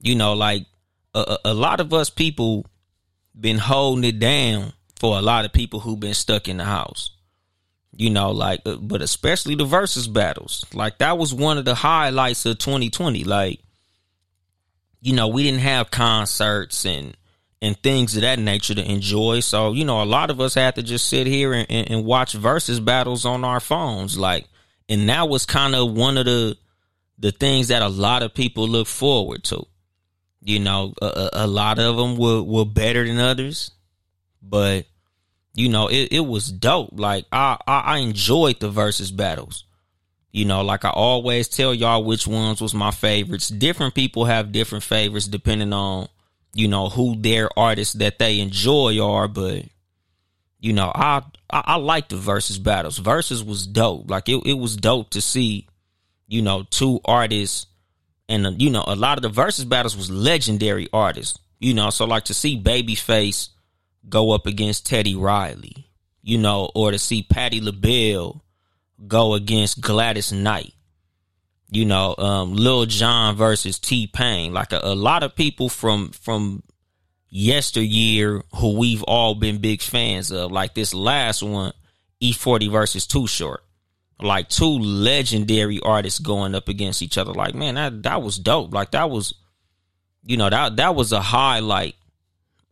You 0.00 0.16
know, 0.16 0.34
like 0.34 0.66
a, 1.14 1.38
a 1.44 1.54
lot 1.54 1.80
of 1.80 1.92
us 1.94 2.10
people 2.10 2.66
been 3.38 3.58
holding 3.58 4.04
it 4.04 4.18
down 4.18 4.72
for 4.98 5.18
a 5.18 5.22
lot 5.22 5.44
of 5.44 5.52
people 5.52 5.80
who've 5.80 6.00
been 6.00 6.14
stuck 6.14 6.48
in 6.48 6.56
the 6.56 6.64
house. 6.64 7.10
You 7.92 8.10
know, 8.10 8.30
like, 8.32 8.60
uh, 8.66 8.76
but 8.76 9.00
especially 9.00 9.54
the 9.54 9.64
versus 9.64 10.08
battles. 10.08 10.64
Like 10.74 10.98
that 10.98 11.16
was 11.16 11.32
one 11.32 11.56
of 11.56 11.64
the 11.64 11.74
highlights 11.74 12.44
of 12.46 12.58
2020. 12.58 13.24
Like 13.24 13.60
you 15.06 15.12
know, 15.12 15.28
we 15.28 15.44
didn't 15.44 15.60
have 15.60 15.92
concerts 15.92 16.84
and 16.84 17.16
and 17.62 17.80
things 17.80 18.16
of 18.16 18.22
that 18.22 18.40
nature 18.40 18.74
to 18.74 18.90
enjoy. 18.90 19.38
So, 19.38 19.72
you 19.72 19.84
know, 19.84 20.02
a 20.02 20.04
lot 20.04 20.30
of 20.30 20.40
us 20.40 20.54
had 20.54 20.74
to 20.74 20.82
just 20.82 21.08
sit 21.08 21.28
here 21.28 21.52
and, 21.52 21.64
and, 21.70 21.90
and 21.90 22.04
watch 22.04 22.32
versus 22.32 22.80
battles 22.80 23.24
on 23.24 23.44
our 23.44 23.60
phones. 23.60 24.18
Like, 24.18 24.46
and 24.88 25.08
that 25.08 25.28
was 25.28 25.46
kind 25.46 25.76
of 25.76 25.92
one 25.92 26.18
of 26.18 26.24
the 26.24 26.58
the 27.18 27.30
things 27.30 27.68
that 27.68 27.82
a 27.82 27.88
lot 27.88 28.24
of 28.24 28.34
people 28.34 28.66
look 28.66 28.88
forward 28.88 29.44
to. 29.44 29.64
You 30.40 30.58
know, 30.58 30.92
a, 31.00 31.30
a 31.34 31.46
lot 31.46 31.78
of 31.78 31.96
them 31.96 32.16
were, 32.16 32.42
were 32.42 32.66
better 32.66 33.06
than 33.06 33.18
others, 33.18 33.70
but 34.42 34.86
you 35.54 35.68
know, 35.68 35.86
it, 35.86 36.08
it 36.10 36.26
was 36.26 36.50
dope. 36.50 36.90
Like 36.98 37.26
I, 37.30 37.56
I, 37.64 37.78
I 37.78 37.98
enjoyed 37.98 38.58
the 38.58 38.70
versus 38.70 39.12
battles. 39.12 39.65
You 40.36 40.44
know, 40.44 40.60
like 40.60 40.84
I 40.84 40.90
always 40.90 41.48
tell 41.48 41.72
y'all 41.72 42.04
which 42.04 42.26
ones 42.26 42.60
was 42.60 42.74
my 42.74 42.90
favorites. 42.90 43.48
Different 43.48 43.94
people 43.94 44.26
have 44.26 44.52
different 44.52 44.84
favorites 44.84 45.26
depending 45.26 45.72
on, 45.72 46.08
you 46.52 46.68
know, 46.68 46.90
who 46.90 47.16
their 47.16 47.48
artists 47.58 47.94
that 47.94 48.18
they 48.18 48.40
enjoy 48.40 49.02
are, 49.02 49.28
but 49.28 49.62
you 50.60 50.74
know, 50.74 50.92
I 50.94 51.22
I, 51.48 51.62
I 51.64 51.76
like 51.76 52.10
the 52.10 52.18
versus 52.18 52.58
battles. 52.58 52.98
Versus 52.98 53.42
was 53.42 53.66
dope. 53.66 54.10
Like 54.10 54.28
it, 54.28 54.42
it 54.44 54.58
was 54.58 54.76
dope 54.76 55.08
to 55.12 55.22
see, 55.22 55.68
you 56.28 56.42
know, 56.42 56.64
two 56.68 57.00
artists 57.06 57.66
and 58.28 58.46
uh, 58.46 58.50
you 58.58 58.68
know, 58.68 58.84
a 58.86 58.94
lot 58.94 59.16
of 59.16 59.22
the 59.22 59.30
versus 59.30 59.64
battles 59.64 59.96
was 59.96 60.10
legendary 60.10 60.86
artists. 60.92 61.38
You 61.60 61.72
know, 61.72 61.88
so 61.88 62.04
like 62.04 62.24
to 62.24 62.34
see 62.34 62.62
Babyface 62.62 63.48
go 64.06 64.32
up 64.32 64.44
against 64.46 64.84
Teddy 64.84 65.16
Riley, 65.16 65.88
you 66.20 66.36
know, 66.36 66.70
or 66.74 66.90
to 66.90 66.98
see 66.98 67.22
Patti 67.22 67.62
LaBelle 67.62 68.42
go 69.04 69.34
against 69.34 69.80
Gladys 69.80 70.32
Knight. 70.32 70.72
You 71.70 71.84
know, 71.84 72.14
um, 72.16 72.54
Lil 72.54 72.86
Jon 72.86 73.34
versus 73.36 73.78
T 73.78 74.06
Pain. 74.06 74.52
Like 74.52 74.72
a, 74.72 74.80
a 74.82 74.94
lot 74.94 75.22
of 75.22 75.34
people 75.34 75.68
from 75.68 76.10
from 76.10 76.62
yesteryear 77.28 78.42
who 78.54 78.78
we've 78.78 79.02
all 79.02 79.34
been 79.34 79.58
big 79.58 79.82
fans 79.82 80.30
of. 80.30 80.52
Like 80.52 80.74
this 80.74 80.94
last 80.94 81.42
one, 81.42 81.72
E40 82.22 82.70
versus 82.70 83.06
Too 83.06 83.26
Short. 83.26 83.62
Like 84.20 84.48
two 84.48 84.78
legendary 84.78 85.80
artists 85.80 86.20
going 86.20 86.54
up 86.54 86.68
against 86.68 87.02
each 87.02 87.18
other. 87.18 87.32
Like, 87.32 87.54
man, 87.54 87.74
that 87.74 88.02
that 88.04 88.22
was 88.22 88.38
dope. 88.38 88.72
Like 88.72 88.92
that 88.92 89.10
was, 89.10 89.34
you 90.24 90.36
know, 90.36 90.48
that 90.48 90.76
that 90.76 90.94
was 90.94 91.12
a 91.12 91.20
highlight 91.20 91.96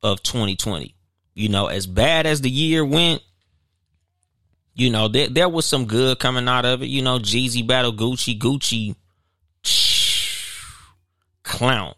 of 0.02 0.22
2020. 0.22 0.94
You 1.34 1.48
know, 1.48 1.66
as 1.66 1.86
bad 1.86 2.26
as 2.26 2.40
the 2.40 2.50
year 2.50 2.84
went, 2.84 3.22
you 4.74 4.90
know, 4.90 5.08
there, 5.08 5.28
there 5.28 5.48
was 5.48 5.66
some 5.66 5.86
good 5.86 6.18
coming 6.18 6.48
out 6.48 6.64
of 6.64 6.82
it. 6.82 6.86
You 6.86 7.02
know, 7.02 7.18
Jeezy 7.18 7.66
battle 7.66 7.92
Gucci, 7.92 8.38
Gucci 8.38 8.96
clown. 11.42 11.94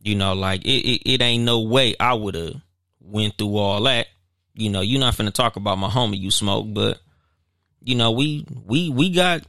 You 0.00 0.14
know, 0.16 0.34
like 0.34 0.64
it, 0.64 0.68
it, 0.68 1.02
it 1.14 1.22
ain't 1.22 1.44
no 1.44 1.60
way 1.60 1.94
I 1.98 2.14
would 2.14 2.34
have 2.34 2.56
went 3.00 3.36
through 3.38 3.56
all 3.56 3.82
that. 3.84 4.06
You 4.54 4.70
know, 4.70 4.80
you're 4.80 5.00
not 5.00 5.14
finna 5.14 5.32
talk 5.32 5.56
about 5.56 5.78
my 5.78 5.88
homie 5.88 6.18
you 6.18 6.30
smoke, 6.30 6.66
but 6.68 6.98
you 7.82 7.94
know, 7.94 8.10
we 8.10 8.44
we 8.66 8.90
we 8.90 9.10
got 9.10 9.42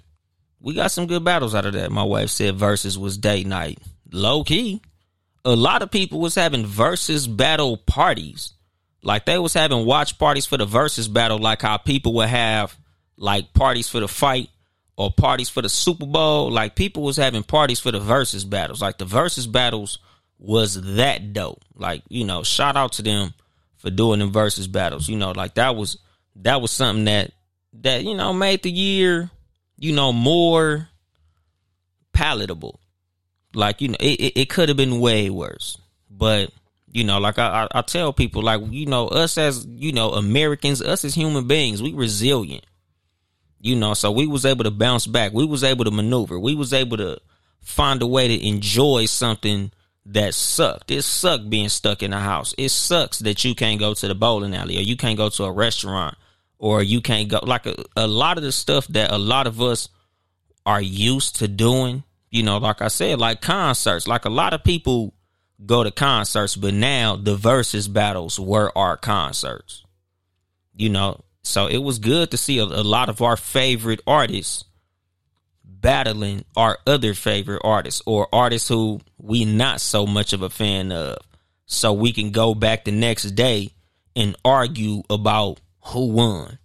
we 0.60 0.74
got 0.74 0.92
some 0.92 1.08
good 1.08 1.24
battles 1.24 1.56
out 1.56 1.66
of 1.66 1.74
that. 1.74 1.92
My 1.92 2.04
wife 2.04 2.30
said 2.30 2.56
versus 2.56 2.98
was 2.98 3.18
date 3.18 3.48
night. 3.48 3.80
Low 4.12 4.44
key. 4.44 4.82
A 5.46 5.56
lot 5.56 5.82
of 5.82 5.90
people 5.90 6.20
was 6.20 6.36
having 6.36 6.66
versus 6.66 7.26
battle 7.28 7.78
parties 7.78 8.54
like 9.02 9.26
they 9.26 9.38
was 9.38 9.54
having 9.54 9.86
watch 9.86 10.18
parties 10.18 10.46
for 10.46 10.58
the 10.58 10.66
versus 10.66 11.08
battle, 11.08 11.38
like 11.38 11.62
how 11.62 11.78
people 11.78 12.14
would 12.16 12.30
have 12.30 12.76
like 13.18 13.54
parties 13.54 13.90
for 13.90 14.00
the 14.00 14.08
fight 14.08 14.50
or 14.98 15.12
parties 15.12 15.50
for 15.50 15.62
the 15.62 15.70
Super 15.70 16.06
Bowl. 16.06 16.52
Like 16.52 16.76
people 16.76 17.04
was 17.04 17.18
having 17.18 17.44
parties 17.44 17.80
for 17.80 17.92
the 17.92 18.00
versus 18.00 18.44
battles. 18.44 18.82
Like 18.82 18.98
the 18.98 19.06
versus 19.06 19.48
battles 19.48 20.00
was 20.38 20.96
that 20.96 21.34
dope. 21.34 21.64
Like, 21.76 22.04
you 22.10 22.26
know, 22.26 22.44
shout 22.44 22.76
out 22.76 22.94
to 22.94 23.02
them 23.02 23.34
for 23.78 23.90
doing 23.90 24.20
them 24.20 24.32
versus 24.32 24.68
battles. 24.68 25.08
You 25.08 25.18
know, 25.18 25.32
like 25.32 25.56
that 25.56 25.76
was 25.76 25.98
that 26.38 26.62
was 26.62 26.72
something 26.72 27.06
that 27.06 27.32
that, 27.82 28.04
you 28.04 28.16
know, 28.16 28.34
made 28.34 28.64
the 28.64 28.72
year, 28.72 29.30
you 29.78 29.94
know, 29.94 30.12
more 30.12 30.90
palatable. 32.12 32.80
Like, 33.54 33.82
you 33.82 33.90
know, 33.90 33.98
it, 34.00 34.20
it, 34.20 34.40
it 34.42 34.50
could 34.50 34.70
have 34.70 34.78
been 34.78 35.00
way 35.00 35.30
worse. 35.30 35.78
But 36.10 36.52
you 36.92 37.04
know, 37.04 37.20
like 37.20 37.38
I, 37.38 37.68
I, 37.72 37.82
tell 37.82 38.14
people, 38.14 38.42
like 38.42 38.62
you 38.70 38.86
know, 38.86 39.08
us 39.08 39.38
as 39.38 39.66
you 39.66 39.92
know 39.92 40.12
Americans, 40.12 40.82
us 40.82 41.06
as 41.06 41.14
human 41.14 41.48
beings, 41.48 41.82
we 41.82 41.94
resilient. 41.94 42.66
You 43.62 43.76
know, 43.76 43.94
so 43.94 44.12
we 44.12 44.26
was 44.26 44.46
able 44.46 44.64
to 44.64 44.72
bounce 44.72 45.06
back. 45.06 45.34
We 45.34 45.46
was 45.46 45.64
able 45.64 45.86
to 45.86 45.92
maneuver. 45.92 46.40
We 46.40 46.56
was 46.56 46.74
able 46.74 46.98
to 46.98 47.20
find 47.62 48.02
a 48.02 48.08
way 48.08 48.28
to 48.28 48.48
enjoy 48.48 49.06
something 49.06 49.72
that 50.06 50.34
sucked. 50.34 50.92
It 50.92 51.04
sucked 51.04 51.50
being 51.50 51.70
stuck 51.70 52.02
in 52.02 52.14
a 52.14 52.20
house. 52.20 52.56
It 52.58 52.70
sucks 52.70 53.20
that 53.20 53.44
you 53.44 53.56
can't 53.56 53.80
go 53.80 53.94
to 53.94 54.08
the 54.08 54.16
bowling 54.16 54.56
alley 54.56 54.78
or 54.78 54.82
you 54.82 54.96
can't 54.96 55.18
go 55.18 55.30
to 55.30 55.44
a 55.44 55.52
restaurant 55.52 56.18
or 56.58 56.82
you 56.82 57.02
can't 57.02 57.30
go 57.30 57.40
like 57.44 57.66
a, 57.66 57.76
a 57.96 58.08
lot 58.08 58.38
of 58.38 58.44
the 58.44 58.52
stuff 58.52 58.88
that 58.88 59.12
a 59.12 59.18
lot 59.18 59.46
of 59.46 59.62
us 59.62 59.90
are 60.66 60.82
used 60.82 61.38
to 61.38 61.48
doing. 61.48 62.04
You 62.32 62.44
know, 62.44 62.58
like 62.58 62.82
I 62.82 62.88
said, 62.88 63.20
like 63.20 63.42
concerts. 63.42 64.08
Like 64.08 64.26
a 64.26 64.30
lot 64.30 64.54
of 64.54 64.64
people 64.64 65.14
go 65.66 65.84
to 65.84 65.92
concerts, 65.92 66.56
but 66.56 66.74
now 66.74 67.16
the 67.16 67.36
versus 67.36 67.88
battles 67.88 68.40
were 68.40 68.72
our 68.78 68.98
concerts. 68.98 69.84
You 70.76 70.90
know, 70.90 71.22
so 71.44 71.68
it 71.68 71.80
was 71.80 72.00
good 72.00 72.32
to 72.32 72.38
see 72.38 72.60
a, 72.60 72.64
a, 72.64 72.84
lot 72.84 73.10
of 73.10 73.22
our 73.22 73.36
favorite 73.36 74.02
artists 74.08 74.66
battling 75.64 76.46
our 76.56 76.78
other 76.86 77.14
favorite 77.14 77.62
artists 77.64 78.02
or 78.06 78.28
artists 78.34 78.68
who 78.68 79.02
we 79.18 79.46
not 79.46 79.82
so 79.82 80.06
much 80.06 80.34
of 80.34 80.42
a 80.42 80.50
fan 80.50 80.92
of. 80.92 81.18
So 81.66 81.94
we 81.94 82.14
can 82.14 82.32
go 82.32 82.56
back 82.56 82.86
the 82.86 82.92
next 82.92 83.24
day 83.32 83.72
and 84.16 84.36
argue 84.44 85.04
about 85.10 85.60
who 85.86 86.08
won. 86.08 86.58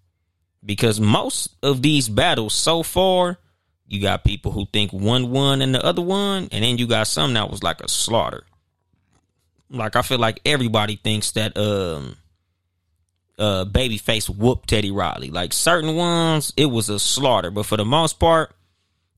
Because 0.64 0.99
most 0.99 1.55
of 1.62 1.82
these 1.82 2.09
battles 2.09 2.55
so 2.55 2.82
far, 2.82 3.38
you 3.86 4.01
got 4.01 4.24
people 4.24 4.51
who 4.51 4.66
think 4.72 4.92
one 4.92 5.30
won 5.30 5.61
and 5.61 5.74
the 5.74 5.84
other 5.84 6.01
one, 6.01 6.49
and 6.51 6.64
then 6.64 6.78
you 6.78 6.86
got 6.86 7.07
some 7.07 7.34
that 7.34 7.51
was 7.51 7.62
like 7.62 7.82
a 7.82 7.88
slaughter. 7.88 8.45
Like 9.71 9.97
I 9.97 10.03
feel 10.03 10.19
like 10.19 10.41
everybody 10.45 10.97
thinks 10.97 11.33
that 11.33 11.57
um 11.57 12.17
uh 13.39 13.65
babyface 13.65 14.29
whooped 14.29 14.69
Teddy 14.69 14.91
Riley. 14.91 15.31
Like 15.31 15.53
certain 15.53 15.97
ones, 15.97 16.53
it 16.57 16.67
was 16.67 16.89
a 16.89 16.99
slaughter. 16.99 17.51
But 17.51 17.67
for 17.67 17.77
the 17.77 17.85
most 17.85 18.19
part, 18.21 18.55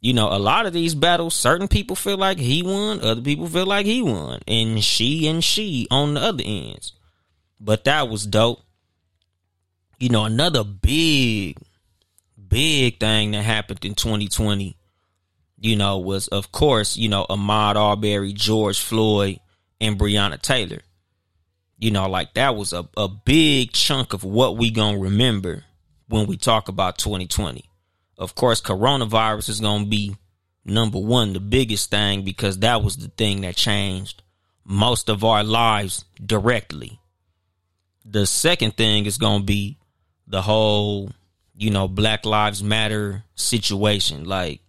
you 0.01 0.13
know, 0.13 0.29
a 0.29 0.39
lot 0.39 0.67
of 0.67 0.73
these 0.73 0.95
battles, 0.95 1.35
certain 1.35 1.69
people 1.69 1.97
feel 1.97 2.17
like 2.17 2.39
he 2.39 2.63
won, 2.63 3.01
other 3.01 3.21
people 3.21 3.49
feel 3.49 3.67
like 3.67 3.87
he 3.87 4.03
won. 4.03 4.41
And 4.47 4.83
she 4.85 5.27
and 5.27 5.43
she 5.43 5.87
on 5.91 6.15
the 6.15 6.21
other 6.21 6.45
ends. 6.47 6.93
But 7.59 7.85
that 7.85 8.09
was 8.09 8.27
dope. 8.27 8.63
You 9.99 10.11
know, 10.11 10.25
another 10.27 10.63
big, 10.63 11.59
big 12.49 13.01
thing 13.01 13.31
that 13.31 13.43
happened 13.43 13.85
in 13.85 13.95
2020, 13.95 14.77
you 15.59 15.77
know, 15.77 15.99
was 15.99 16.29
of 16.29 16.53
course, 16.53 16.97
you 16.97 17.09
know, 17.09 17.25
Ahmaud 17.31 17.77
Arbery, 17.77 18.35
George 18.35 18.79
Floyd, 18.79 19.41
and 19.81 19.99
Breonna 19.99 20.41
Taylor. 20.41 20.81
You 21.79 21.91
know, 21.91 22.09
like 22.09 22.35
that 22.35 22.57
was 22.57 22.73
a, 22.73 22.89
a 22.97 23.09
big 23.09 23.73
chunk 23.73 24.13
of 24.13 24.25
what 24.25 24.57
we 24.57 24.71
gonna 24.71 24.99
remember 24.99 25.65
when 26.09 26.27
we 26.27 26.37
talk 26.37 26.69
about 26.69 26.99
2020. 26.99 27.69
Of 28.19 28.35
course, 28.35 28.61
coronavirus 28.63 29.51
is 29.51 29.61
gonna 29.61 29.85
be 29.85 30.17
number 30.65 30.99
one, 30.99 31.33
the 31.35 31.41
biggest 31.41 31.91
thing, 31.91 32.25
because 32.25 32.59
that 32.59 32.83
was 32.83 32.97
the 32.97 33.09
thing 33.09 33.43
that 33.43 33.57
changed 33.57 34.23
most 34.65 35.09
of 35.09 35.23
our 35.23 35.45
lives 35.45 36.05
directly. 36.25 36.99
The 38.05 38.27
second 38.27 38.77
thing 38.77 39.07
is 39.07 39.19
gonna 39.19 39.45
be 39.45 39.79
the 40.27 40.43
whole, 40.43 41.11
you 41.57 41.71
know, 41.71 41.89
Black 41.89 42.25
Lives 42.25 42.63
Matter 42.63 43.25
situation. 43.35 44.25
Like, 44.25 44.61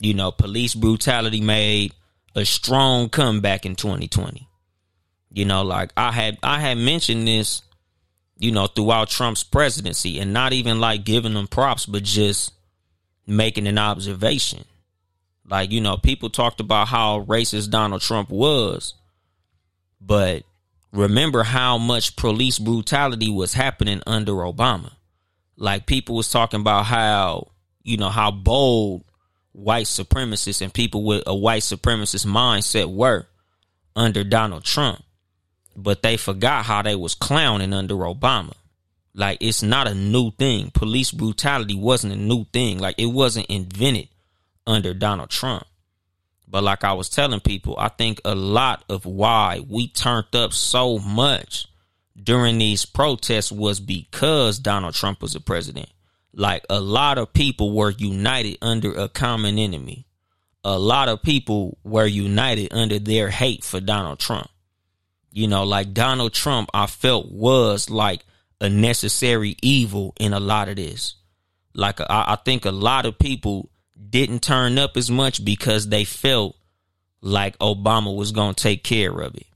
you 0.00 0.14
know, 0.14 0.32
police 0.32 0.74
brutality 0.74 1.40
made 1.40 1.94
a 2.34 2.44
strong 2.44 3.08
comeback 3.08 3.64
in 3.64 3.74
2020. 3.74 4.47
You 5.30 5.44
know, 5.44 5.62
like 5.62 5.92
I 5.96 6.10
had 6.12 6.38
I 6.42 6.60
had 6.60 6.78
mentioned 6.78 7.28
this, 7.28 7.62
you 8.38 8.52
know, 8.52 8.66
throughout 8.66 9.10
Trump's 9.10 9.44
presidency 9.44 10.18
and 10.18 10.32
not 10.32 10.52
even 10.52 10.80
like 10.80 11.04
giving 11.04 11.34
them 11.34 11.46
props, 11.46 11.86
but 11.86 12.02
just 12.02 12.52
making 13.26 13.66
an 13.66 13.78
observation. 13.78 14.64
Like, 15.48 15.70
you 15.70 15.80
know, 15.80 15.96
people 15.96 16.30
talked 16.30 16.60
about 16.60 16.88
how 16.88 17.24
racist 17.24 17.70
Donald 17.70 18.02
Trump 18.02 18.30
was, 18.30 18.94
but 20.00 20.44
remember 20.92 21.42
how 21.42 21.78
much 21.78 22.16
police 22.16 22.58
brutality 22.58 23.30
was 23.30 23.54
happening 23.54 24.02
under 24.06 24.32
Obama. 24.32 24.92
Like 25.56 25.86
people 25.86 26.16
was 26.16 26.30
talking 26.30 26.60
about 26.60 26.86
how, 26.86 27.52
you 27.82 27.96
know, 27.96 28.10
how 28.10 28.30
bold 28.30 29.04
white 29.52 29.86
supremacists 29.86 30.62
and 30.62 30.72
people 30.72 31.04
with 31.04 31.22
a 31.26 31.34
white 31.34 31.62
supremacist 31.62 32.26
mindset 32.26 32.94
were 32.94 33.26
under 33.96 34.22
Donald 34.22 34.64
Trump 34.64 35.02
but 35.78 36.02
they 36.02 36.16
forgot 36.16 36.64
how 36.64 36.82
they 36.82 36.96
was 36.96 37.14
clowning 37.14 37.72
under 37.72 37.94
Obama. 37.94 38.52
Like 39.14 39.38
it's 39.40 39.62
not 39.62 39.86
a 39.86 39.94
new 39.94 40.32
thing. 40.32 40.70
Police 40.74 41.12
brutality 41.12 41.74
wasn't 41.74 42.14
a 42.14 42.16
new 42.16 42.44
thing. 42.52 42.78
Like 42.78 42.96
it 42.98 43.06
wasn't 43.06 43.46
invented 43.46 44.08
under 44.66 44.92
Donald 44.92 45.30
Trump. 45.30 45.64
But 46.48 46.64
like 46.64 46.82
I 46.82 46.94
was 46.94 47.08
telling 47.08 47.40
people, 47.40 47.76
I 47.78 47.88
think 47.88 48.20
a 48.24 48.34
lot 48.34 48.84
of 48.88 49.06
why 49.06 49.60
we 49.68 49.88
turned 49.88 50.34
up 50.34 50.52
so 50.52 50.98
much 50.98 51.68
during 52.20 52.58
these 52.58 52.84
protests 52.84 53.52
was 53.52 53.78
because 53.78 54.58
Donald 54.58 54.94
Trump 54.94 55.22
was 55.22 55.34
a 55.36 55.40
president. 55.40 55.90
Like 56.34 56.64
a 56.68 56.80
lot 56.80 57.18
of 57.18 57.32
people 57.32 57.72
were 57.72 57.90
united 57.90 58.58
under 58.62 58.92
a 58.92 59.08
common 59.08 59.58
enemy. 59.58 60.06
A 60.64 60.78
lot 60.78 61.08
of 61.08 61.22
people 61.22 61.78
were 61.84 62.06
united 62.06 62.72
under 62.72 62.98
their 62.98 63.30
hate 63.30 63.62
for 63.62 63.80
Donald 63.80 64.18
Trump. 64.18 64.50
You 65.30 65.46
know, 65.46 65.64
like 65.64 65.92
Donald 65.92 66.32
Trump, 66.32 66.70
I 66.72 66.86
felt 66.86 67.30
was 67.30 67.90
like 67.90 68.24
a 68.60 68.68
necessary 68.68 69.56
evil 69.62 70.14
in 70.18 70.32
a 70.32 70.40
lot 70.40 70.68
of 70.68 70.76
this. 70.76 71.14
Like 71.74 72.00
I, 72.00 72.06
I 72.08 72.38
think 72.44 72.64
a 72.64 72.70
lot 72.70 73.06
of 73.06 73.18
people 73.18 73.70
didn't 74.08 74.42
turn 74.42 74.78
up 74.78 74.96
as 74.96 75.10
much 75.10 75.44
because 75.44 75.88
they 75.88 76.04
felt 76.04 76.56
like 77.20 77.58
Obama 77.58 78.14
was 78.14 78.32
gonna 78.32 78.54
take 78.54 78.82
care 78.82 79.12
of 79.20 79.34
it. 79.34 79.46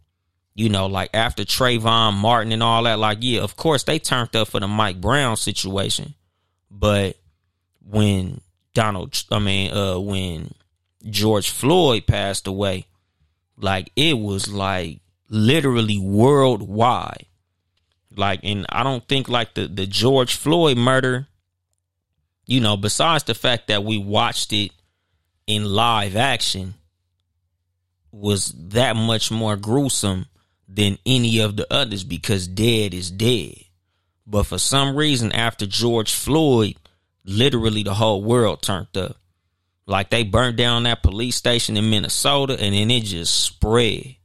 You 0.54 0.68
know, 0.68 0.86
like 0.86 1.10
after 1.14 1.44
Trayvon 1.44 2.14
Martin 2.14 2.52
and 2.52 2.62
all 2.62 2.82
that, 2.82 2.98
like, 2.98 3.18
yeah, 3.20 3.40
of 3.40 3.56
course 3.56 3.84
they 3.84 3.98
turned 3.98 4.36
up 4.36 4.48
for 4.48 4.60
the 4.60 4.68
Mike 4.68 5.00
Brown 5.00 5.36
situation. 5.36 6.14
But 6.70 7.16
when 7.84 8.40
Donald 8.74 9.20
I 9.30 9.38
mean, 9.38 9.72
uh 9.72 9.98
when 9.98 10.54
George 11.08 11.50
Floyd 11.50 12.06
passed 12.06 12.46
away, 12.46 12.86
like 13.56 13.90
it 13.96 14.18
was 14.18 14.52
like 14.52 15.01
literally 15.32 15.98
worldwide. 15.98 17.26
Like, 18.14 18.40
and 18.44 18.66
I 18.68 18.82
don't 18.82 19.06
think 19.08 19.28
like 19.28 19.54
the, 19.54 19.66
the 19.66 19.86
George 19.86 20.36
Floyd 20.36 20.76
murder, 20.76 21.26
you 22.46 22.60
know, 22.60 22.76
besides 22.76 23.24
the 23.24 23.34
fact 23.34 23.68
that 23.68 23.82
we 23.82 23.96
watched 23.96 24.52
it 24.52 24.70
in 25.46 25.64
live 25.64 26.14
action, 26.14 26.74
was 28.12 28.52
that 28.68 28.94
much 28.94 29.30
more 29.30 29.56
gruesome 29.56 30.26
than 30.68 30.98
any 31.06 31.40
of 31.40 31.56
the 31.56 31.66
others 31.72 32.04
because 32.04 32.46
dead 32.46 32.92
is 32.92 33.10
dead. 33.10 33.54
But 34.26 34.44
for 34.44 34.58
some 34.58 34.94
reason, 34.94 35.32
after 35.32 35.64
George 35.66 36.12
Floyd, 36.12 36.76
literally 37.24 37.82
the 37.82 37.94
whole 37.94 38.22
world 38.22 38.60
turned 38.60 38.96
up. 38.98 39.16
Like 39.86 40.10
they 40.10 40.24
burned 40.24 40.58
down 40.58 40.82
that 40.82 41.02
police 41.02 41.36
station 41.36 41.78
in 41.78 41.88
Minnesota 41.88 42.52
and 42.60 42.74
then 42.74 42.90
it 42.90 43.04
just 43.04 43.42
spread. 43.42 44.16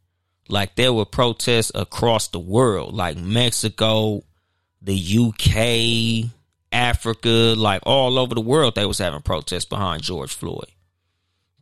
Like 0.50 0.76
there 0.76 0.94
were 0.94 1.06
protests 1.06 1.72
across 1.76 2.30
the 2.30 2.40
world, 2.40 2.94
like 2.94 3.18
Mexico, 3.18 4.24
the 4.82 4.96
UK, 4.96 6.32
Africa, 6.72 7.54
like 7.58 7.82
all 7.86 8.18
over 8.18 8.34
the 8.34 8.42
world, 8.42 8.76
they 8.76 8.86
was 8.86 8.98
having 8.98 9.22
protests 9.22 9.66
behind 9.66 10.04
George 10.04 10.34
Floyd. 10.34 10.72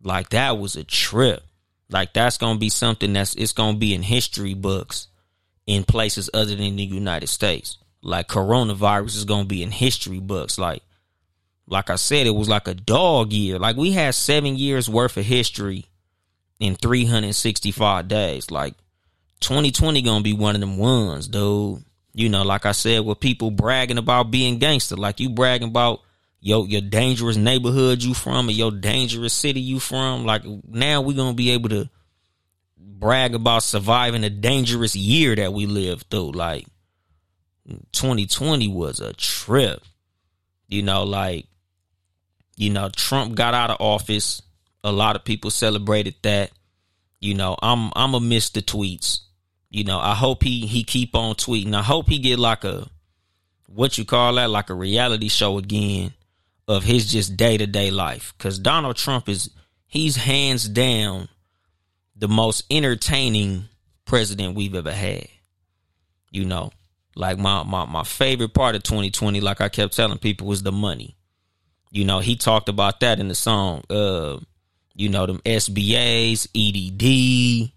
Like 0.04 0.30
that 0.30 0.58
was 0.58 0.76
a 0.76 0.84
trip. 0.84 1.44
Like 1.90 2.14
that's 2.14 2.38
gonna 2.38 2.60
be 2.60 2.70
something 2.70 3.14
that's 3.14 3.36
it's 3.36 3.54
gonna 3.54 3.78
be 3.78 3.94
in 3.94 4.04
history 4.04 4.54
books 4.54 5.08
in 5.66 5.84
places 5.84 6.30
other 6.34 6.56
than 6.56 6.76
the 6.76 6.84
United 6.84 7.28
States. 7.28 7.78
Like 8.02 8.28
coronavirus 8.28 9.18
is 9.18 9.26
gonna 9.26 9.46
be 9.46 9.64
in 9.64 9.72
history 9.72 10.20
books. 10.20 10.58
Like 10.58 10.84
like 11.68 11.90
I 11.90 11.96
said, 11.96 12.28
it 12.28 12.36
was 12.36 12.50
like 12.50 12.68
a 12.68 12.76
dog 12.76 13.34
year. 13.34 13.58
Like 13.58 13.76
we 13.76 13.92
had 13.92 14.14
seven 14.14 14.56
years 14.56 14.88
worth 14.88 15.18
of 15.18 15.26
history 15.26 15.86
in 16.60 16.76
365 16.76 18.08
days. 18.08 18.52
Like 18.52 18.76
2020 19.42 20.02
gonna 20.02 20.24
be 20.24 20.34
one 20.34 20.56
of 20.56 20.62
them 20.62 20.78
ones, 20.78 21.28
dude. 21.28 21.84
You 22.14 22.30
know, 22.30 22.44
like 22.44 22.66
I 22.66 22.72
said, 22.72 23.06
with 23.06 23.20
people 23.20 23.52
bragging 23.52 23.98
about 23.98 24.32
being 24.32 24.58
gangster, 24.58 24.96
like 24.96 25.20
you 25.20 25.30
bragging 25.30 25.68
about 25.68 26.02
your 26.40 26.66
your 26.68 26.82
dangerous 26.82 27.38
neighborhood 27.38 28.04
you 28.04 28.14
from 28.14 28.48
or 28.48 28.52
your 28.52 28.72
dangerous 28.72 29.34
city 29.34 29.60
you 29.60 29.80
from. 29.80 30.26
Like 30.26 30.44
now 30.68 31.02
we're 31.02 31.18
gonna 31.18 31.34
be 31.34 31.52
able 31.52 31.70
to 31.70 31.90
brag 32.78 33.36
about 33.36 33.64
surviving 33.64 34.24
a 34.24 34.30
dangerous 34.30 34.96
year 34.96 35.36
that 35.36 35.54
we 35.54 35.66
lived 35.66 36.06
through. 36.10 36.32
Like 36.32 36.68
2020 37.92 38.68
was 38.70 39.00
a 39.00 39.14
trip. 39.14 39.82
You 40.68 40.84
know, 40.84 41.04
like 41.04 41.48
you 42.56 42.70
know, 42.70 42.90
Trump 42.90 43.36
got 43.36 43.54
out 43.54 43.72
of 43.72 43.78
office. 43.80 44.42
A 44.86 44.92
lot 44.92 45.16
of 45.16 45.26
people 45.26 45.50
celebrated 45.50 46.14
that. 46.22 46.52
You 47.20 47.34
know, 47.34 47.58
I'm 47.60 47.92
I'm 47.96 48.14
a 48.14 48.20
miss 48.20 48.52
the 48.52 48.62
tweets. 48.62 49.22
You 49.72 49.84
know, 49.84 50.00
I 50.00 50.14
hope 50.14 50.44
he 50.44 50.68
he 50.68 50.84
keep 50.84 51.16
on 51.16 51.34
tweeting. 51.36 51.74
I 51.74 51.82
hope 51.82 52.08
he 52.08 52.20
get 52.20 52.38
like 52.38 52.64
a 52.64 52.88
what 53.68 53.98
you 53.98 54.06
call 54.06 54.36
that, 54.36 54.52
like 54.52 54.70
a 54.70 54.76
reality 54.76 55.28
show 55.28 55.58
again 55.58 56.14
of 56.68 56.84
his 56.84 57.12
just 57.12 57.36
day 57.36 57.58
to 57.58 57.66
day 57.66 57.90
life. 57.90 58.36
Cause 58.38 58.60
Donald 58.60 58.96
Trump 58.96 59.28
is 59.28 59.50
he's 59.88 60.16
hands 60.16 60.70
down 60.70 61.30
the 62.16 62.28
most 62.28 62.64
entertaining 62.70 63.66
president 64.06 64.56
we've 64.56 64.76
ever 64.76 64.92
had. 64.92 65.28
You 66.30 66.46
know, 66.46 66.72
like 67.16 67.40
my 67.40 67.64
my 67.64 67.86
my 67.86 68.04
favorite 68.04 68.54
part 68.54 68.76
of 68.76 68.84
2020, 68.84 69.42
like 69.42 69.62
I 69.62 69.70
kept 69.70 69.96
telling 69.96 70.20
people, 70.20 70.46
was 70.46 70.62
the 70.62 70.72
money. 70.72 71.16
You 71.90 72.06
know, 72.06 72.20
he 72.20 72.36
talked 72.36 72.70
about 72.70 73.00
that 73.00 73.20
in 73.20 73.30
the 73.30 73.36
song. 73.36 73.84
Uh, 73.90 74.38
you 74.96 75.10
know, 75.10 75.26
them 75.26 75.42
SBAs, 75.46 76.48
EDD, 76.56 77.72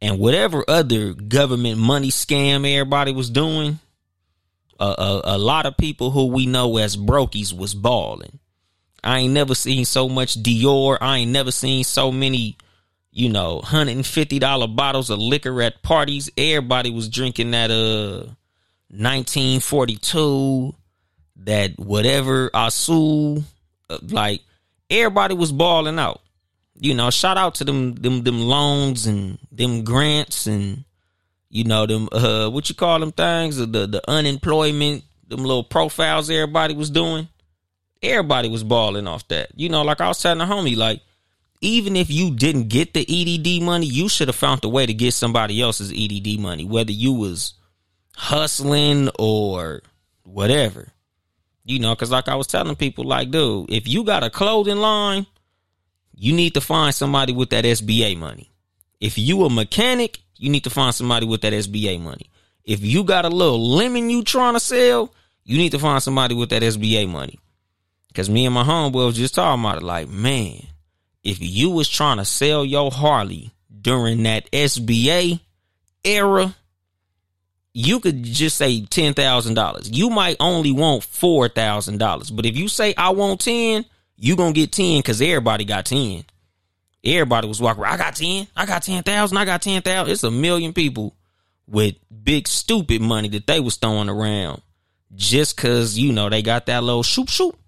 and 0.00 0.18
whatever 0.18 0.64
other 0.68 1.14
government 1.14 1.78
money 1.78 2.10
scam 2.10 2.70
everybody 2.70 3.12
was 3.12 3.30
doing. 3.30 3.78
A, 4.78 5.20
a, 5.24 5.38
lot 5.38 5.66
of 5.66 5.76
people 5.76 6.10
who 6.10 6.26
we 6.26 6.46
know 6.46 6.76
as 6.78 6.96
brokies 6.96 7.56
was 7.56 7.72
balling. 7.72 8.40
I 9.04 9.20
ain't 9.20 9.32
never 9.32 9.54
seen 9.54 9.84
so 9.84 10.08
much 10.08 10.42
Dior. 10.42 10.98
I 11.00 11.18
ain't 11.18 11.30
never 11.30 11.52
seen 11.52 11.84
so 11.84 12.10
many, 12.10 12.56
you 13.12 13.28
know, 13.28 13.60
hundred 13.60 13.96
and 13.96 14.06
fifty 14.06 14.40
dollar 14.40 14.66
bottles 14.66 15.08
of 15.08 15.20
liquor 15.20 15.62
at 15.62 15.82
parties. 15.82 16.30
Everybody 16.36 16.90
was 16.90 17.08
drinking 17.08 17.52
that 17.52 17.70
uh 17.70 18.26
1942, 18.92 20.74
that 21.44 21.78
whatever 21.78 22.50
Azul, 22.52 23.44
uh, 23.88 23.98
like 24.02 24.42
everybody 24.90 25.34
was 25.34 25.52
balling 25.52 25.98
out. 25.98 26.20
You 26.78 26.94
know, 26.94 27.10
shout 27.10 27.36
out 27.36 27.56
to 27.56 27.64
them 27.64 27.94
them 27.94 28.22
them 28.22 28.40
loans 28.40 29.06
and 29.06 29.38
them 29.50 29.84
grants 29.84 30.46
and 30.46 30.84
you 31.48 31.64
know 31.64 31.86
them 31.86 32.08
uh 32.12 32.48
what 32.48 32.68
you 32.68 32.74
call 32.74 32.98
them 32.98 33.12
things 33.12 33.56
the 33.56 33.66
the 33.66 34.02
unemployment 34.08 35.04
them 35.28 35.42
little 35.42 35.64
profiles 35.64 36.30
everybody 36.30 36.74
was 36.74 36.90
doing. 36.90 37.28
Everybody 38.02 38.48
was 38.48 38.64
balling 38.64 39.06
off 39.06 39.26
that. 39.28 39.50
You 39.54 39.68
know, 39.68 39.82
like 39.82 40.00
I 40.00 40.08
was 40.08 40.20
telling 40.20 40.38
the 40.38 40.44
homie, 40.44 40.76
like 40.76 41.00
even 41.60 41.94
if 41.94 42.10
you 42.10 42.34
didn't 42.34 42.68
get 42.68 42.92
the 42.92 43.00
EDD 43.00 43.62
money, 43.62 43.86
you 43.86 44.08
should 44.08 44.28
have 44.28 44.36
found 44.36 44.64
a 44.64 44.68
way 44.68 44.84
to 44.84 44.92
get 44.92 45.14
somebody 45.14 45.60
else's 45.62 45.92
EDD 45.92 46.40
money, 46.40 46.64
whether 46.64 46.90
you 46.90 47.12
was 47.12 47.54
hustling 48.16 49.08
or 49.18 49.82
whatever. 50.24 50.88
You 51.64 51.78
know, 51.78 51.94
because 51.94 52.10
like 52.10 52.28
I 52.28 52.34
was 52.34 52.48
telling 52.48 52.74
people, 52.74 53.04
like, 53.04 53.30
dude, 53.30 53.70
if 53.70 53.86
you 53.86 54.02
got 54.02 54.24
a 54.24 54.30
clothing 54.30 54.78
line, 54.78 55.26
you 56.14 56.32
need 56.32 56.54
to 56.54 56.60
find 56.60 56.94
somebody 56.94 57.32
with 57.32 57.50
that 57.50 57.64
SBA 57.64 58.16
money. 58.18 58.50
If 59.00 59.18
you 59.18 59.44
a 59.44 59.50
mechanic, 59.50 60.20
you 60.36 60.50
need 60.50 60.64
to 60.64 60.70
find 60.70 60.94
somebody 60.94 61.26
with 61.26 61.42
that 61.42 61.52
SBA 61.52 62.00
money. 62.00 62.30
If 62.64 62.84
you 62.84 63.04
got 63.04 63.24
a 63.24 63.28
little 63.28 63.60
lemon 63.60 64.10
you 64.10 64.22
trying 64.22 64.54
to 64.54 64.60
sell, 64.60 65.12
you 65.44 65.58
need 65.58 65.72
to 65.72 65.78
find 65.78 66.02
somebody 66.02 66.34
with 66.34 66.50
that 66.50 66.62
SBA 66.62 67.08
money. 67.08 67.38
Cause 68.14 68.28
me 68.28 68.44
and 68.44 68.54
my 68.54 68.62
homeboy 68.62 69.06
was 69.06 69.16
just 69.16 69.34
talking 69.34 69.64
about 69.64 69.78
it, 69.78 69.82
like, 69.82 70.08
man, 70.08 70.66
if 71.24 71.38
you 71.40 71.70
was 71.70 71.88
trying 71.88 72.18
to 72.18 72.24
sell 72.24 72.64
your 72.64 72.90
Harley 72.90 73.52
during 73.80 74.22
that 74.24 74.50
SBA 74.50 75.40
era, 76.04 76.54
you 77.74 78.00
could 78.00 78.22
just 78.22 78.56
say 78.56 78.84
ten 78.84 79.14
thousand 79.14 79.54
dollars. 79.54 79.90
You 79.90 80.10
might 80.10 80.36
only 80.40 80.72
want 80.72 81.04
four 81.04 81.48
thousand 81.48 81.98
dollars, 81.98 82.30
but 82.30 82.44
if 82.44 82.56
you 82.56 82.68
say 82.68 82.94
I 82.96 83.10
want 83.10 83.40
ten, 83.40 83.84
you 84.16 84.36
gonna 84.36 84.52
get 84.52 84.72
ten 84.72 84.98
because 84.98 85.20
everybody 85.20 85.64
got 85.64 85.86
ten. 85.86 86.24
Everybody 87.04 87.48
was 87.48 87.60
walking. 87.60 87.82
Around, 87.82 87.94
I 87.94 87.96
got 87.98 88.16
ten. 88.16 88.46
I 88.56 88.66
got 88.66 88.82
ten 88.82 89.02
thousand. 89.02 89.38
I 89.38 89.44
got 89.44 89.62
ten 89.62 89.82
thousand. 89.82 90.12
It's 90.12 90.24
a 90.24 90.30
million 90.30 90.72
people 90.72 91.14
with 91.66 91.96
big 92.22 92.48
stupid 92.48 93.00
money 93.00 93.28
that 93.28 93.46
they 93.46 93.60
was 93.60 93.76
throwing 93.76 94.08
around 94.08 94.62
just 95.14 95.56
cause 95.56 95.98
you 95.98 96.12
know 96.12 96.28
they 96.28 96.42
got 96.42 96.66
that 96.66 96.82
little 96.82 97.02
shoop 97.02 97.28
shoop. 97.28 97.58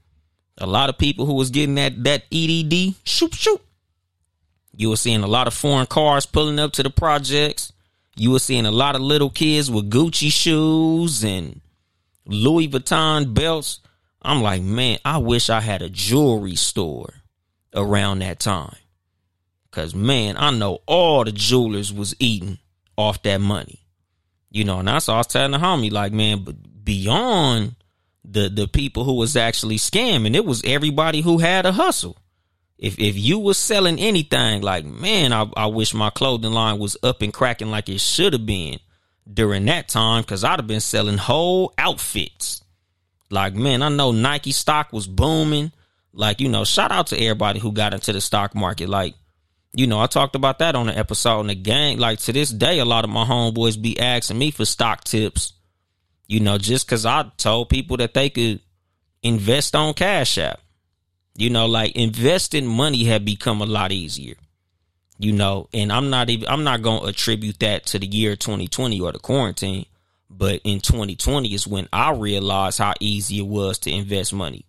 A 0.58 0.66
lot 0.66 0.88
of 0.88 0.98
people 0.98 1.26
who 1.26 1.34
was 1.34 1.50
getting 1.50 1.74
that 1.76 2.02
that 2.04 2.24
EDD 2.32 2.94
shoop 3.04 3.34
shoop. 3.34 3.60
You 4.76 4.90
were 4.90 4.96
seeing 4.96 5.22
a 5.22 5.28
lot 5.28 5.46
of 5.46 5.54
foreign 5.54 5.86
cars 5.86 6.26
pulling 6.26 6.58
up 6.58 6.72
to 6.72 6.82
the 6.82 6.90
projects. 6.90 7.72
You 8.16 8.32
were 8.32 8.38
seeing 8.38 8.66
a 8.66 8.70
lot 8.70 8.94
of 8.94 9.02
little 9.02 9.30
kids 9.30 9.70
with 9.70 9.90
Gucci 9.90 10.30
shoes 10.30 11.24
and 11.24 11.60
Louis 12.26 12.68
Vuitton 12.68 13.34
belts. 13.34 13.80
I'm 14.24 14.42
like, 14.42 14.62
man, 14.62 14.98
I 15.04 15.18
wish 15.18 15.50
I 15.50 15.60
had 15.60 15.82
a 15.82 15.90
jewelry 15.90 16.56
store 16.56 17.12
around 17.74 18.20
that 18.20 18.40
time. 18.40 18.76
Cause 19.70 19.94
man, 19.94 20.36
I 20.38 20.50
know 20.50 20.80
all 20.86 21.24
the 21.24 21.32
jewelers 21.32 21.92
was 21.92 22.14
eating 22.18 22.58
off 22.96 23.22
that 23.24 23.40
money. 23.40 23.80
You 24.50 24.64
know, 24.64 24.78
and 24.78 24.88
that's 24.88 25.08
all 25.08 25.16
I 25.16 25.18
was 25.18 25.26
telling 25.26 25.50
the 25.50 25.58
homie, 25.58 25.90
like, 25.90 26.12
man, 26.12 26.44
but 26.44 26.84
beyond 26.84 27.74
the 28.24 28.48
the 28.48 28.68
people 28.68 29.04
who 29.04 29.14
was 29.14 29.36
actually 29.36 29.76
scamming, 29.76 30.34
it 30.34 30.44
was 30.44 30.62
everybody 30.64 31.20
who 31.20 31.38
had 31.38 31.66
a 31.66 31.72
hustle. 31.72 32.16
If 32.78 32.98
if 32.98 33.18
you 33.18 33.38
was 33.38 33.58
selling 33.58 33.98
anything, 33.98 34.62
like 34.62 34.84
man, 34.84 35.32
I, 35.32 35.50
I 35.56 35.66
wish 35.66 35.92
my 35.92 36.10
clothing 36.10 36.52
line 36.52 36.78
was 36.78 36.96
up 37.02 37.20
and 37.22 37.32
cracking 37.32 37.70
like 37.70 37.88
it 37.88 38.00
should 38.00 38.32
have 38.32 38.46
been 38.46 38.78
during 39.32 39.64
that 39.66 39.88
time, 39.88 40.22
because 40.22 40.44
I'd 40.44 40.58
have 40.58 40.66
been 40.66 40.80
selling 40.80 41.18
whole 41.18 41.72
outfits. 41.78 42.62
Like 43.30 43.54
man, 43.54 43.82
I 43.82 43.88
know 43.88 44.12
Nike 44.12 44.52
stock 44.52 44.92
was 44.92 45.06
booming. 45.06 45.72
Like 46.12 46.40
you 46.40 46.48
know, 46.48 46.64
shout 46.64 46.92
out 46.92 47.08
to 47.08 47.18
everybody 47.18 47.58
who 47.58 47.72
got 47.72 47.94
into 47.94 48.12
the 48.12 48.20
stock 48.20 48.54
market. 48.54 48.88
Like 48.88 49.14
you 49.74 49.88
know, 49.88 50.00
I 50.00 50.06
talked 50.06 50.36
about 50.36 50.60
that 50.60 50.76
on 50.76 50.86
the 50.86 50.96
episode 50.96 51.40
in 51.40 51.46
the 51.48 51.54
gang. 51.54 51.98
Like 51.98 52.20
to 52.20 52.32
this 52.32 52.50
day, 52.50 52.78
a 52.78 52.84
lot 52.84 53.04
of 53.04 53.10
my 53.10 53.24
homeboys 53.24 53.80
be 53.80 53.98
asking 53.98 54.38
me 54.38 54.50
for 54.50 54.64
stock 54.64 55.04
tips. 55.04 55.52
You 56.28 56.40
know, 56.40 56.58
just 56.58 56.86
because 56.86 57.04
I 57.04 57.30
told 57.36 57.68
people 57.68 57.96
that 57.98 58.14
they 58.14 58.30
could 58.30 58.60
invest 59.22 59.74
on 59.74 59.94
Cash 59.94 60.38
App. 60.38 60.60
You 61.36 61.50
know, 61.50 61.66
like 61.66 61.96
investing 61.96 62.66
money 62.66 63.04
had 63.04 63.24
become 63.24 63.60
a 63.60 63.66
lot 63.66 63.90
easier. 63.90 64.36
You 65.18 65.32
know, 65.32 65.68
and 65.72 65.92
I'm 65.92 66.10
not 66.10 66.30
even 66.30 66.48
I'm 66.48 66.62
not 66.62 66.82
gonna 66.82 67.06
attribute 67.06 67.58
that 67.60 67.86
to 67.86 67.98
the 67.98 68.06
year 68.06 68.36
2020 68.36 69.00
or 69.00 69.10
the 69.10 69.18
quarantine, 69.18 69.86
but 70.30 70.60
in 70.64 70.80
2020 70.80 71.52
is 71.54 71.66
when 71.66 71.88
I 71.92 72.12
realized 72.12 72.78
how 72.78 72.94
easy 73.00 73.38
it 73.38 73.46
was 73.46 73.78
to 73.80 73.90
invest 73.90 74.32
money. 74.32 74.66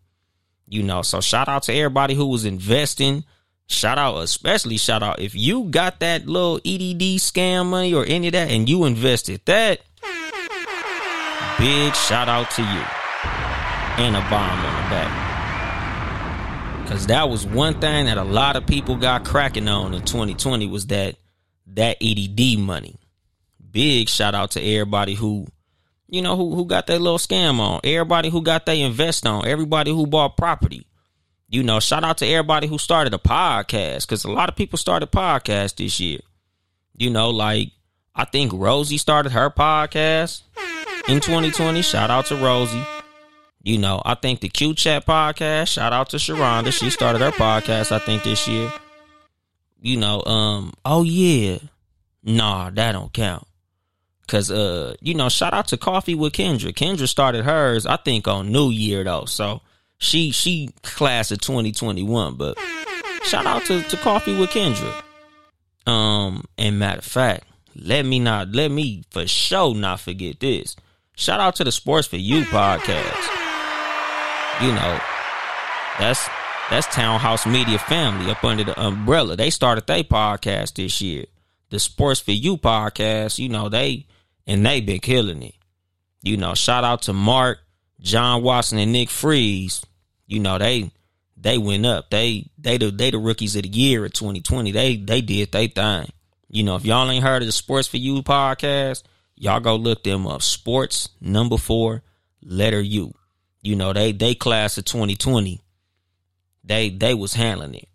You 0.68 0.84
know, 0.84 1.02
so 1.02 1.22
shout 1.22 1.48
out 1.48 1.64
to 1.64 1.74
everybody 1.74 2.16
who 2.16 2.26
was 2.28 2.46
investing. 2.46 3.24
Shout 3.68 3.98
out, 3.98 4.18
especially 4.18 4.78
shout 4.78 5.02
out 5.02 5.20
if 5.20 5.34
you 5.36 5.66
got 5.66 6.00
that 6.00 6.28
little 6.28 6.58
EDD 6.58 7.20
scam 7.20 7.68
money 7.68 7.94
or 7.94 8.06
any 8.06 8.28
of 8.28 8.34
that 8.34 8.50
and 8.50 8.70
you 8.70 8.86
invested 8.86 9.42
that. 9.46 9.82
Big 11.58 11.96
shout 11.96 12.28
out 12.28 12.52
to 12.52 12.62
you. 12.62 12.84
And 13.98 14.16
a 14.16 14.20
bomb 14.30 14.60
on 14.60 14.84
the 14.84 14.90
back. 14.90 15.26
Cause 16.88 17.08
that 17.08 17.30
was 17.30 17.46
one 17.46 17.80
thing 17.80 18.06
that 18.06 18.18
a 18.18 18.24
lot 18.24 18.56
of 18.56 18.68
people 18.68 18.96
got 18.96 19.26
cracking 19.26 19.68
on 19.68 19.94
in 19.94 20.04
2020 20.04 20.68
was 20.68 20.88
that 20.88 21.16
that 21.68 21.98
EDD 22.02 22.60
money. 22.60 22.98
Big 23.76 24.08
shout 24.08 24.34
out 24.34 24.52
to 24.52 24.64
everybody 24.64 25.16
who, 25.16 25.48
you 26.08 26.22
know, 26.22 26.38
who 26.38 26.56
who 26.56 26.64
got 26.64 26.88
that 26.88 27.02
little 27.02 27.18
scam 27.18 27.60
on. 27.60 27.82
Everybody 27.84 28.30
who 28.30 28.42
got 28.42 28.66
they 28.66 28.80
invest 28.80 29.28
on. 29.28 29.46
Everybody 29.46 29.92
who 29.92 30.08
bought 30.08 30.38
property. 30.38 30.88
You 31.50 31.62
know, 31.62 31.82
shout 31.82 32.06
out 32.06 32.20
to 32.20 32.26
everybody 32.26 32.68
who 32.68 32.78
started 32.78 33.14
a 33.14 33.18
podcast 33.18 34.08
because 34.08 34.24
a 34.24 34.32
lot 34.32 34.48
of 34.48 34.56
people 34.56 34.78
started 34.78 35.12
podcasts 35.12 35.76
this 35.76 36.00
year. 36.00 36.22
You 36.96 37.10
know, 37.10 37.32
like 37.32 37.74
I 38.16 38.24
think 38.24 38.54
Rosie 38.56 38.98
started 38.98 39.34
her 39.34 39.50
podcast 39.50 40.44
in 41.10 41.20
2020. 41.20 41.82
Shout 41.82 42.10
out 42.10 42.28
to 42.28 42.38
Rosie. 42.38 42.86
You 43.62 43.78
know, 43.78 44.02
I 44.06 44.16
think 44.16 44.40
the 44.40 44.48
Q 44.48 44.74
Chat 44.74 45.06
podcast, 45.06 45.68
shout 45.68 45.92
out 45.92 46.12
to 46.12 46.18
Sharonda. 46.18 46.72
She 46.72 46.90
started 46.90 47.22
her 47.22 47.32
podcast, 47.32 47.92
I 47.92 48.00
think, 48.00 48.24
this 48.24 48.48
year. 48.48 48.72
You 49.82 49.98
know, 49.98 50.24
um, 50.24 50.72
oh 50.86 51.04
yeah. 51.04 51.58
Nah, 52.24 52.70
that 52.70 52.94
don't 52.94 53.12
count. 53.12 53.46
Cause 54.28 54.50
uh, 54.50 54.96
you 55.02 55.14
know, 55.14 55.30
shout 55.30 55.54
out 55.54 55.68
to 55.68 55.78
Coffee 55.78 56.16
with 56.16 56.34
Kendra. 56.34 56.74
Kendra 56.74 57.08
started 57.08 57.46
hers, 57.46 57.86
I 57.86 57.98
think, 57.98 58.28
on 58.28 58.52
New 58.52 58.70
Year 58.70 59.04
though. 59.04 59.26
So 59.26 59.62
she 59.98 60.32
she 60.32 60.70
class 60.82 61.32
of 61.32 61.42
2021, 61.42 62.36
but 62.36 62.58
shout 63.24 63.46
out 63.46 63.64
to, 63.66 63.84
to 63.84 63.98
Coffee 63.98 64.36
with 64.36 64.50
Kendra. 64.50 65.04
Um, 65.86 66.46
and 66.58 66.80
matter 66.80 67.00
of 67.00 67.06
fact, 67.06 67.46
let 67.76 68.06
me 68.06 68.20
not 68.20 68.50
let 68.50 68.72
me 68.72 69.04
for 69.12 69.28
sure 69.28 69.76
not 69.76 70.00
forget 70.00 70.40
this. 70.40 70.76
Shout 71.16 71.40
out 71.40 71.56
to 71.58 71.64
the 71.64 71.72
Sports 71.72 72.08
for 72.08 72.18
You 72.18 72.44
podcast 72.46 73.46
you 74.62 74.72
know, 74.72 75.00
That's 76.00 76.30
that's 76.70 76.88
Townhouse 76.88 77.46
Media 77.46 77.78
Family 77.78 78.32
up 78.32 78.44
under 78.44 78.64
the 78.64 78.80
umbrella. 78.80 79.36
They 79.36 79.50
started 79.50 79.86
their 79.86 80.04
podcast 80.04 80.76
this 80.76 81.02
year. 81.02 81.26
The 81.70 81.80
Sports 81.80 82.22
for 82.22 82.32
You 82.32 82.58
podcast, 82.58 83.38
you 83.38 83.50
know, 83.50 83.70
they 83.70 84.08
and 84.48 84.66
they 84.66 84.82
been 84.82 85.00
killing 85.00 85.42
it. 85.44 85.56
You 86.22 86.38
know, 86.38 86.54
shout 86.56 86.84
out 86.84 87.04
to 87.04 87.14
Mark, 87.14 87.60
John 88.00 88.44
Watson, 88.44 88.80
and 88.80 88.92
Nick 88.92 89.10
Freeze. 89.10 89.86
You 90.28 90.40
know, 90.40 90.58
they 90.58 90.92
they 91.38 91.58
went 91.58 91.86
up. 91.86 92.10
They 92.10 92.50
they 92.58 92.78
the 92.78 92.92
they 92.92 93.12
the 93.12 93.20
rookies 93.20 93.56
of 93.56 93.64
the 93.64 93.70
year 93.70 94.06
of 94.06 94.14
2020. 94.14 94.72
They 94.72 94.98
they 94.98 95.22
did 95.22 95.52
they 95.52 95.68
thing. 95.68 96.10
You 96.50 96.64
know, 96.64 96.76
if 96.76 96.86
y'all 96.86 97.10
ain't 97.10 97.24
heard 97.24 97.42
of 97.42 97.48
the 97.48 97.52
Sports 97.52 97.88
for 97.88 97.98
You 97.98 98.22
podcast, 98.24 99.04
y'all 99.36 99.60
go 99.60 99.76
look 99.76 100.04
them 100.04 100.26
up. 100.26 100.42
Sports 100.42 101.10
number 101.22 101.58
four, 101.58 102.04
letter 102.44 102.82
U. 102.82 103.14
You 103.62 103.76
know, 103.76 103.94
they 103.94 104.12
they 104.12 104.36
class 104.36 104.78
of 104.78 104.86
2020. 104.86 105.62
They 106.64 106.90
they 106.90 107.14
was 107.14 107.34
handling 107.34 107.76
it. 107.76 107.88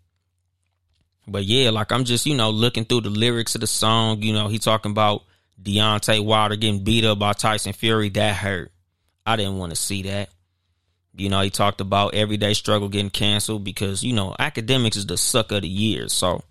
But 1.27 1.45
yeah, 1.45 1.69
like 1.69 1.91
I'm 1.91 2.03
just, 2.03 2.25
you 2.25 2.35
know, 2.35 2.49
looking 2.49 2.85
through 2.85 3.01
the 3.01 3.09
lyrics 3.09 3.55
of 3.55 3.61
the 3.61 3.67
song, 3.67 4.21
you 4.21 4.33
know, 4.33 4.47
he 4.47 4.59
talking 4.59 4.91
about 4.91 5.23
Deontay 5.61 6.23
Wilder 6.23 6.55
getting 6.55 6.83
beat 6.83 7.05
up 7.05 7.19
by 7.19 7.33
Tyson 7.33 7.73
Fury. 7.73 8.09
That 8.09 8.35
hurt. 8.35 8.71
I 9.25 9.35
didn't 9.35 9.57
want 9.57 9.71
to 9.71 9.75
see 9.75 10.03
that. 10.03 10.29
You 11.13 11.29
know, 11.29 11.41
he 11.41 11.49
talked 11.49 11.81
about 11.81 12.13
everyday 12.13 12.53
struggle 12.53 12.89
getting 12.89 13.09
canceled 13.09 13.63
because, 13.63 14.03
you 14.03 14.13
know, 14.13 14.35
Akademiks 14.39 14.95
is 14.95 15.05
the 15.05 15.17
sucker 15.17 15.55
of 15.55 15.61
the 15.63 15.67
year. 15.67 16.07
So 16.07 16.43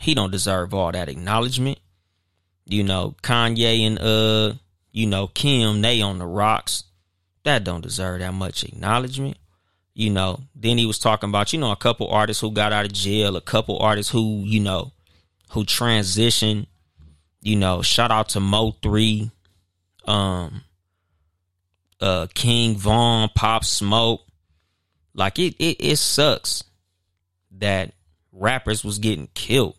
he 0.00 0.14
don't 0.14 0.32
deserve 0.32 0.74
all 0.74 0.92
that 0.92 1.08
acknowledgement. 1.08 1.78
You 2.64 2.82
know, 2.82 3.14
Kanye 3.22 3.86
and 3.86 3.98
uh, 4.00 4.54
you 4.92 5.06
know, 5.06 5.26
Kim, 5.28 5.80
they 5.80 6.00
on 6.02 6.18
the 6.18 6.26
rocks. 6.26 6.84
That 7.44 7.64
don't 7.64 7.80
deserve 7.80 8.20
that 8.20 8.34
much 8.34 8.64
acknowledgement. 8.64 9.36
You 9.94 10.10
know, 10.10 10.40
then 10.54 10.78
he 10.78 10.86
was 10.86 10.98
talking 10.98 11.28
about, 11.28 11.52
you 11.52 11.58
know, 11.58 11.70
a 11.70 11.76
couple 11.76 12.08
artists 12.08 12.40
who 12.40 12.50
got 12.50 12.72
out 12.72 12.86
of 12.86 12.92
jail, 12.92 13.36
a 13.36 13.40
couple 13.40 13.78
artists 13.78 14.10
who, 14.10 14.42
you 14.44 14.60
know, 14.60 14.92
who 15.50 15.64
transitioned. 15.64 16.66
You 17.42 17.56
know, 17.56 17.82
shout 17.82 18.12
out 18.12 18.30
to 18.30 18.38
Mo3, 18.38 19.30
um, 20.06 20.62
uh, 22.00 22.28
King 22.34 22.76
Von, 22.76 23.28
Pop 23.34 23.64
Smoke. 23.64 24.22
Like 25.12 25.38
it, 25.38 25.56
it, 25.58 25.76
it 25.80 25.96
sucks 25.96 26.64
that 27.58 27.92
rappers 28.32 28.84
was 28.84 28.98
getting 28.98 29.28
killed. 29.34 29.76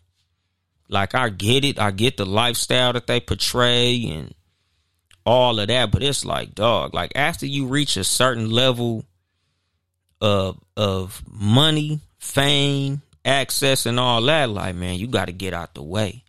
Like 0.90 1.16
I 1.16 1.30
get 1.30 1.66
it, 1.66 1.80
I 1.80 1.92
get 1.92 2.18
the 2.18 2.26
lifestyle 2.26 2.94
that 2.94 3.08
they 3.08 3.20
portray 3.20 4.04
and 4.10 4.36
all 5.26 5.60
of 5.60 5.68
that, 5.68 5.92
but 5.92 6.04
it's 6.04 6.26
like, 6.26 6.54
dog, 6.54 6.94
like 6.94 7.14
after 7.16 7.46
you 7.46 7.68
reach 7.68 7.98
a 7.98 8.04
certain 8.04 8.52
level 8.52 9.06
of 10.22 10.60
of 10.76 11.24
money, 11.28 12.02
fame, 12.20 13.02
access, 13.24 13.86
and 13.86 14.00
all 14.00 14.22
that, 14.24 14.50
like 14.50 14.76
man, 14.76 14.98
you 14.98 15.08
got 15.08 15.26
to 15.26 15.32
get 15.32 15.54
out 15.54 15.74
the 15.74 15.84
way. 15.84 16.23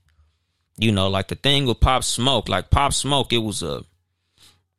You 0.76 0.92
know, 0.92 1.08
like 1.08 1.28
the 1.28 1.36
thing 1.36 1.66
with 1.66 1.80
Pop 1.80 2.02
Smoke, 2.02 2.48
like 2.48 2.70
Pop 2.70 2.92
Smoke, 2.92 3.32
it 3.32 3.38
was 3.38 3.62
a, 3.62 3.84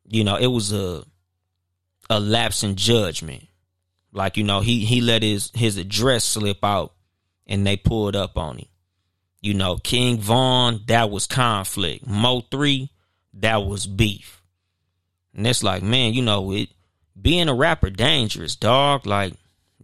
you 0.04 0.24
know, 0.24 0.36
it 0.36 0.48
was 0.48 0.72
a, 0.72 1.04
a 2.10 2.20
lapse 2.20 2.62
in 2.62 2.76
judgment. 2.76 3.44
Like 4.12 4.36
you 4.36 4.44
know, 4.44 4.60
he 4.60 4.84
he 4.84 5.00
let 5.00 5.22
his 5.22 5.50
his 5.54 5.76
address 5.76 6.24
slip 6.24 6.64
out, 6.64 6.92
and 7.46 7.66
they 7.66 7.76
pulled 7.76 8.16
up 8.16 8.38
on 8.38 8.58
him. 8.58 8.68
You 9.40 9.54
know, 9.54 9.76
King 9.76 10.18
Von, 10.18 10.80
that 10.86 11.10
was 11.10 11.26
conflict. 11.26 12.06
Mo3, 12.06 12.88
that 13.34 13.58
was 13.58 13.86
beef. 13.86 14.42
And 15.34 15.46
it's 15.46 15.62
like, 15.62 15.82
man, 15.82 16.14
you 16.14 16.22
know, 16.22 16.50
it 16.52 16.70
being 17.20 17.48
a 17.48 17.54
rapper 17.54 17.90
dangerous, 17.90 18.56
dog. 18.56 19.06
Like, 19.06 19.34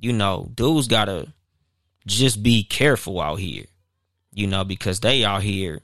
you 0.01 0.13
know, 0.13 0.51
dudes 0.55 0.89
gotta 0.89 1.33
just 2.07 2.43
be 2.43 2.65
careful 2.65 3.21
out 3.21 3.39
here. 3.39 3.67
You 4.33 4.47
know, 4.47 4.65
because 4.65 5.01
they 5.01 5.25
out 5.25 5.43
here 5.43 5.83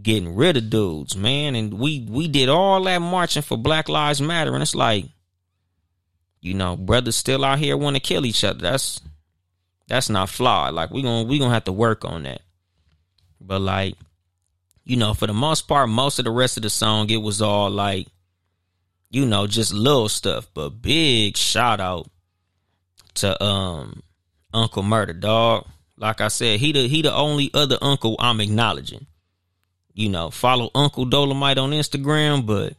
getting 0.00 0.34
rid 0.34 0.56
of 0.56 0.70
dudes, 0.70 1.16
man. 1.16 1.54
And 1.54 1.74
we 1.74 2.06
we 2.08 2.28
did 2.28 2.48
all 2.48 2.82
that 2.84 2.98
marching 2.98 3.42
for 3.42 3.56
Black 3.56 3.88
Lives 3.88 4.20
Matter, 4.20 4.54
and 4.54 4.62
it's 4.62 4.74
like, 4.74 5.06
you 6.40 6.54
know, 6.54 6.76
brothers 6.76 7.16
still 7.16 7.44
out 7.44 7.58
here 7.58 7.76
want 7.76 7.96
to 7.96 8.00
kill 8.00 8.26
each 8.26 8.44
other. 8.44 8.60
That's 8.60 9.00
that's 9.88 10.10
not 10.10 10.28
flawed. 10.28 10.74
Like 10.74 10.90
we 10.90 11.02
gonna 11.02 11.28
we 11.28 11.38
gonna 11.38 11.54
have 11.54 11.64
to 11.64 11.72
work 11.72 12.04
on 12.04 12.24
that. 12.24 12.42
But 13.40 13.60
like, 13.60 13.94
you 14.84 14.96
know, 14.96 15.14
for 15.14 15.26
the 15.26 15.34
most 15.34 15.68
part, 15.68 15.88
most 15.88 16.18
of 16.18 16.24
the 16.24 16.30
rest 16.30 16.56
of 16.56 16.62
the 16.62 16.70
song, 16.70 17.10
it 17.10 17.18
was 17.18 17.42
all 17.42 17.70
like, 17.70 18.08
you 19.10 19.26
know, 19.26 19.46
just 19.46 19.72
little 19.72 20.08
stuff. 20.08 20.48
But 20.54 20.80
big 20.80 21.36
shout 21.36 21.80
out 21.80 22.08
to 23.14 23.42
um 23.42 24.02
Uncle 24.52 24.82
Murda 24.82 25.18
Dog. 25.18 25.66
Like 25.96 26.20
I 26.20 26.28
said, 26.28 26.58
he 26.58 26.72
the 26.72 26.88
he 26.88 27.02
the 27.02 27.14
only 27.14 27.50
other 27.54 27.78
uncle 27.80 28.16
I'm 28.18 28.40
acknowledging. 28.40 29.06
You 29.94 30.08
know, 30.08 30.30
follow 30.30 30.70
Uncle 30.74 31.06
Dolemite 31.06 31.56
on 31.56 31.70
Instagram, 31.70 32.44
but 32.44 32.74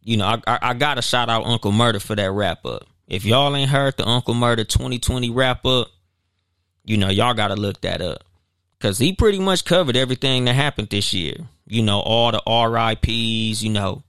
you 0.00 0.16
know, 0.16 0.26
I, 0.26 0.40
I, 0.46 0.58
I 0.62 0.74
gotta 0.74 1.02
shout 1.02 1.28
out 1.28 1.44
Uncle 1.44 1.72
Murda 1.72 2.00
for 2.00 2.14
that 2.14 2.30
wrap 2.30 2.64
up. 2.64 2.86
If 3.08 3.24
y'all 3.24 3.54
ain't 3.56 3.70
heard 3.70 3.96
the 3.96 4.06
Uncle 4.06 4.34
Murda 4.34 4.66
2020 4.66 5.30
wrap 5.30 5.66
up, 5.66 5.88
you 6.84 6.96
know, 6.96 7.08
y'all 7.08 7.34
gotta 7.34 7.56
look 7.56 7.80
that 7.80 8.00
up. 8.00 8.22
Cause 8.78 8.98
he 8.98 9.14
pretty 9.14 9.40
much 9.40 9.64
covered 9.64 9.96
everything 9.96 10.44
that 10.44 10.54
happened 10.54 10.90
this 10.90 11.12
year. 11.12 11.34
You 11.66 11.82
know, 11.82 11.98
all 11.98 12.30
the 12.30 12.42
RIPs, 12.46 13.62
you 13.62 13.70
know, 13.70 14.04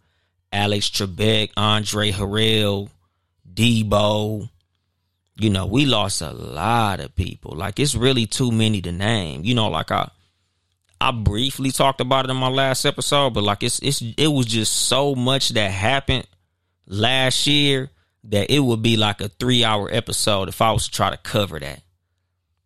Alex 0.52 0.90
Trebek, 0.90 1.52
Andre 1.58 2.12
Harrell, 2.12 2.90
Debo. 3.52 4.50
You 5.40 5.50
know, 5.50 5.66
we 5.66 5.86
lost 5.86 6.22
a 6.22 6.32
lot 6.32 7.00
of 7.00 7.16
people. 7.16 7.56
Like 7.56 7.80
it's 7.80 7.96
really 7.96 8.28
too 8.28 8.52
many 8.52 8.82
to 8.82 8.92
name. 8.92 9.44
You 9.44 9.56
know, 9.56 9.70
like 9.70 9.92
I 9.92 10.10
I 11.00 11.12
briefly 11.12 11.72
talked 11.72 12.02
about 12.02 12.26
it 12.26 12.32
in 12.32 12.38
my 12.38 12.50
last 12.50 12.86
episode, 12.86 13.34
but 13.34 13.44
like 13.44 13.64
it's 13.64 13.80
it's 13.80 14.02
it 14.02 14.28
was 14.28 14.48
just 14.48 14.74
so 14.74 15.14
much 15.16 15.50
that 15.50 15.72
happened 15.72 16.28
last 16.88 17.46
year 17.46 17.90
that 18.26 18.52
it 18.52 18.60
would 18.60 18.82
be 18.82 18.98
like 18.98 19.22
a 19.22 19.30
three 19.30 19.64
hour 19.64 19.90
episode 19.92 20.50
if 20.50 20.62
I 20.62 20.72
was 20.72 20.86
to 20.86 20.92
try 20.92 21.10
to 21.10 21.18
cover 21.18 21.60
that. 21.60 21.82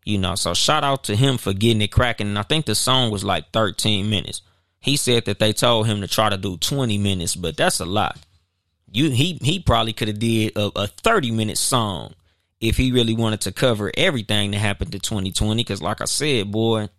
You 0.05 0.17
know, 0.17 0.35
so 0.35 0.53
shout 0.53 0.83
out 0.83 1.03
to 1.05 1.15
him 1.15 1.37
for 1.37 1.53
getting 1.53 1.81
it 1.81 1.91
cracking. 1.91 2.27
And 2.27 2.39
I 2.39 2.43
think 2.43 2.65
the 2.65 2.73
song 2.73 3.11
was 3.11 3.23
like 3.23 3.51
13 3.51 4.09
minutes. 4.09 4.41
He 4.79 4.97
said 4.97 5.25
that 5.25 5.37
they 5.37 5.53
told 5.53 5.85
him 5.85 6.01
to 6.01 6.07
try 6.07 6.29
to 6.29 6.37
do 6.37 6.57
20 6.57 6.97
minutes, 6.97 7.35
but 7.35 7.55
that's 7.55 7.79
a 7.79 7.85
lot. 7.85 8.17
You 8.91 9.09
he 9.11 9.37
he 9.41 9.59
probably 9.59 9.93
could 9.93 10.07
have 10.07 10.19
did 10.19 10.57
a, 10.57 10.71
a 10.75 10.87
30 10.87 11.31
minute 11.31 11.57
song 11.57 12.13
if 12.59 12.77
he 12.77 12.91
really 12.91 13.15
wanted 13.15 13.41
to 13.41 13.51
cover 13.51 13.91
everything 13.95 14.51
that 14.51 14.57
happened 14.57 14.91
to 14.93 14.99
2020. 14.99 15.63
Cause 15.63 15.81
like 15.81 16.01
I 16.01 16.05
said, 16.05 16.51
boy, 16.51 16.89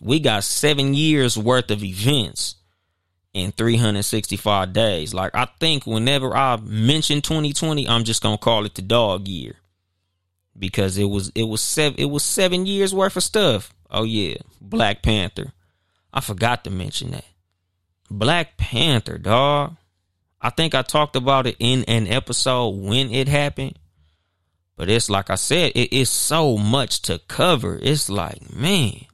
we 0.00 0.20
got 0.20 0.44
seven 0.44 0.94
years 0.94 1.38
worth 1.38 1.70
of 1.70 1.82
events 1.82 2.56
in 3.32 3.52
365 3.52 4.72
days. 4.72 5.12
Like 5.14 5.34
I 5.34 5.48
think 5.60 5.86
whenever 5.86 6.36
I 6.36 6.56
mention 6.56 7.20
2020, 7.20 7.88
I'm 7.88 8.04
just 8.04 8.22
gonna 8.22 8.38
call 8.38 8.64
it 8.64 8.74
the 8.74 8.82
dog 8.82 9.28
year 9.28 9.56
because 10.58 10.96
it 10.98 11.04
was 11.04 11.30
it 11.34 11.44
was 11.44 11.60
seven 11.60 11.98
it 11.98 12.06
was 12.06 12.22
seven 12.22 12.66
years 12.66 12.94
worth 12.94 13.16
of 13.16 13.22
stuff. 13.22 13.74
Oh 13.90 14.04
yeah, 14.04 14.36
Black 14.60 15.02
Panther. 15.02 15.52
I 16.12 16.20
forgot 16.20 16.64
to 16.64 16.70
mention 16.70 17.10
that. 17.10 17.24
Black 18.10 18.56
Panther, 18.56 19.18
dog. 19.18 19.76
I 20.40 20.50
think 20.50 20.74
I 20.74 20.82
talked 20.82 21.16
about 21.16 21.46
it 21.46 21.56
in 21.58 21.84
an 21.84 22.06
episode 22.06 22.68
when 22.68 23.10
it 23.10 23.28
happened. 23.28 23.78
But 24.76 24.90
it's 24.90 25.08
like 25.08 25.30
I 25.30 25.36
said, 25.36 25.72
it 25.74 25.92
is 25.92 26.10
so 26.10 26.56
much 26.58 27.02
to 27.02 27.20
cover. 27.28 27.78
It's 27.80 28.10
like, 28.10 28.54
man, 28.54 29.06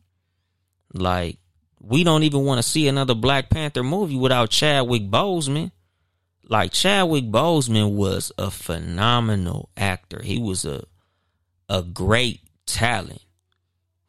like 0.93 1.39
we 1.81 2.05
don't 2.05 2.25
even 2.25 2.45
want 2.45 2.59
to 2.59 2.69
see 2.69 2.89
another 2.89 3.15
Black 3.15 3.49
Panther 3.51 3.83
movie 3.83 4.17
without 4.17 4.51
Chadwick 4.51 5.11
Boseman. 5.11 5.73
Like 6.49 6.73
Chadwick 6.73 7.25
Boseman 7.25 7.93
was 7.93 8.33
a 8.37 8.51
phenomenal 8.51 9.71
actor. 9.77 10.21
He 10.23 10.39
was 10.39 10.65
a 10.65 10.85
a 11.69 11.83
great 11.83 12.41
talent. 12.67 13.23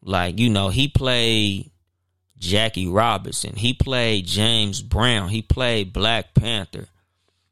Like, 0.02 0.40
you 0.40 0.50
know, 0.50 0.70
he 0.70 0.88
played 0.88 1.70
Jackie 2.40 2.88
Robinson. 2.88 3.56
He 3.56 3.74
played 3.74 4.26
James 4.26 4.82
Brown. 4.82 5.30
He 5.30 5.44
played 5.44 5.94
Black 5.94 6.34
Panther. 6.34 6.88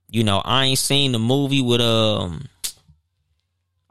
You 0.10 0.24
know, 0.24 0.42
I 0.44 0.66
ain't 0.66 0.80
seen 0.80 1.12
the 1.12 1.20
movie 1.20 1.62
with 1.62 1.82
um 1.82 2.50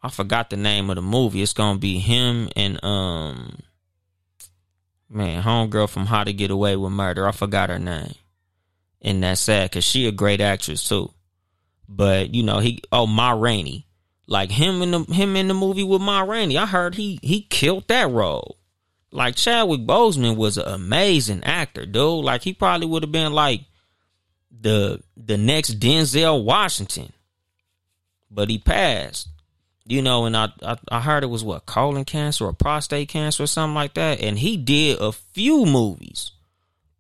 I 0.03 0.11
forgot 0.11 0.51
the 0.51 0.57
name 0.57 0.91
of 0.91 0.97
the 0.97 1.03
movie. 1.03 1.43
It's 1.43 1.53
gonna 1.53 1.79
be 1.79 1.99
him 1.99 2.49
and 2.57 2.83
um 2.85 3.59
man, 5.09 5.43
homegirl 5.43 5.89
from 5.89 6.07
How 6.07 6.25
to 6.25 6.33
Get 6.33 6.51
Away 6.51 6.77
with 6.77 6.93
Murder. 6.93 7.27
I 7.27 7.33
forgot 7.33 7.71
her 7.71 7.79
name. 7.79 8.15
And 9.01 9.23
that's 9.23 9.41
sad 9.41 9.71
because 9.71 9.85
she 9.85 10.07
a 10.07 10.13
great 10.13 10.41
actress 10.41 10.89
too. 10.89 11.13
But 11.89 12.35
you 12.35 12.43
know, 12.43 12.59
he 12.59 12.83
oh 12.93 13.07
Ma 13.07 13.31
Rainey. 13.31 13.87
Like 14.27 14.51
him 14.51 14.83
in 14.83 14.91
the 14.91 15.05
him 15.05 15.37
in 15.37 15.49
the 15.49 15.55
movie 15.55 15.85
with 15.85 16.03
Ma 16.03 16.21
Rainey, 16.21 16.59
I 16.59 16.67
heard 16.67 16.97
he 16.97 17.19
he 17.23 17.43
killed 17.43 17.89
that 17.89 18.11
role. 18.11 18.59
Like 19.11 19.37
Chadwick 19.37 19.81
Boseman 19.81 20.37
was 20.37 20.59
an 20.59 20.69
amazing 20.69 21.45
actor, 21.45 21.87
dude. 21.87 22.25
Like 22.25 22.43
he 22.43 22.53
probably 22.53 22.87
would 22.87 23.03
have 23.03 23.13
been 23.13 23.33
like 23.33 23.63
the 24.51 25.03
the 25.17 25.39
next 25.39 25.79
Denzel 25.81 26.45
Washington, 26.45 27.13
but 28.31 28.51
he 28.51 28.59
passed. 28.59 29.29
You 29.89 30.03
know, 30.03 30.27
and 30.27 30.37
I, 30.37 30.51
I 30.63 30.77
I 30.89 31.01
heard 31.01 31.25
it 31.25 31.29
was 31.29 31.43
what 31.43 31.65
colon 31.65 32.05
cancer 32.05 32.45
or 32.45 32.53
prostate 32.53 33.09
cancer 33.09 33.45
or 33.45 33.47
something 33.47 33.75
like 33.75 33.95
that, 33.95 34.21
and 34.21 34.39
he 34.39 34.59
did 34.59 35.01
a 35.01 35.13
few 35.13 35.65
movies 35.65 36.33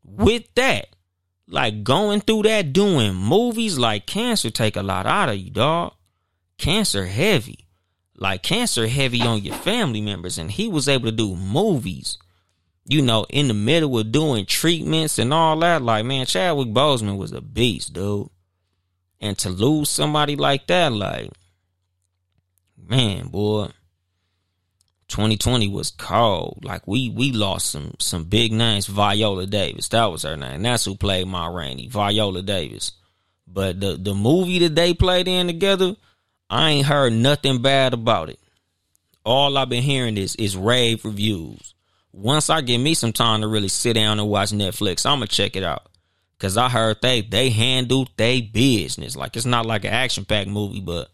with 0.02 0.44
that. 0.54 0.88
Like 1.50 1.82
going 1.82 2.20
through 2.20 2.42
that, 2.42 2.72
doing 2.72 3.14
movies 3.14 3.78
like 3.78 4.06
cancer 4.06 4.50
take 4.50 4.76
a 4.76 4.82
lot 4.82 5.06
out 5.06 5.30
of 5.30 5.36
you, 5.36 5.50
dog. 5.50 5.94
Cancer 6.58 7.06
heavy. 7.06 7.66
Like 8.16 8.42
cancer 8.42 8.86
heavy 8.86 9.22
on 9.22 9.42
your 9.42 9.54
family 9.54 10.00
members. 10.00 10.36
And 10.36 10.50
he 10.50 10.68
was 10.68 10.88
able 10.88 11.06
to 11.06 11.12
do 11.12 11.36
movies, 11.36 12.18
you 12.84 13.00
know, 13.00 13.24
in 13.30 13.48
the 13.48 13.54
middle 13.54 13.98
of 13.98 14.12
doing 14.12 14.44
treatments 14.44 15.18
and 15.18 15.32
all 15.32 15.58
that. 15.60 15.82
Like, 15.82 16.04
man, 16.04 16.26
Chadwick 16.26 16.68
Boseman 16.68 17.16
was 17.16 17.32
a 17.32 17.40
beast, 17.40 17.94
dude. 17.94 18.28
And 19.20 19.38
to 19.38 19.48
lose 19.48 19.88
somebody 19.88 20.36
like 20.36 20.66
that, 20.66 20.92
like, 20.92 21.30
man, 22.88 23.28
boy, 23.28 23.68
2020 25.08 25.68
was 25.68 25.90
cold. 25.90 26.60
Like 26.64 26.86
we 26.86 27.10
we 27.10 27.32
lost 27.32 27.70
some 27.70 27.94
some 27.98 28.24
big 28.24 28.52
names. 28.52 28.86
Viola 28.86 29.46
Davis, 29.46 29.88
that 29.88 30.06
was 30.06 30.22
her 30.22 30.36
name. 30.36 30.62
That's 30.62 30.84
who 30.84 30.94
played 30.96 31.26
Ma 31.26 31.46
Rainey, 31.46 31.88
Viola 31.88 32.42
Davis. 32.42 32.92
But 33.46 33.80
the 33.80 33.96
the 33.96 34.14
movie 34.14 34.58
that 34.60 34.74
they 34.74 34.94
played 34.94 35.28
in 35.28 35.46
together, 35.46 35.96
I 36.50 36.70
ain't 36.70 36.86
heard 36.86 37.12
nothing 37.12 37.62
bad 37.62 37.94
about 37.94 38.28
it. 38.28 38.38
All 39.24 39.56
I've 39.56 39.68
been 39.68 39.82
hearing 39.82 40.16
is 40.16 40.36
is 40.36 40.56
rave 40.56 41.04
reviews. 41.04 41.74
Once 42.12 42.50
I 42.50 42.60
get 42.60 42.78
me 42.78 42.94
some 42.94 43.12
time 43.12 43.42
to 43.42 43.48
really 43.48 43.68
sit 43.68 43.94
down 43.94 44.18
and 44.18 44.28
watch 44.28 44.50
Netflix, 44.50 45.06
I'ma 45.06 45.26
check 45.26 45.56
it 45.56 45.62
out. 45.62 45.88
Cause 46.38 46.56
I 46.56 46.68
heard 46.68 46.98
they 47.02 47.20
they 47.22 47.50
handled 47.50 48.10
they 48.16 48.40
business. 48.40 49.16
Like 49.16 49.36
it's 49.36 49.46
not 49.46 49.66
like 49.66 49.84
an 49.84 49.92
action 49.92 50.24
packed 50.24 50.48
movie, 50.48 50.80
but 50.80 51.08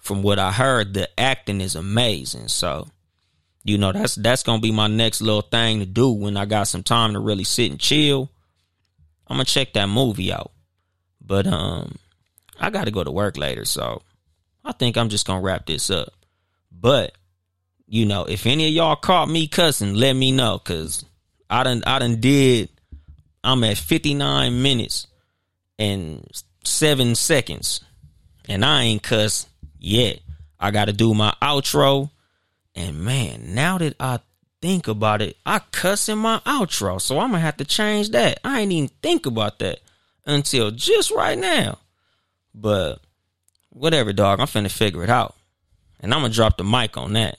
from 0.00 0.22
what 0.22 0.38
I 0.38 0.50
heard, 0.50 0.94
the 0.94 1.08
acting 1.20 1.60
is 1.60 1.76
amazing. 1.76 2.48
So 2.48 2.88
you 3.62 3.76
know 3.78 3.92
that's 3.92 4.14
that's 4.14 4.42
gonna 4.42 4.60
be 4.60 4.72
my 4.72 4.86
next 4.86 5.20
little 5.20 5.42
thing 5.42 5.80
to 5.80 5.86
do 5.86 6.10
when 6.10 6.36
I 6.36 6.46
got 6.46 6.64
some 6.64 6.82
time 6.82 7.12
to 7.12 7.20
really 7.20 7.44
sit 7.44 7.70
and 7.70 7.78
chill. 7.78 8.30
I'm 9.26 9.36
gonna 9.36 9.44
check 9.44 9.74
that 9.74 9.88
movie 9.88 10.32
out, 10.32 10.52
but 11.20 11.46
um, 11.46 11.96
I 12.58 12.70
got 12.70 12.84
to 12.84 12.90
go 12.90 13.04
to 13.04 13.10
work 13.12 13.36
later, 13.36 13.64
so 13.64 14.02
I 14.64 14.72
think 14.72 14.96
I'm 14.96 15.10
just 15.10 15.26
gonna 15.26 15.42
wrap 15.42 15.66
this 15.66 15.90
up. 15.90 16.12
But 16.72 17.12
you 17.86 18.06
know, 18.06 18.24
if 18.24 18.46
any 18.46 18.66
of 18.66 18.72
y'all 18.72 18.96
caught 18.96 19.28
me 19.28 19.46
cussing, 19.46 19.94
let 19.94 20.14
me 20.14 20.32
know, 20.32 20.58
cause 20.58 21.04
I 21.48 21.62
done 21.62 21.82
I 21.86 21.98
done 21.98 22.20
did. 22.20 22.70
I'm 23.42 23.64
at 23.64 23.78
59 23.78 24.60
minutes 24.62 25.06
and 25.78 26.26
seven 26.64 27.14
seconds, 27.14 27.80
and 28.48 28.64
I 28.64 28.82
ain't 28.82 29.02
cuss 29.02 29.46
yet. 29.80 30.20
I 30.60 30.70
got 30.70 30.84
to 30.84 30.92
do 30.92 31.14
my 31.14 31.34
outro 31.42 32.10
and 32.74 33.00
man, 33.00 33.54
now 33.54 33.78
that 33.78 33.96
I 33.98 34.20
think 34.62 34.88
about 34.88 35.22
it, 35.22 35.36
I 35.44 35.58
cuss 35.58 36.08
in 36.08 36.18
my 36.18 36.38
outro. 36.46 37.00
So 37.00 37.18
I'm 37.18 37.30
gonna 37.30 37.40
have 37.40 37.56
to 37.58 37.64
change 37.64 38.10
that. 38.10 38.40
I 38.44 38.60
ain't 38.60 38.72
even 38.72 38.88
think 39.02 39.26
about 39.26 39.58
that 39.60 39.80
until 40.26 40.70
just 40.70 41.10
right 41.10 41.38
now. 41.38 41.78
But 42.54 43.00
whatever, 43.70 44.12
dog. 44.12 44.40
I'm 44.40 44.46
finna 44.46 44.70
figure 44.70 45.02
it 45.02 45.10
out. 45.10 45.34
And 46.00 46.14
I'm 46.14 46.20
gonna 46.20 46.32
drop 46.32 46.56
the 46.56 46.64
mic 46.64 46.96
on 46.96 47.14
that. 47.14 47.38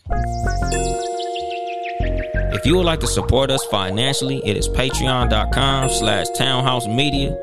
If 2.53 2.65
you 2.65 2.75
would 2.75 2.85
like 2.85 2.99
to 2.99 3.07
support 3.07 3.49
us 3.49 3.63
financially, 3.65 4.41
it 4.45 4.57
is 4.57 4.67
patreon.com 4.67 5.89
slash 5.89 6.27
townhouse 6.35 6.87
media. 6.87 7.37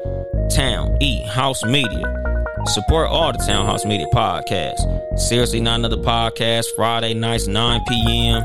Town 0.51 0.97
E 1.03 1.23
House 1.27 1.63
Media. 1.65 2.38
Support 2.67 3.09
all 3.09 3.33
the 3.33 3.39
Townhouse 3.39 3.85
Media 3.85 4.07
podcasts. 4.13 5.19
Seriously, 5.19 5.61
not 5.61 5.79
another 5.79 5.97
podcast. 5.97 6.67
Friday 6.77 7.15
nights, 7.15 7.47
9 7.47 7.81
p.m. 7.89 8.45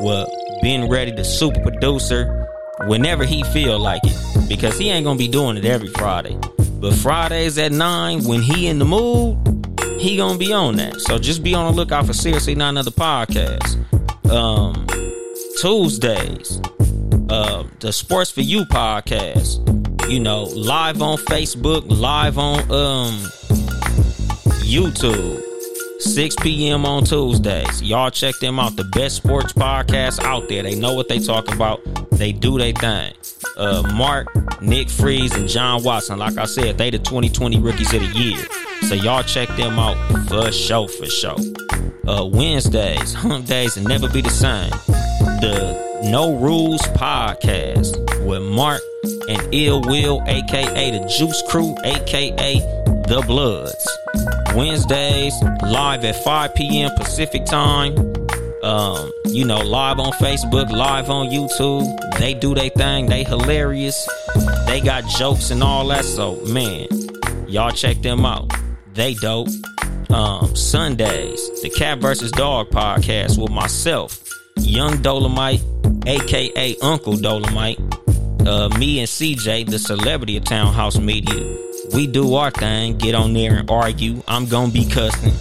Well, 0.00 0.26
being 0.62 0.88
ready, 0.88 1.12
the 1.12 1.24
super 1.24 1.60
producer, 1.60 2.46
whenever 2.86 3.24
he 3.24 3.42
feel 3.44 3.78
like 3.78 4.00
it, 4.04 4.48
because 4.48 4.78
he 4.78 4.90
ain't 4.90 5.04
gonna 5.04 5.18
be 5.18 5.28
doing 5.28 5.56
it 5.56 5.64
every 5.64 5.88
Friday. 5.88 6.38
But 6.80 6.94
Fridays 6.94 7.56
at 7.58 7.72
nine, 7.72 8.24
when 8.24 8.42
he 8.42 8.66
in 8.66 8.78
the 8.78 8.84
mood, 8.84 9.38
he 9.98 10.16
gonna 10.16 10.38
be 10.38 10.52
on 10.52 10.76
that. 10.76 11.00
So 11.00 11.18
just 11.18 11.42
be 11.42 11.54
on 11.54 11.70
the 11.70 11.76
lookout 11.76 12.06
for 12.06 12.12
seriously 12.12 12.54
not 12.54 12.70
another 12.70 12.90
podcast. 12.90 13.78
Um, 14.30 14.86
Tuesdays, 15.60 16.60
uh, 17.34 17.64
the 17.80 17.92
Sports 17.92 18.30
for 18.30 18.42
You 18.42 18.64
podcast. 18.64 19.58
You 20.08 20.20
know, 20.20 20.44
live 20.44 21.02
on 21.02 21.18
Facebook, 21.18 21.84
live 21.88 22.38
on 22.38 22.60
um 22.70 23.14
YouTube. 24.62 25.42
6 26.00 26.36
p.m. 26.42 26.84
on 26.84 27.04
Tuesdays. 27.04 27.82
Y'all 27.82 28.10
check 28.10 28.38
them 28.38 28.60
out. 28.60 28.76
The 28.76 28.84
best 28.84 29.16
sports 29.16 29.52
podcast 29.52 30.22
out 30.22 30.48
there. 30.48 30.62
They 30.62 30.74
know 30.74 30.92
what 30.92 31.08
they 31.08 31.18
talk 31.18 31.52
about. 31.52 31.80
They 32.10 32.30
do 32.30 32.58
their 32.58 32.72
thing. 32.72 33.14
Uh, 33.56 33.90
Mark, 33.94 34.28
Nick 34.60 34.90
Freeze, 34.90 35.34
and 35.34 35.48
John 35.48 35.82
Watson. 35.82 36.18
Like 36.18 36.36
I 36.36 36.44
said, 36.44 36.76
they 36.76 36.90
the 36.90 36.98
2020 36.98 37.58
rookies 37.58 37.94
of 37.94 38.00
the 38.00 38.08
year. 38.08 38.38
So 38.82 38.94
y'all 38.94 39.22
check 39.22 39.48
them 39.56 39.78
out 39.78 39.96
for 40.28 40.52
show 40.52 40.86
for 40.88 41.06
show. 41.06 41.36
Uh, 42.06 42.26
Wednesdays, 42.26 43.14
hump 43.14 43.46
days, 43.46 43.76
and 43.76 43.88
never 43.88 44.08
be 44.08 44.20
the 44.20 44.30
same. 44.30 45.23
The 45.44 46.08
No 46.10 46.38
Rules 46.38 46.80
podcast 46.96 47.92
with 48.24 48.40
Mark 48.40 48.80
and 49.28 49.46
Ill 49.52 49.82
Will, 49.82 50.22
aka 50.26 50.90
the 50.90 51.06
Juice 51.06 51.42
Crew, 51.50 51.76
aka 51.84 52.54
the 53.06 53.22
Bloods. 53.26 53.98
Wednesdays, 54.56 55.34
live 55.62 56.02
at 56.06 56.16
5 56.24 56.54
p.m. 56.54 56.92
Pacific 56.96 57.44
time. 57.44 57.94
Um, 58.62 59.12
you 59.26 59.44
know, 59.44 59.58
live 59.58 60.00
on 60.00 60.12
Facebook, 60.12 60.70
live 60.70 61.10
on 61.10 61.26
YouTube. 61.26 61.94
They 62.18 62.32
do 62.32 62.54
their 62.54 62.70
thing, 62.70 63.04
they 63.04 63.22
hilarious. 63.22 64.08
They 64.66 64.80
got 64.80 65.04
jokes 65.18 65.50
and 65.50 65.62
all 65.62 65.86
that. 65.88 66.06
So, 66.06 66.36
man, 66.46 66.88
y'all 67.48 67.70
check 67.70 68.00
them 68.00 68.24
out. 68.24 68.50
They 68.94 69.12
dope. 69.12 69.48
Um, 70.08 70.56
Sundays, 70.56 71.60
the 71.60 71.68
Cat 71.68 71.98
versus 71.98 72.30
Dog 72.30 72.70
podcast 72.70 73.36
with 73.36 73.50
myself, 73.50 74.24
Yung 74.58 74.98
Dolemite, 74.98 75.62
aka 76.06 76.76
Uncle 76.80 77.14
Dolemite. 77.14 77.78
Uh, 78.46 78.68
me 78.78 78.98
and 79.00 79.08
CJ, 79.08 79.70
the 79.70 79.78
celebrity 79.78 80.36
of 80.36 80.44
Townhouse 80.44 80.98
Media 80.98 81.56
we 81.94 82.06
do 82.06 82.34
our 82.34 82.50
thing, 82.50 82.96
get 82.96 83.14
on 83.14 83.32
there 83.34 83.56
and 83.56 83.70
argue. 83.70 84.22
I'm 84.26 84.46
gonna 84.46 84.72
be 84.72 84.84
cussing. 84.84 85.32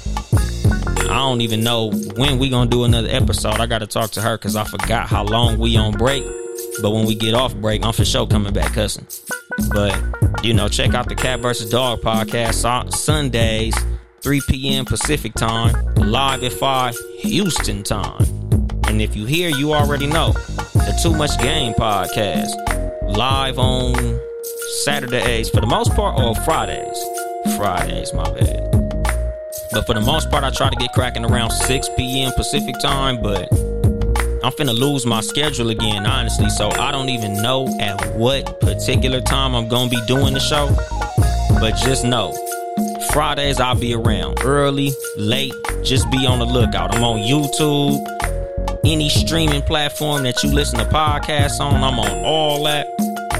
I 1.09 1.17
don't 1.17 1.41
even 1.41 1.63
know 1.63 1.91
when 1.91 2.37
we 2.39 2.49
gonna 2.49 2.69
do 2.69 2.83
another 2.83 3.09
episode. 3.09 3.59
I 3.59 3.65
gotta 3.65 3.87
talk 3.87 4.11
to 4.11 4.21
her 4.21 4.37
because 4.37 4.55
I 4.55 4.63
forgot 4.63 5.07
how 5.07 5.23
long 5.23 5.57
we 5.57 5.77
on 5.77 5.93
break. 5.93 6.23
But 6.81 6.91
when 6.91 7.05
we 7.05 7.15
get 7.15 7.33
off 7.33 7.55
break, 7.55 7.83
I'm 7.83 7.93
for 7.93 8.05
sure 8.05 8.27
coming 8.27 8.53
back 8.53 8.73
cussing. 8.73 9.07
But 9.73 9.99
you 10.43 10.53
know, 10.53 10.67
check 10.67 10.93
out 10.93 11.09
the 11.09 11.15
Cat 11.15 11.39
versus 11.39 11.69
Dog 11.69 12.01
podcast 12.01 12.69
on 12.69 12.91
Sundays, 12.91 13.75
3 14.21 14.41
p.m. 14.47 14.85
Pacific 14.85 15.33
time, 15.33 15.73
live 15.95 16.43
at 16.43 16.53
5 16.53 16.95
Houston 17.19 17.83
time. 17.83 18.42
And 18.93 19.01
if 19.01 19.15
you 19.15 19.25
hear, 19.25 19.49
you 19.49 19.73
already 19.73 20.05
know 20.05 20.33
the 20.33 20.99
Too 21.01 21.15
Much 21.15 21.35
Game 21.39 21.73
podcast 21.73 22.51
live 23.17 23.57
on 23.57 24.19
Saturdays 24.83 25.49
for 25.49 25.61
the 25.61 25.65
most 25.65 25.95
part, 25.95 26.21
or 26.21 26.35
Fridays. 26.45 27.03
Fridays, 27.57 28.13
my 28.13 28.23
bad. 28.25 28.71
But 29.71 29.87
for 29.87 29.95
the 29.95 30.01
most 30.05 30.29
part, 30.29 30.43
I 30.43 30.51
try 30.51 30.69
to 30.69 30.75
get 30.75 30.93
cracking 30.93 31.25
around 31.25 31.49
6 31.49 31.89
p.m. 31.97 32.33
Pacific 32.33 32.77
time, 32.77 33.19
but 33.19 33.51
I'm 34.43 34.51
finna 34.51 34.77
lose 34.77 35.07
my 35.07 35.21
schedule 35.21 35.71
again, 35.71 36.05
honestly. 36.05 36.51
So 36.51 36.69
I 36.69 36.91
don't 36.91 37.09
even 37.09 37.41
know 37.41 37.67
at 37.79 38.15
what 38.15 38.59
particular 38.59 39.21
time 39.21 39.55
I'm 39.55 39.67
gonna 39.69 39.89
be 39.89 40.01
doing 40.05 40.35
the 40.35 40.39
show. 40.39 40.67
But 41.59 41.77
just 41.77 42.05
know, 42.05 42.31
Fridays 43.11 43.59
I'll 43.59 43.73
be 43.73 43.95
around 43.95 44.41
early, 44.43 44.91
late. 45.17 45.55
Just 45.81 46.11
be 46.11 46.27
on 46.27 46.37
the 46.37 46.45
lookout. 46.45 46.93
I'm 46.93 47.03
on 47.03 47.17
YouTube, 47.21 48.05
any 48.85 49.09
streaming 49.09 49.61
platform 49.61 50.23
that 50.23 50.43
you 50.43 50.51
listen 50.51 50.79
to 50.79 50.85
podcasts 50.85 51.59
on. 51.59 51.83
I'm 51.83 51.99
on 51.99 52.25
all 52.25 52.63
that. 52.63 52.87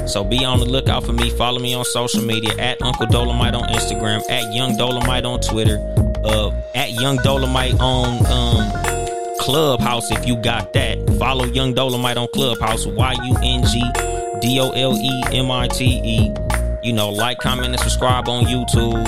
So 0.07 0.23
be 0.23 0.43
on 0.43 0.59
the 0.59 0.65
lookout 0.65 1.05
for 1.05 1.13
me. 1.13 1.29
Follow 1.31 1.59
me 1.59 1.73
on 1.73 1.85
social 1.85 2.21
media 2.21 2.53
at 2.57 2.81
Uncle 2.81 3.07
Dolemite 3.07 3.53
on 3.53 3.67
Instagram, 3.69 4.21
at 4.29 4.53
Yung 4.53 4.77
Dolemite 4.77 5.25
on 5.25 5.39
Twitter, 5.39 5.77
uh, 6.25 6.51
at 6.75 6.91
Yung 6.91 7.17
Dolemite 7.17 7.79
on 7.79 8.25
um, 8.25 9.37
Clubhouse 9.39 10.11
if 10.11 10.25
you 10.27 10.35
got 10.35 10.73
that. 10.73 10.97
Follow 11.17 11.45
Yung 11.45 11.73
Dolemite 11.73 12.17
on 12.17 12.27
Clubhouse, 12.33 12.85
Y 12.85 13.13
U 13.23 13.37
N 13.41 13.63
G 13.65 13.83
D 14.41 14.59
O 14.59 14.71
L 14.71 14.97
E 14.97 15.23
M 15.31 15.51
I 15.51 15.67
T 15.67 15.85
E. 16.03 16.33
You 16.83 16.91
know, 16.91 17.09
like, 17.09 17.37
comment, 17.37 17.69
and 17.69 17.79
subscribe 17.79 18.27
on 18.27 18.43
YouTube. 18.43 19.07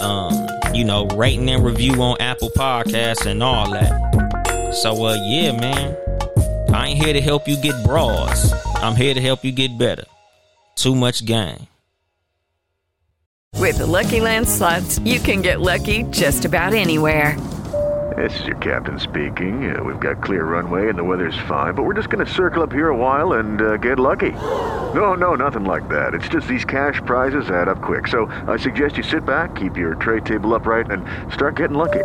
Um, 0.00 0.48
you 0.74 0.84
know, 0.84 1.06
rating 1.08 1.48
and 1.50 1.62
review 1.62 2.02
on 2.02 2.16
Apple 2.20 2.48
Podcasts 2.50 3.26
and 3.26 3.42
all 3.42 3.70
that. 3.70 4.31
So, 4.72 5.04
uh, 5.04 5.14
yeah, 5.28 5.52
man. 5.52 5.96
I 6.72 6.88
ain't 6.88 7.02
here 7.02 7.12
to 7.12 7.20
help 7.20 7.46
you 7.46 7.56
get 7.60 7.74
bras. 7.84 8.52
I'm 8.76 8.96
here 8.96 9.12
to 9.14 9.20
help 9.20 9.44
you 9.44 9.52
get 9.52 9.76
better. 9.76 10.04
Too 10.76 10.94
much 10.94 11.24
game. 11.26 11.66
With 13.58 13.78
the 13.78 13.86
Lucky 13.86 14.20
Land 14.20 14.48
slots, 14.48 14.98
you 15.00 15.20
can 15.20 15.42
get 15.42 15.60
lucky 15.60 16.04
just 16.04 16.44
about 16.44 16.72
anywhere. 16.72 17.38
This 18.16 18.40
is 18.40 18.46
your 18.46 18.56
captain 18.56 18.98
speaking. 18.98 19.74
Uh, 19.74 19.82
we've 19.84 20.00
got 20.00 20.22
clear 20.22 20.44
runway 20.44 20.88
and 20.88 20.98
the 20.98 21.04
weather's 21.04 21.38
fine, 21.48 21.74
but 21.74 21.84
we're 21.84 21.94
just 21.94 22.10
going 22.10 22.24
to 22.24 22.32
circle 22.32 22.62
up 22.62 22.72
here 22.72 22.88
a 22.88 22.96
while 22.96 23.34
and 23.34 23.62
uh, 23.62 23.76
get 23.76 23.98
lucky. 23.98 24.32
No, 24.32 25.14
no, 25.14 25.34
nothing 25.34 25.64
like 25.64 25.88
that. 25.88 26.14
It's 26.14 26.28
just 26.28 26.48
these 26.48 26.64
cash 26.64 27.00
prizes 27.06 27.50
add 27.50 27.68
up 27.68 27.80
quick. 27.80 28.08
So 28.08 28.26
I 28.48 28.56
suggest 28.56 28.96
you 28.96 29.02
sit 29.02 29.24
back, 29.24 29.54
keep 29.54 29.76
your 29.76 29.94
tray 29.94 30.20
table 30.20 30.54
upright, 30.54 30.90
and 30.90 31.06
start 31.32 31.56
getting 31.56 31.76
lucky. 31.76 32.04